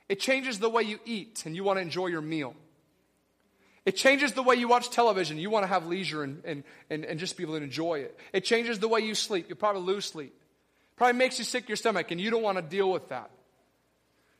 It 0.08 0.22
changes 0.22 0.58
the 0.58 0.70
way 0.70 0.84
you 0.84 1.02
eat 1.04 1.44
and 1.46 1.54
you 1.54 1.66
want 1.66 1.80
to 1.80 1.82
enjoy 1.82 2.08
your 2.08 2.22
meal. 2.22 2.56
It 3.86 3.98
changes 3.98 4.32
the 4.32 4.42
way 4.42 4.56
you 4.56 4.70
watch 4.70 4.90
television. 4.90 5.38
You 5.38 5.50
want 5.50 5.64
to 5.64 5.68
have 5.68 5.86
leisure 5.86 6.24
and, 6.24 6.42
and, 6.46 6.64
and, 6.90 7.04
and 7.04 7.20
just 7.20 7.36
be 7.36 7.44
able 7.44 7.58
to 7.58 7.62
enjoy 7.62 8.00
it. 8.00 8.18
It 8.32 8.46
changes 8.46 8.80
the 8.80 8.88
way 8.88 9.02
you 9.02 9.16
sleep. 9.16 9.48
You'll 9.50 9.58
probably 9.58 9.82
lose 9.82 10.06
sleep. 10.06 10.34
Probably 10.96 11.18
makes 11.18 11.40
you 11.40 11.44
sick 11.44 11.68
your 11.68 11.76
stomach, 11.76 12.12
and 12.12 12.22
you 12.22 12.32
don't 12.32 12.42
want 12.42 12.58
to 12.58 12.62
deal 12.62 12.90
with 12.90 13.10
that. 13.10 13.30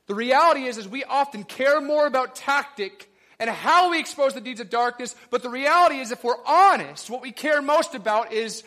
The 0.06 0.14
reality 0.14 0.64
is, 0.64 0.78
is 0.78 0.88
we 0.88 1.04
often 1.04 1.44
care 1.44 1.82
more 1.82 2.06
about 2.06 2.34
tactic 2.34 3.12
and 3.38 3.50
how 3.50 3.90
we 3.90 4.00
expose 4.00 4.32
the 4.32 4.40
deeds 4.40 4.60
of 4.60 4.70
darkness, 4.70 5.14
but 5.28 5.42
the 5.42 5.50
reality 5.50 5.96
is, 5.96 6.12
if 6.12 6.24
we're 6.24 6.42
honest, 6.46 7.10
what 7.10 7.20
we 7.20 7.30
care 7.30 7.60
most 7.60 7.94
about 7.94 8.32
is 8.32 8.64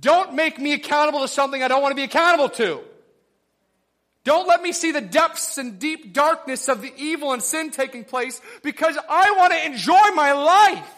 don't 0.00 0.32
make 0.32 0.58
me 0.58 0.72
accountable 0.72 1.20
to 1.20 1.28
something 1.28 1.62
I 1.62 1.68
don't 1.68 1.82
want 1.82 1.92
to 1.92 1.96
be 1.96 2.04
accountable 2.04 2.48
to. 2.48 2.80
Don't 4.24 4.46
let 4.46 4.62
me 4.62 4.72
see 4.72 4.92
the 4.92 5.00
depths 5.00 5.56
and 5.56 5.78
deep 5.78 6.12
darkness 6.12 6.68
of 6.68 6.82
the 6.82 6.92
evil 6.96 7.32
and 7.32 7.42
sin 7.42 7.70
taking 7.70 8.04
place 8.04 8.40
because 8.62 8.98
I 9.08 9.32
want 9.32 9.52
to 9.52 9.64
enjoy 9.64 10.10
my 10.14 10.32
life. 10.32 10.94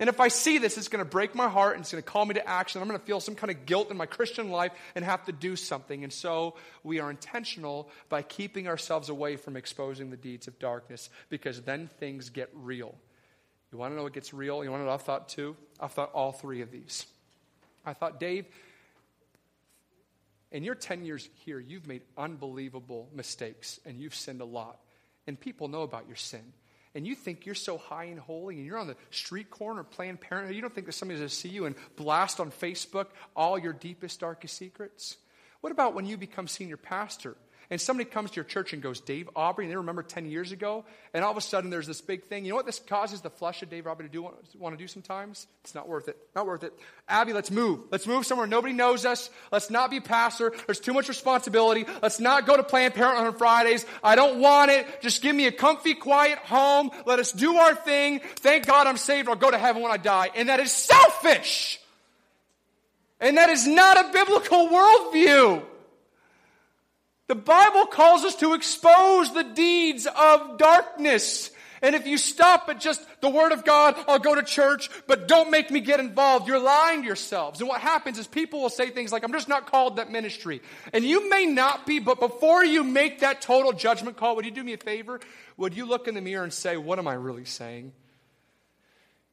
And 0.00 0.08
if 0.08 0.18
I 0.18 0.28
see 0.28 0.56
this, 0.56 0.78
it's 0.78 0.88
going 0.88 1.04
to 1.04 1.08
break 1.08 1.34
my 1.34 1.48
heart 1.48 1.74
and 1.74 1.82
it's 1.82 1.92
going 1.92 2.02
to 2.02 2.08
call 2.08 2.24
me 2.24 2.34
to 2.34 2.48
action. 2.48 2.80
I'm 2.80 2.88
going 2.88 2.98
to 2.98 3.04
feel 3.04 3.20
some 3.20 3.34
kind 3.34 3.50
of 3.50 3.66
guilt 3.66 3.90
in 3.90 3.98
my 3.98 4.06
Christian 4.06 4.50
life 4.50 4.72
and 4.94 5.04
have 5.04 5.26
to 5.26 5.32
do 5.32 5.56
something. 5.56 6.02
And 6.02 6.12
so 6.12 6.56
we 6.82 7.00
are 7.00 7.10
intentional 7.10 7.90
by 8.08 8.22
keeping 8.22 8.66
ourselves 8.66 9.10
away 9.10 9.36
from 9.36 9.56
exposing 9.56 10.10
the 10.10 10.16
deeds 10.16 10.48
of 10.48 10.58
darkness 10.58 11.10
because 11.28 11.60
then 11.60 11.90
things 12.00 12.30
get 12.30 12.48
real. 12.54 12.94
You 13.70 13.78
want 13.78 13.92
to 13.92 13.96
know 13.96 14.02
what 14.02 14.14
gets 14.14 14.32
real? 14.32 14.64
You 14.64 14.70
want 14.70 14.80
to 14.80 14.86
know 14.86 14.90
what 14.90 15.00
I 15.00 15.04
thought 15.04 15.28
too? 15.28 15.54
I 15.78 15.86
thought 15.86 16.12
all 16.14 16.32
three 16.32 16.62
of 16.62 16.72
these. 16.72 17.04
I 17.84 17.92
thought, 17.92 18.18
Dave, 18.18 18.46
in 20.52 20.64
your 20.64 20.74
10 20.74 21.04
years 21.04 21.28
here, 21.44 21.60
you've 21.60 21.86
made 21.86 22.02
unbelievable 22.16 23.08
mistakes 23.14 23.78
and 23.84 24.00
you've 24.00 24.14
sinned 24.14 24.40
a 24.40 24.44
lot. 24.44 24.78
And 25.26 25.38
people 25.38 25.68
know 25.68 25.82
about 25.82 26.06
your 26.08 26.16
sin 26.16 26.52
and 26.94 27.06
you 27.06 27.14
think 27.14 27.46
you're 27.46 27.54
so 27.54 27.78
high 27.78 28.04
and 28.04 28.18
holy 28.18 28.56
and 28.56 28.66
you're 28.66 28.78
on 28.78 28.88
the 28.88 28.96
street 29.10 29.50
corner 29.50 29.84
Planned 29.84 30.20
Parenthood, 30.20 30.56
you 30.56 30.60
don't 30.60 30.74
think 30.74 30.86
that 30.86 30.92
somebody's 30.92 31.20
going 31.20 31.28
to 31.28 31.34
see 31.34 31.48
you 31.48 31.66
and 31.66 31.76
blast 31.96 32.40
on 32.40 32.50
Facebook 32.50 33.06
all 33.36 33.58
your 33.58 33.72
deepest, 33.72 34.20
darkest 34.20 34.56
secrets? 34.56 35.16
What 35.60 35.72
about 35.72 35.94
when 35.94 36.06
you 36.06 36.16
become 36.16 36.48
senior 36.48 36.76
pastor 36.76 37.36
and 37.70 37.80
somebody 37.80 38.08
comes 38.10 38.32
to 38.32 38.36
your 38.36 38.44
church 38.44 38.72
and 38.72 38.82
goes, 38.82 39.00
Dave 39.00 39.30
Aubrey, 39.36 39.64
and 39.64 39.72
they 39.72 39.76
remember 39.76 40.02
10 40.02 40.28
years 40.28 40.50
ago, 40.50 40.84
and 41.14 41.24
all 41.24 41.30
of 41.30 41.36
a 41.36 41.40
sudden 41.40 41.70
there's 41.70 41.86
this 41.86 42.00
big 42.00 42.24
thing. 42.24 42.44
You 42.44 42.50
know 42.50 42.56
what 42.56 42.66
this 42.66 42.80
causes 42.80 43.20
the 43.20 43.30
flesh 43.30 43.62
of 43.62 43.70
Dave 43.70 43.86
Aubrey 43.86 44.08
to 44.08 44.12
do, 44.12 44.22
want 44.58 44.76
to 44.76 44.76
do 44.76 44.88
sometimes? 44.88 45.46
It's 45.62 45.74
not 45.74 45.88
worth 45.88 46.08
it. 46.08 46.16
Not 46.34 46.46
worth 46.46 46.64
it. 46.64 46.72
Abby, 47.08 47.32
let's 47.32 47.50
move. 47.50 47.80
Let's 47.92 48.08
move 48.08 48.26
somewhere 48.26 48.48
nobody 48.48 48.74
knows 48.74 49.06
us. 49.06 49.30
Let's 49.52 49.70
not 49.70 49.90
be 49.90 50.00
pastor. 50.00 50.52
There's 50.66 50.80
too 50.80 50.92
much 50.92 51.08
responsibility. 51.08 51.86
Let's 52.02 52.18
not 52.18 52.44
go 52.44 52.56
to 52.56 52.64
Planned 52.64 52.94
Parenthood 52.94 53.28
on 53.28 53.38
Fridays. 53.38 53.86
I 54.02 54.16
don't 54.16 54.40
want 54.40 54.72
it. 54.72 55.00
Just 55.00 55.22
give 55.22 55.36
me 55.36 55.46
a 55.46 55.52
comfy, 55.52 55.94
quiet 55.94 56.38
home. 56.38 56.90
Let 57.06 57.20
us 57.20 57.30
do 57.30 57.56
our 57.56 57.76
thing. 57.76 58.20
Thank 58.36 58.66
God 58.66 58.88
I'm 58.88 58.96
saved. 58.96 59.28
I'll 59.28 59.36
go 59.36 59.50
to 59.50 59.58
heaven 59.58 59.80
when 59.80 59.92
I 59.92 59.96
die. 59.96 60.30
And 60.34 60.48
that 60.48 60.58
is 60.58 60.72
selfish. 60.72 61.80
And 63.20 63.36
that 63.36 63.50
is 63.50 63.66
not 63.66 63.96
a 63.96 64.12
biblical 64.12 64.68
worldview. 64.68 65.62
The 67.30 67.36
Bible 67.36 67.86
calls 67.86 68.24
us 68.24 68.34
to 68.40 68.54
expose 68.54 69.32
the 69.32 69.44
deeds 69.44 70.04
of 70.04 70.58
darkness. 70.58 71.52
And 71.80 71.94
if 71.94 72.04
you 72.04 72.18
stop 72.18 72.68
at 72.68 72.80
just 72.80 73.06
the 73.20 73.30
Word 73.30 73.52
of 73.52 73.64
God, 73.64 73.94
I'll 74.08 74.18
go 74.18 74.34
to 74.34 74.42
church, 74.42 74.90
but 75.06 75.28
don't 75.28 75.48
make 75.48 75.70
me 75.70 75.78
get 75.78 76.00
involved, 76.00 76.48
you're 76.48 76.58
lying 76.58 77.02
to 77.02 77.06
yourselves. 77.06 77.60
And 77.60 77.68
what 77.68 77.80
happens 77.80 78.18
is 78.18 78.26
people 78.26 78.60
will 78.60 78.68
say 78.68 78.90
things 78.90 79.12
like, 79.12 79.22
I'm 79.22 79.30
just 79.30 79.48
not 79.48 79.70
called 79.70 79.98
that 79.98 80.10
ministry. 80.10 80.60
And 80.92 81.04
you 81.04 81.30
may 81.30 81.46
not 81.46 81.86
be, 81.86 82.00
but 82.00 82.18
before 82.18 82.64
you 82.64 82.82
make 82.82 83.20
that 83.20 83.42
total 83.42 83.72
judgment 83.74 84.16
call, 84.16 84.34
would 84.34 84.44
you 84.44 84.50
do 84.50 84.64
me 84.64 84.72
a 84.72 84.76
favor? 84.76 85.20
Would 85.56 85.76
you 85.76 85.86
look 85.86 86.08
in 86.08 86.16
the 86.16 86.20
mirror 86.20 86.42
and 86.42 86.52
say, 86.52 86.76
What 86.76 86.98
am 86.98 87.06
I 87.06 87.14
really 87.14 87.44
saying? 87.44 87.92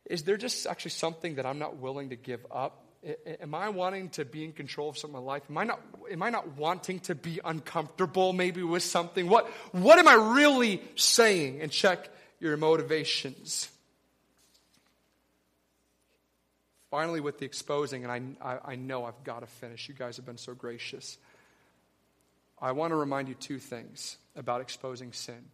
Is 0.06 0.22
there 0.22 0.38
just 0.38 0.68
actually 0.68 0.92
something 0.92 1.38
that 1.38 1.48
I'm 1.48 1.58
not 1.58 1.78
willing 1.78 2.12
to 2.12 2.16
give 2.16 2.46
up? 2.52 2.87
Am 3.42 3.56
I 3.56 3.70
wanting 3.70 4.10
to 4.12 4.26
be 4.26 4.44
in 4.44 4.52
control 4.52 4.90
of 4.90 4.98
some 4.98 5.12
of 5.16 5.24
my 5.24 5.34
life? 5.34 5.44
Am 5.50 5.58
I 5.58 5.64
not, 5.64 5.82
am 6.12 6.24
I 6.24 6.30
not 6.30 6.58
wanting 6.58 7.00
to 7.02 7.16
be 7.16 7.40
uncomfortable 7.44 8.34
maybe 8.34 8.64
with 8.64 8.84
something? 8.84 9.30
What, 9.30 9.48
what 9.72 10.00
am 10.00 10.08
I 10.08 10.14
really 10.36 10.82
saying? 10.96 11.62
And 11.62 11.72
check 11.72 12.10
your 12.40 12.58
motivations. 12.58 13.70
Finally, 16.90 17.20
with 17.20 17.38
the 17.40 17.46
exposing, 17.46 18.06
and 18.06 18.38
I, 18.42 18.46
I, 18.54 18.72
I 18.72 18.76
know 18.76 19.06
I've 19.06 19.24
got 19.24 19.42
to 19.42 19.48
finish. 19.48 19.90
You 19.90 19.96
guys 19.96 20.18
have 20.18 20.26
been 20.26 20.38
so 20.38 20.54
gracious. 20.54 21.18
I 22.60 22.72
want 22.72 22.92
to 22.92 22.96
remind 22.96 23.28
you 23.28 23.36
two 23.36 23.60
things 23.60 24.18
about 24.36 24.62
exposing 24.62 25.12
sin. 25.14 25.46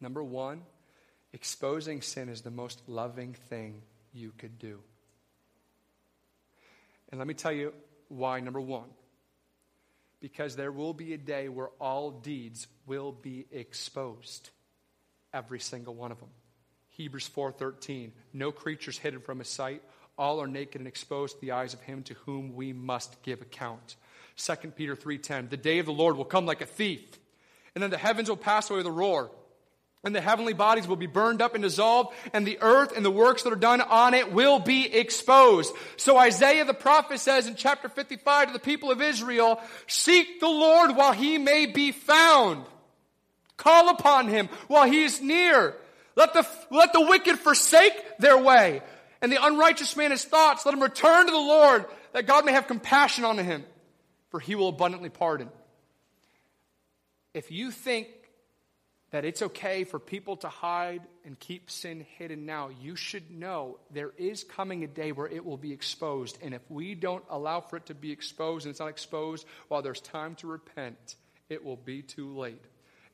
Number 0.00 0.22
one, 0.22 0.62
exposing 1.32 2.00
sin 2.00 2.28
is 2.28 2.42
the 2.42 2.50
most 2.50 2.82
loving 2.86 3.34
thing 3.48 3.82
you 4.12 4.32
could 4.36 4.58
do. 4.58 4.80
And 7.14 7.20
let 7.20 7.28
me 7.28 7.34
tell 7.34 7.52
you 7.52 7.72
why, 8.08 8.40
number 8.40 8.60
one. 8.60 8.88
Because 10.18 10.56
there 10.56 10.72
will 10.72 10.92
be 10.92 11.14
a 11.14 11.16
day 11.16 11.48
where 11.48 11.68
all 11.80 12.10
deeds 12.10 12.66
will 12.86 13.12
be 13.12 13.46
exposed. 13.52 14.50
Every 15.32 15.60
single 15.60 15.94
one 15.94 16.10
of 16.10 16.18
them. 16.18 16.30
Hebrews 16.88 17.30
4:13 17.32 18.10
No 18.32 18.50
creatures 18.50 18.98
hidden 18.98 19.20
from 19.20 19.38
his 19.38 19.46
sight 19.46 19.80
all 20.18 20.42
are 20.42 20.48
naked 20.48 20.80
and 20.80 20.88
exposed 20.88 21.36
to 21.36 21.40
the 21.40 21.52
eyes 21.52 21.72
of 21.72 21.82
him 21.82 22.02
to 22.02 22.14
whom 22.14 22.52
we 22.52 22.72
must 22.72 23.22
give 23.22 23.40
account. 23.40 23.94
2 24.34 24.74
Peter 24.74 24.96
3:10 24.96 25.50
The 25.50 25.56
day 25.56 25.78
of 25.78 25.86
the 25.86 25.92
Lord 25.92 26.16
will 26.16 26.24
come 26.24 26.46
like 26.46 26.62
a 26.62 26.66
thief 26.66 27.20
and 27.76 27.82
then 27.84 27.90
the 27.90 27.96
heavens 27.96 28.28
will 28.28 28.36
pass 28.36 28.68
away 28.68 28.78
with 28.78 28.86
a 28.86 28.90
roar 28.90 29.30
and 30.04 30.14
the 30.14 30.20
heavenly 30.20 30.52
bodies 30.52 30.86
will 30.86 30.96
be 30.96 31.06
burned 31.06 31.40
up 31.40 31.54
and 31.54 31.62
dissolved, 31.62 32.14
and 32.32 32.46
the 32.46 32.58
earth 32.60 32.92
and 32.94 33.04
the 33.04 33.10
works 33.10 33.42
that 33.42 33.52
are 33.52 33.56
done 33.56 33.80
on 33.80 34.14
it 34.14 34.32
will 34.32 34.58
be 34.58 34.86
exposed. 34.94 35.74
So 35.96 36.18
Isaiah 36.18 36.64
the 36.64 36.74
prophet 36.74 37.20
says 37.20 37.46
in 37.46 37.54
chapter 37.54 37.88
55 37.88 38.48
to 38.48 38.52
the 38.52 38.58
people 38.58 38.90
of 38.90 39.00
Israel, 39.00 39.60
Seek 39.86 40.40
the 40.40 40.48
Lord 40.48 40.94
while 40.94 41.12
he 41.12 41.38
may 41.38 41.66
be 41.66 41.90
found. 41.90 42.66
Call 43.56 43.88
upon 43.88 44.28
him 44.28 44.48
while 44.68 44.86
he 44.86 45.04
is 45.04 45.22
near. 45.22 45.74
Let 46.16 46.34
the, 46.34 46.46
let 46.70 46.92
the 46.92 47.00
wicked 47.00 47.38
forsake 47.38 48.18
their 48.18 48.38
way, 48.38 48.82
and 49.22 49.32
the 49.32 49.44
unrighteous 49.44 49.96
man 49.96 50.10
his 50.10 50.24
thoughts. 50.24 50.66
Let 50.66 50.74
him 50.74 50.82
return 50.82 51.26
to 51.26 51.32
the 51.32 51.38
Lord, 51.38 51.86
that 52.12 52.26
God 52.26 52.44
may 52.44 52.52
have 52.52 52.66
compassion 52.66 53.24
on 53.24 53.38
him, 53.38 53.64
for 54.28 54.38
he 54.38 54.54
will 54.54 54.68
abundantly 54.68 55.08
pardon. 55.08 55.48
If 57.32 57.50
you 57.50 57.72
think 57.72 58.08
that 59.14 59.24
it's 59.24 59.42
okay 59.42 59.84
for 59.84 60.00
people 60.00 60.36
to 60.38 60.48
hide 60.48 61.00
and 61.24 61.38
keep 61.38 61.70
sin 61.70 62.04
hidden 62.18 62.46
now, 62.46 62.70
you 62.82 62.96
should 62.96 63.30
know 63.30 63.78
there 63.92 64.10
is 64.18 64.42
coming 64.42 64.82
a 64.82 64.88
day 64.88 65.12
where 65.12 65.28
it 65.28 65.44
will 65.44 65.56
be 65.56 65.72
exposed. 65.72 66.36
And 66.42 66.52
if 66.52 66.68
we 66.68 66.96
don't 66.96 67.22
allow 67.30 67.60
for 67.60 67.76
it 67.76 67.86
to 67.86 67.94
be 67.94 68.10
exposed 68.10 68.66
and 68.66 68.72
it's 68.72 68.80
not 68.80 68.88
exposed 68.88 69.46
while 69.68 69.82
there's 69.82 70.00
time 70.00 70.34
to 70.36 70.48
repent, 70.48 71.14
it 71.48 71.64
will 71.64 71.76
be 71.76 72.02
too 72.02 72.36
late. 72.36 72.64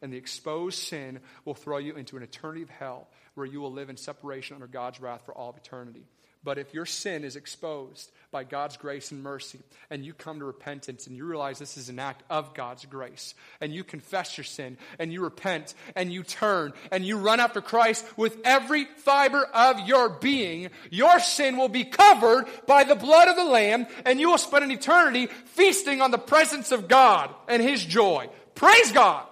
And 0.01 0.11
the 0.11 0.17
exposed 0.17 0.79
sin 0.79 1.21
will 1.45 1.53
throw 1.53 1.77
you 1.77 1.97
into 1.97 2.17
an 2.17 2.23
eternity 2.23 2.63
of 2.63 2.71
hell 2.71 3.07
where 3.35 3.45
you 3.45 3.61
will 3.61 3.71
live 3.71 3.91
in 3.91 3.99
separation 3.99 4.55
under 4.55 4.69
God's 4.69 5.03
wrath 5.03 5.27
for 5.27 5.35
all 5.35 5.51
of 5.51 5.59
eternity. 5.59 6.07
But 6.43 6.59
if 6.59 6.73
your 6.73 6.87
sin 6.87 7.25
is 7.25 7.37
exposed 7.37 8.11
by 8.31 8.45
God's 8.45 8.79
grace 8.79 9.11
and 9.11 9.23
mercy, 9.23 9.59
and 9.91 10.05
you 10.05 10.15
come 10.15 10.39
to 10.39 10.45
repentance 10.47 11.07
and 11.07 11.15
you 11.15 11.27
realize 11.27 11.59
this 11.59 11.77
is 11.77 11.91
an 11.91 11.99
act 11.99 12.23
of 12.31 12.55
God's 12.55 12.87
grace, 12.87 13.35
and 13.61 13.75
you 13.75 13.85
confess 13.85 14.39
your 14.39 14.45
sin, 14.45 14.79
and 14.99 15.13
you 15.13 15.23
repent, 15.23 15.75
and 15.95 16.11
you 16.11 16.23
turn, 16.23 16.73
and 16.91 17.05
you 17.05 17.19
run 17.19 17.41
after 17.41 17.61
Christ 17.61 18.07
with 18.17 18.39
every 18.45 18.85
fiber 18.85 19.43
of 19.53 19.81
your 19.81 20.09
being, 20.09 20.71
your 20.91 21.21
sin 21.21 21.59
will 21.59 21.69
be 21.69 21.85
covered 21.85 22.47
by 22.67 22.85
the 22.85 22.95
blood 22.95 23.29
of 23.29 23.37
the 23.37 23.45
Lamb, 23.45 23.87
and 24.07 24.19
you 24.19 24.31
will 24.31 24.39
spend 24.39 24.65
an 24.65 24.71
eternity 24.71 25.27
feasting 25.27 26.01
on 26.01 26.11
the 26.11 26.19
presence 26.19 26.73
of 26.73 26.89
God 26.89 27.35
and 27.49 27.63
His 27.63 27.85
joy. 27.85 28.31
Praise 28.55 28.93
God! 28.93 29.27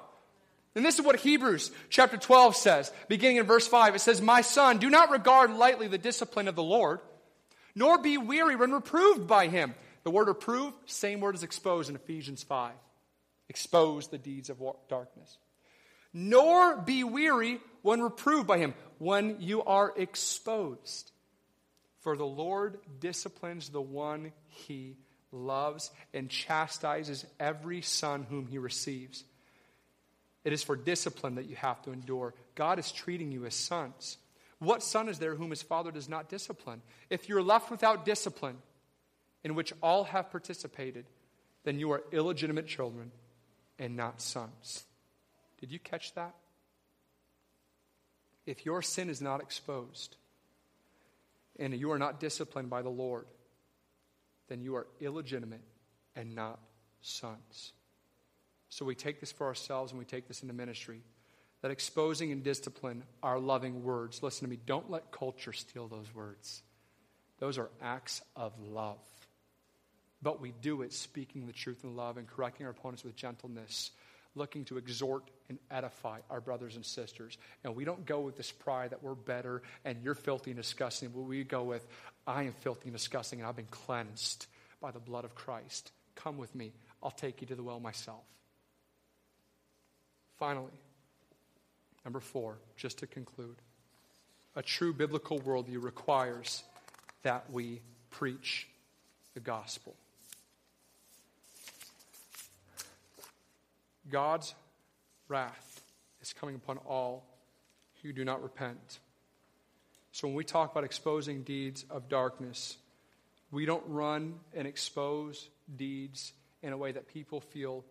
And 0.79 0.87
this 0.87 0.97
is 0.97 1.05
what 1.05 1.17
Hebrews 1.17 1.73
chapter 1.91 2.17
12 2.17 2.55
says, 2.55 2.93
beginning 3.09 3.39
in 3.39 3.47
verse 3.47 3.67
5. 3.67 3.97
It 3.97 3.99
says, 3.99 4.23
My 4.23 4.43
son, 4.43 4.79
do 4.79 4.89
not 4.89 5.11
regard 5.11 5.53
lightly 5.53 5.89
the 5.89 5.99
discipline 5.99 6.47
of 6.47 6.55
the 6.55 6.63
Lord, 6.63 7.01
nor 7.75 7.99
be 7.99 8.17
weary 8.17 8.55
when 8.55 8.71
reproved 8.71 9.27
by 9.27 9.49
him. 9.49 9.75
The 10.05 10.13
word 10.13 10.29
reprove, 10.29 10.73
same 10.87 11.19
word 11.19 11.35
as 11.35 11.43
exposed 11.43 11.91
in 11.91 11.97
Ephesians 11.97 12.45
5. 12.45 12.75
Expose 13.49 14.07
the 14.07 14.19
deeds 14.19 14.51
of 14.51 14.63
darkness. 14.89 15.39
Nor 16.15 16.77
be 16.77 17.03
weary 17.03 17.59
when 17.83 18.01
reproved 18.01 18.47
by 18.47 18.59
him, 18.59 18.73
when 18.99 19.41
you 19.41 19.65
are 19.65 19.93
exposed. 19.97 21.11
For 22.03 22.17
the 22.17 22.25
Lord 22.25 22.79
disciplines 23.01 23.69
the 23.69 23.83
one 23.83 24.31
he 24.47 24.97
loves 25.33 25.91
and 26.15 26.31
chastises 26.31 27.27
every 27.41 27.83
son 27.83 28.29
whom 28.31 28.47
he 28.47 28.59
receives. 28.59 29.25
It 30.49 30.55
is 30.55 30.63
for 30.63 30.77
discipline 30.77 31.35
that 31.35 31.45
you 31.45 31.57
have 31.57 31.83
to 31.83 31.93
endure. 31.93 32.33
God 32.55 32.79
is 32.79 32.91
treating 32.91 33.31
you 33.31 33.45
as 33.45 33.55
sons. 33.55 34.17
What 34.61 34.83
son 34.83 35.11
is 35.11 35.19
there 35.19 35.35
whom 35.35 35.51
his 35.51 35.61
father 35.61 35.91
does 35.91 36.09
not 36.09 36.31
discipline? 36.31 36.81
If 37.11 37.29
you're 37.29 37.43
left 37.43 37.71
without 37.71 38.07
discipline, 38.07 38.57
in 39.45 39.55
which 39.55 39.75
all 39.83 40.05
have 40.05 40.31
participated, 40.31 41.05
then 41.65 41.79
you 41.79 41.91
are 41.91 42.03
illegitimate 42.13 42.67
children 42.67 43.13
and 43.79 43.95
not 43.95 44.23
sons. 44.23 44.85
Did 45.61 45.71
you 45.71 45.79
catch 45.79 46.15
that? 46.15 46.35
If 48.47 48.65
your 48.65 48.81
sin 48.81 49.11
is 49.11 49.21
not 49.21 49.43
exposed 49.43 50.17
and 51.59 51.75
you 51.75 51.93
are 51.93 51.99
not 51.99 52.21
disciplined 52.21 52.71
by 52.71 52.81
the 52.81 52.89
Lord, 52.89 53.27
then 54.49 54.63
you 54.63 54.77
are 54.77 54.87
illegitimate 54.99 55.61
and 56.17 56.35
not 56.35 56.59
sons. 57.03 57.75
So 58.71 58.85
we 58.85 58.95
take 58.95 59.21
this 59.21 59.33
for 59.33 59.47
ourselves 59.47 59.93
and 59.93 59.99
we 59.99 60.05
take 60.05 60.29
this 60.29 60.43
into 60.43 60.55
ministry. 60.55 61.03
That 61.63 61.71
exposing 61.71 62.31
and 62.31 62.45
discipline 62.45 63.03
are 63.23 63.39
loving 63.39 63.83
words. 63.83 64.23
Listen 64.23 64.47
to 64.47 64.51
me, 64.51 64.59
don't 64.65 64.91
let 64.91 65.11
culture 65.11 65.53
steal 65.53 65.89
those 65.89 66.15
words. 66.15 66.63
Those 67.41 67.59
are 67.59 67.71
acts 67.83 68.23
of 68.37 68.53
love. 68.61 68.99
But 70.23 70.41
we 70.41 70.53
do 70.61 70.83
it 70.83 70.93
speaking 70.93 71.47
the 71.47 71.53
truth 71.53 71.85
in 71.85 71.97
love 71.97 72.17
and 72.17 72.27
correcting 72.27 72.67
our 72.67 72.73
opponents 72.73 73.05
with 73.05 73.17
gentleness, 73.17 73.93
looking 74.35 74.65
to 74.67 74.77
exhort 74.77 75.31
and 75.49 75.59
edify 75.71 76.21
our 76.31 76.41
brothers 76.41 76.77
and 76.77 76.85
sisters. 76.85 77.39
And 77.65 77.75
we 77.75 77.85
don't 77.85 78.05
go 78.05 78.21
with 78.21 78.37
this 78.37 78.51
pride 78.51 78.91
that 78.91 79.03
we're 79.03 79.15
better 79.15 79.63
and 79.85 80.03
you're 80.03 80.15
filthy 80.15 80.51
and 80.51 80.61
disgusting, 80.61 81.11
but 81.11 81.23
we 81.23 81.45
go 81.45 81.63
with, 81.63 81.87
I 82.27 82.45
am 82.45 82.53
filthy 82.53 82.89
and 82.89 82.97
disgusting 82.97 83.41
and 83.41 83.49
I've 83.49 83.57
been 83.57 83.67
cleansed 83.67 84.47
by 84.81 84.91
the 84.91 85.01
blood 85.01 85.25
of 85.25 85.35
Christ. 85.35 85.93
Come 86.15 86.37
with 86.37 86.55
me. 86.55 86.73
I'll 87.03 87.11
take 87.11 87.41
you 87.41 87.47
to 87.49 87.55
the 87.55 87.63
well 87.63 87.81
myself. 87.81 88.25
Finally, 90.39 90.73
number 92.05 92.21
four, 92.21 92.59
just 92.77 92.99
to 92.99 93.07
conclude, 93.07 93.57
a 94.55 94.63
true 94.63 94.93
biblical 94.93 95.41
worldview 95.41 95.83
requires 95.83 96.63
that 97.23 97.51
we 97.51 97.81
preach 98.11 98.69
the 99.35 99.41
gospel. 99.41 99.95
God's 104.11 104.55
wrath 105.29 105.83
is 106.23 106.33
coming 106.33 106.55
upon 106.55 106.79
all 106.79 107.25
who 108.03 108.13
do 108.13 108.25
not 108.25 108.43
repent. 108.43 109.01
So 110.13 110.29
when 110.29 110.37
we 110.37 110.45
talk 110.45 110.71
about 110.73 110.85
exposing 110.85 111.43
deeds 111.43 111.85
of 111.91 112.09
darkness, 112.09 112.77
we 113.51 113.67
don't 113.67 113.85
run 113.87 114.35
and 114.55 114.67
expose 114.67 115.49
deeds 115.77 116.33
in 116.63 116.73
a 116.73 116.77
way 116.77 116.93
that 116.93 117.09
people 117.09 117.41
feel 117.41 117.85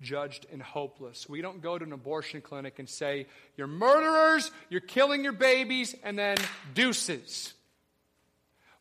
judged 0.00 0.46
and 0.52 0.62
hopeless. 0.62 1.28
We 1.28 1.42
don't 1.42 1.60
go 1.60 1.78
to 1.78 1.84
an 1.84 1.92
abortion 1.92 2.40
clinic 2.40 2.78
and 2.78 2.88
say, 2.88 3.26
You're 3.56 3.66
murderers, 3.66 4.50
you're 4.68 4.80
killing 4.80 5.24
your 5.24 5.32
babies, 5.32 5.94
and 6.02 6.18
then 6.18 6.36
deuces. 6.74 7.54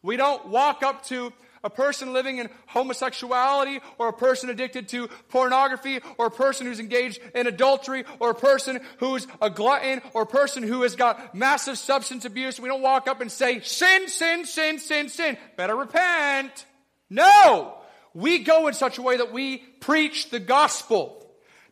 We 0.01 0.15
don't 0.15 0.47
walk 0.47 0.81
up 0.81 1.05
to 1.07 1.33
a 1.61 1.69
person 1.69 2.13
living 2.13 2.37
in 2.37 2.49
homosexuality, 2.67 3.81
or 3.97 4.07
a 4.07 4.13
person 4.13 4.49
addicted 4.49 4.87
to 4.89 5.09
pornography, 5.27 5.99
or 6.17 6.27
a 6.27 6.31
person 6.31 6.65
who's 6.65 6.79
engaged 6.79 7.19
in 7.35 7.47
adultery, 7.47 8.05
or 8.19 8.29
a 8.29 8.35
person 8.35 8.79
who's 8.99 9.27
a 9.41 9.49
glutton, 9.49 10.01
or 10.13 10.21
a 10.21 10.27
person 10.27 10.63
who 10.63 10.83
has 10.83 10.95
got 10.95 11.35
massive 11.35 11.77
substance 11.77 12.23
abuse. 12.23 12.61
We 12.61 12.69
don't 12.69 12.81
walk 12.81 13.09
up 13.09 13.19
and 13.19 13.29
say, 13.29 13.59
sin, 13.59 14.07
sin, 14.07 14.45
sin, 14.45 14.79
sin, 14.79 15.09
sin. 15.09 15.37
Better 15.57 15.75
repent. 15.75 16.65
No! 17.09 17.78
We 18.13 18.39
go 18.39 18.67
in 18.67 18.73
such 18.73 18.97
a 18.97 19.01
way 19.01 19.17
that 19.17 19.31
we 19.31 19.57
preach 19.57 20.29
the 20.29 20.39
gospel. 20.39 21.15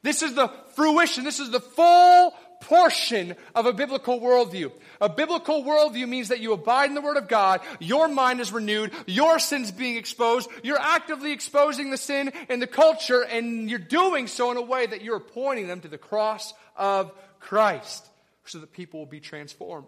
This 0.04 0.22
is 0.22 0.36
the 0.36 0.52
fruition, 0.76 1.24
this 1.24 1.40
is 1.40 1.50
the 1.50 1.60
full 1.60 2.34
portion 2.62 3.36
of 3.56 3.66
a 3.66 3.74
biblical 3.74 4.20
worldview. 4.20 4.72
A 5.00 5.10
biblical 5.10 5.64
worldview 5.64 6.08
means 6.08 6.30
that 6.30 6.40
you 6.40 6.54
abide 6.54 6.90
in 6.90 6.96
the 6.96 7.02
Word 7.02 7.18
of 7.18 7.28
God, 7.28 7.62
your 7.80 8.08
mind 8.08 8.40
is 8.40 8.52
renewed, 8.52 8.92
your 9.06 9.40
sin's 9.40 9.72
being 9.72 9.96
exposed, 9.96 10.50
you're 10.64 10.80
actively 10.80 11.32
exposing 11.32 11.92
the 11.92 11.98
sin 11.98 12.32
in 12.50 12.60
the 12.60 12.68
culture, 12.68 13.22
and 13.22 13.70
you're 13.70 13.80
doing 13.80 14.28
so 14.28 14.52
in 14.52 14.58
a 14.58 14.62
way 14.62 14.86
that 14.86 15.02
you're 15.02 15.20
pointing 15.20 15.68
them 15.68 15.82
to 15.82 15.88
the 15.88 15.98
cross 15.98 16.54
of 16.76 17.12
Christ 17.40 18.08
so 18.46 18.60
that 18.60 18.72
people 18.72 19.00
will 19.00 19.08
be 19.08 19.20
transformed. 19.20 19.88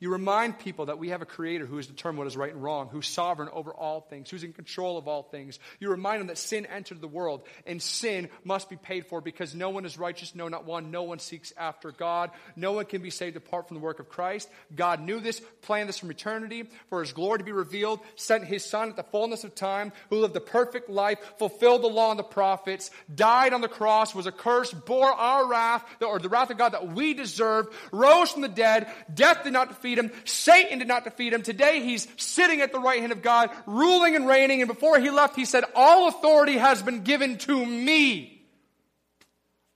You 0.00 0.10
remind 0.10 0.58
people 0.58 0.86
that 0.86 0.98
we 0.98 1.10
have 1.10 1.20
a 1.20 1.26
creator 1.26 1.66
who 1.66 1.76
has 1.76 1.86
determined 1.86 2.18
what 2.18 2.26
is 2.26 2.36
right 2.36 2.52
and 2.52 2.62
wrong, 2.62 2.88
who's 2.88 3.06
sovereign 3.06 3.50
over 3.52 3.70
all 3.70 4.00
things, 4.00 4.30
who's 4.30 4.42
in 4.42 4.54
control 4.54 4.96
of 4.96 5.06
all 5.06 5.22
things. 5.22 5.58
You 5.78 5.90
remind 5.90 6.20
them 6.20 6.28
that 6.28 6.38
sin 6.38 6.64
entered 6.64 7.02
the 7.02 7.06
world 7.08 7.42
and 7.66 7.82
sin 7.82 8.30
must 8.42 8.70
be 8.70 8.76
paid 8.76 9.06
for 9.06 9.20
because 9.20 9.54
no 9.54 9.68
one 9.68 9.84
is 9.84 9.98
righteous, 9.98 10.34
no, 10.34 10.48
not 10.48 10.64
one. 10.64 10.90
No 10.90 11.02
one 11.02 11.18
seeks 11.18 11.52
after 11.54 11.92
God. 11.92 12.30
No 12.56 12.72
one 12.72 12.86
can 12.86 13.02
be 13.02 13.10
saved 13.10 13.36
apart 13.36 13.68
from 13.68 13.76
the 13.76 13.82
work 13.82 14.00
of 14.00 14.08
Christ. 14.08 14.48
God 14.74 15.02
knew 15.02 15.20
this, 15.20 15.42
planned 15.60 15.90
this 15.90 15.98
from 15.98 16.10
eternity 16.10 16.70
for 16.88 17.00
his 17.00 17.12
glory 17.12 17.38
to 17.38 17.44
be 17.44 17.52
revealed, 17.52 18.00
sent 18.16 18.44
his 18.44 18.64
son 18.64 18.88
at 18.88 18.96
the 18.96 19.02
fullness 19.02 19.44
of 19.44 19.54
time, 19.54 19.92
who 20.08 20.20
lived 20.20 20.32
the 20.32 20.40
perfect 20.40 20.88
life, 20.88 21.18
fulfilled 21.38 21.82
the 21.82 21.88
law 21.88 22.10
and 22.10 22.18
the 22.18 22.24
prophets, 22.24 22.90
died 23.14 23.52
on 23.52 23.60
the 23.60 23.68
cross, 23.68 24.14
was 24.14 24.26
accursed, 24.26 24.86
bore 24.86 25.12
our 25.12 25.46
wrath, 25.46 25.84
or 26.00 26.18
the 26.18 26.30
wrath 26.30 26.48
of 26.48 26.56
God 26.56 26.72
that 26.72 26.88
we 26.88 27.12
deserved, 27.12 27.70
rose 27.92 28.32
from 28.32 28.40
the 28.40 28.48
dead. 28.48 28.90
Death 29.12 29.44
did 29.44 29.52
not 29.52 29.68
defeat 29.68 29.89
defeat 29.94 30.04
him. 30.04 30.22
Satan 30.24 30.78
did 30.78 30.88
not 30.88 31.04
defeat 31.04 31.32
him. 31.32 31.42
Today 31.42 31.82
he's 31.82 32.06
sitting 32.16 32.60
at 32.60 32.72
the 32.72 32.80
right 32.80 33.00
hand 33.00 33.12
of 33.12 33.22
God, 33.22 33.50
ruling 33.66 34.16
and 34.16 34.26
reigning. 34.26 34.62
And 34.62 34.68
before 34.68 34.98
he 34.98 35.10
left, 35.10 35.36
he 35.36 35.44
said, 35.44 35.64
All 35.74 36.08
authority 36.08 36.56
has 36.58 36.82
been 36.82 37.02
given 37.02 37.38
to 37.38 37.66
me. 37.66 38.42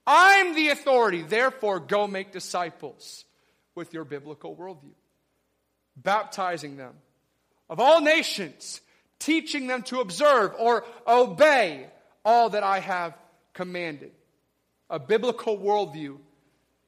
I'm 0.07 0.53
the 0.55 0.69
authority. 0.69 1.23
Therefore, 1.23 1.79
go 1.79 2.07
make 2.07 2.31
disciples 2.31 3.25
with 3.73 3.93
your 3.93 4.05
biblical 4.05 4.55
worldview, 4.55 4.93
baptizing 5.97 6.77
them 6.77 6.93
of 7.69 7.79
all 7.79 8.01
nations, 8.01 8.81
teaching 9.19 9.67
them 9.67 9.81
to 9.83 9.99
observe 9.99 10.53
or 10.59 10.85
obey 11.07 11.87
all 12.23 12.51
that 12.51 12.63
I 12.63 12.79
have 12.79 13.17
commanded. 13.53 14.11
A 14.89 14.99
biblical 14.99 15.57
worldview 15.57 16.19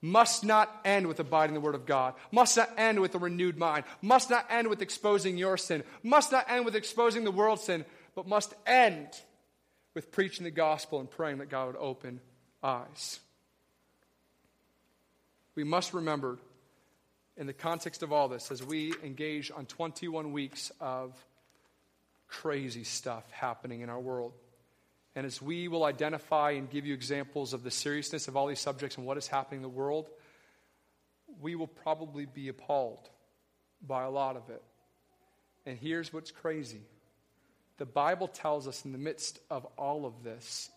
must 0.08 0.44
not 0.44 0.74
end 0.86 1.08
with 1.08 1.20
abiding 1.20 1.54
the 1.54 1.62
Word 1.62 1.76
of 1.76 1.86
God, 1.86 2.14
must 2.32 2.58
not 2.58 2.72
end 2.78 3.00
with 3.00 3.14
a 3.16 3.20
renewed 3.20 3.58
mind, 3.58 3.84
must 4.02 4.30
not 4.30 4.46
end 4.50 4.68
with 4.68 4.82
exposing 4.82 5.38
your 5.38 5.58
sin, 5.58 5.84
must 6.04 6.32
not 6.32 6.50
end 6.50 6.66
with 6.66 6.76
exposing 6.76 7.24
the 7.24 7.32
world's 7.32 7.64
sin, 7.64 7.86
but 8.16 8.28
must 8.28 8.54
end 8.66 9.08
with 9.94 10.12
preaching 10.12 10.44
the 10.44 10.52
gospel 10.52 11.00
and 11.00 11.10
praying 11.10 11.40
that 11.40 11.50
God 11.50 11.68
would 11.68 11.76
open 11.76 12.20
eyes. 12.64 13.20
We 15.56 15.64
must 15.64 15.94
remember, 15.94 16.38
in 17.36 17.48
the 17.48 17.54
context 17.54 18.04
of 18.04 18.12
all 18.14 18.28
this, 18.28 18.52
as 18.52 18.64
we 18.64 18.94
engage 19.04 19.52
on 19.52 19.66
21 19.66 20.32
weeks 20.32 20.72
of 20.80 21.14
crazy 22.28 22.84
stuff 22.84 23.30
happening 23.32 23.82
in 23.82 23.90
our 23.90 24.00
world 24.00 24.34
and 25.18 25.26
as 25.26 25.42
we 25.42 25.68
will 25.68 25.84
identify 25.84 26.52
and 26.52 26.70
give 26.70 26.86
you 26.86 26.94
examples 26.94 27.54
of 27.54 27.64
the 27.64 27.72
seriousness 27.72 28.28
of 28.28 28.38
all 28.38 28.46
these 28.46 28.60
subjects 28.60 28.98
and 28.98 29.06
what 29.08 29.18
is 29.18 29.26
happening 29.28 29.58
in 29.58 29.64
the 29.64 29.68
world, 29.68 30.12
we 31.42 31.56
will 31.56 31.66
probably 31.66 32.28
be 32.28 32.50
appalled 32.50 33.10
by 33.82 34.04
a 34.04 34.12
lot 34.12 34.36
of 34.36 34.48
it. 34.52 34.62
And 35.66 35.76
here's 35.76 36.14
what's 36.14 36.30
crazy 36.30 36.82
the 37.80 37.86
Bible 37.86 38.28
tells 38.28 38.68
us 38.68 38.86
in 38.86 38.92
the 38.92 39.00
midst 39.00 39.40
of 39.50 39.66
all 39.76 40.06
of 40.06 40.24
this, 40.24 40.70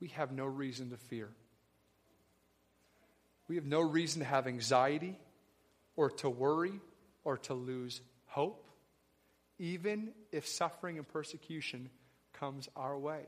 we 0.00 0.06
have 0.08 0.30
no 0.30 0.46
reason 0.46 0.90
to 0.90 0.96
fear. 0.96 1.30
We 3.48 3.56
have 3.56 3.66
no 3.66 3.80
reason 3.80 4.20
to 4.20 4.26
have 4.28 4.46
anxiety 4.46 5.18
or 5.96 6.10
to 6.10 6.30
worry 6.30 6.78
or 7.24 7.38
to 7.38 7.54
lose 7.54 8.00
hope, 8.26 8.68
even 9.58 10.12
if 10.30 10.46
suffering 10.46 10.96
and 10.96 11.08
persecution 11.08 11.90
comes 12.38 12.68
our 12.76 12.98
way. 12.98 13.22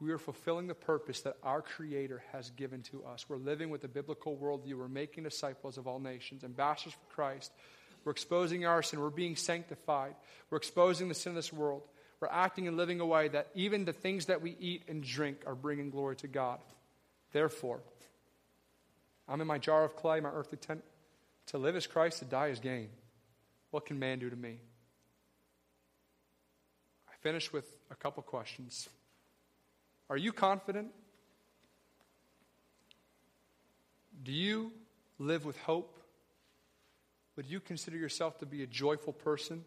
We 0.00 0.12
are 0.12 0.18
fulfilling 0.18 0.68
the 0.68 0.74
purpose 0.74 1.22
that 1.22 1.36
our 1.42 1.60
Creator 1.60 2.22
has 2.32 2.50
given 2.50 2.82
to 2.82 3.04
us. 3.04 3.28
We're 3.28 3.36
living 3.36 3.68
with 3.70 3.82
a 3.82 3.88
biblical 3.88 4.36
worldview. 4.36 4.74
We're 4.74 4.88
making 4.88 5.24
disciples 5.24 5.76
of 5.76 5.88
all 5.88 5.98
nations, 5.98 6.44
ambassadors 6.44 6.92
for 6.92 7.14
Christ. 7.14 7.52
We're 8.04 8.12
exposing 8.12 8.64
our 8.64 8.82
sin. 8.82 9.00
We're 9.00 9.10
being 9.10 9.34
sanctified. 9.34 10.14
We're 10.50 10.58
exposing 10.58 11.08
the 11.08 11.14
sin 11.14 11.30
of 11.30 11.36
this 11.36 11.52
world. 11.52 11.82
We're 12.20 12.28
acting 12.28 12.68
and 12.68 12.76
living 12.76 13.00
a 13.00 13.06
way 13.06 13.28
that 13.28 13.48
even 13.54 13.84
the 13.84 13.92
things 13.92 14.26
that 14.26 14.40
we 14.40 14.56
eat 14.60 14.84
and 14.88 15.02
drink 15.02 15.42
are 15.46 15.54
bringing 15.54 15.90
glory 15.90 16.16
to 16.16 16.28
God. 16.28 16.60
Therefore, 17.32 17.80
I'm 19.28 19.40
in 19.40 19.46
my 19.46 19.58
jar 19.58 19.84
of 19.84 19.96
clay, 19.96 20.20
my 20.20 20.30
earthly 20.30 20.58
tent. 20.58 20.82
To 21.46 21.58
live 21.58 21.76
is 21.76 21.86
Christ, 21.86 22.20
to 22.20 22.24
die 22.24 22.48
is 22.48 22.60
gain. 22.60 22.88
What 23.70 23.84
can 23.84 23.98
man 23.98 24.18
do 24.20 24.30
to 24.30 24.36
me? 24.36 24.58
I 27.08 27.14
finish 27.20 27.52
with 27.52 27.77
a 27.90 27.94
couple 27.94 28.22
questions. 28.22 28.88
Are 30.10 30.16
you 30.16 30.32
confident? 30.32 30.88
Do 34.22 34.32
you 34.32 34.72
live 35.18 35.44
with 35.44 35.58
hope? 35.58 36.00
Would 37.36 37.46
you 37.46 37.60
consider 37.60 37.96
yourself 37.96 38.38
to 38.38 38.46
be 38.46 38.62
a 38.62 38.66
joyful 38.66 39.12
person? 39.12 39.64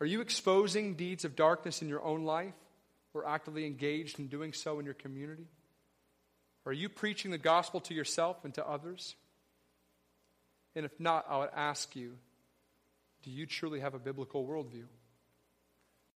Are 0.00 0.06
you 0.06 0.20
exposing 0.20 0.94
deeds 0.94 1.24
of 1.24 1.36
darkness 1.36 1.80
in 1.80 1.88
your 1.88 2.02
own 2.02 2.24
life 2.24 2.54
or 3.14 3.26
actively 3.26 3.66
engaged 3.66 4.18
in 4.18 4.26
doing 4.26 4.52
so 4.52 4.78
in 4.78 4.84
your 4.84 4.94
community? 4.94 5.46
Are 6.66 6.72
you 6.72 6.88
preaching 6.88 7.30
the 7.30 7.38
gospel 7.38 7.80
to 7.82 7.94
yourself 7.94 8.44
and 8.44 8.52
to 8.54 8.66
others? 8.66 9.14
And 10.74 10.84
if 10.84 10.98
not, 10.98 11.26
I 11.28 11.38
would 11.38 11.50
ask 11.54 11.94
you 11.96 12.16
do 13.22 13.30
you 13.30 13.46
truly 13.46 13.80
have 13.80 13.94
a 13.94 13.98
biblical 13.98 14.44
worldview? 14.44 14.86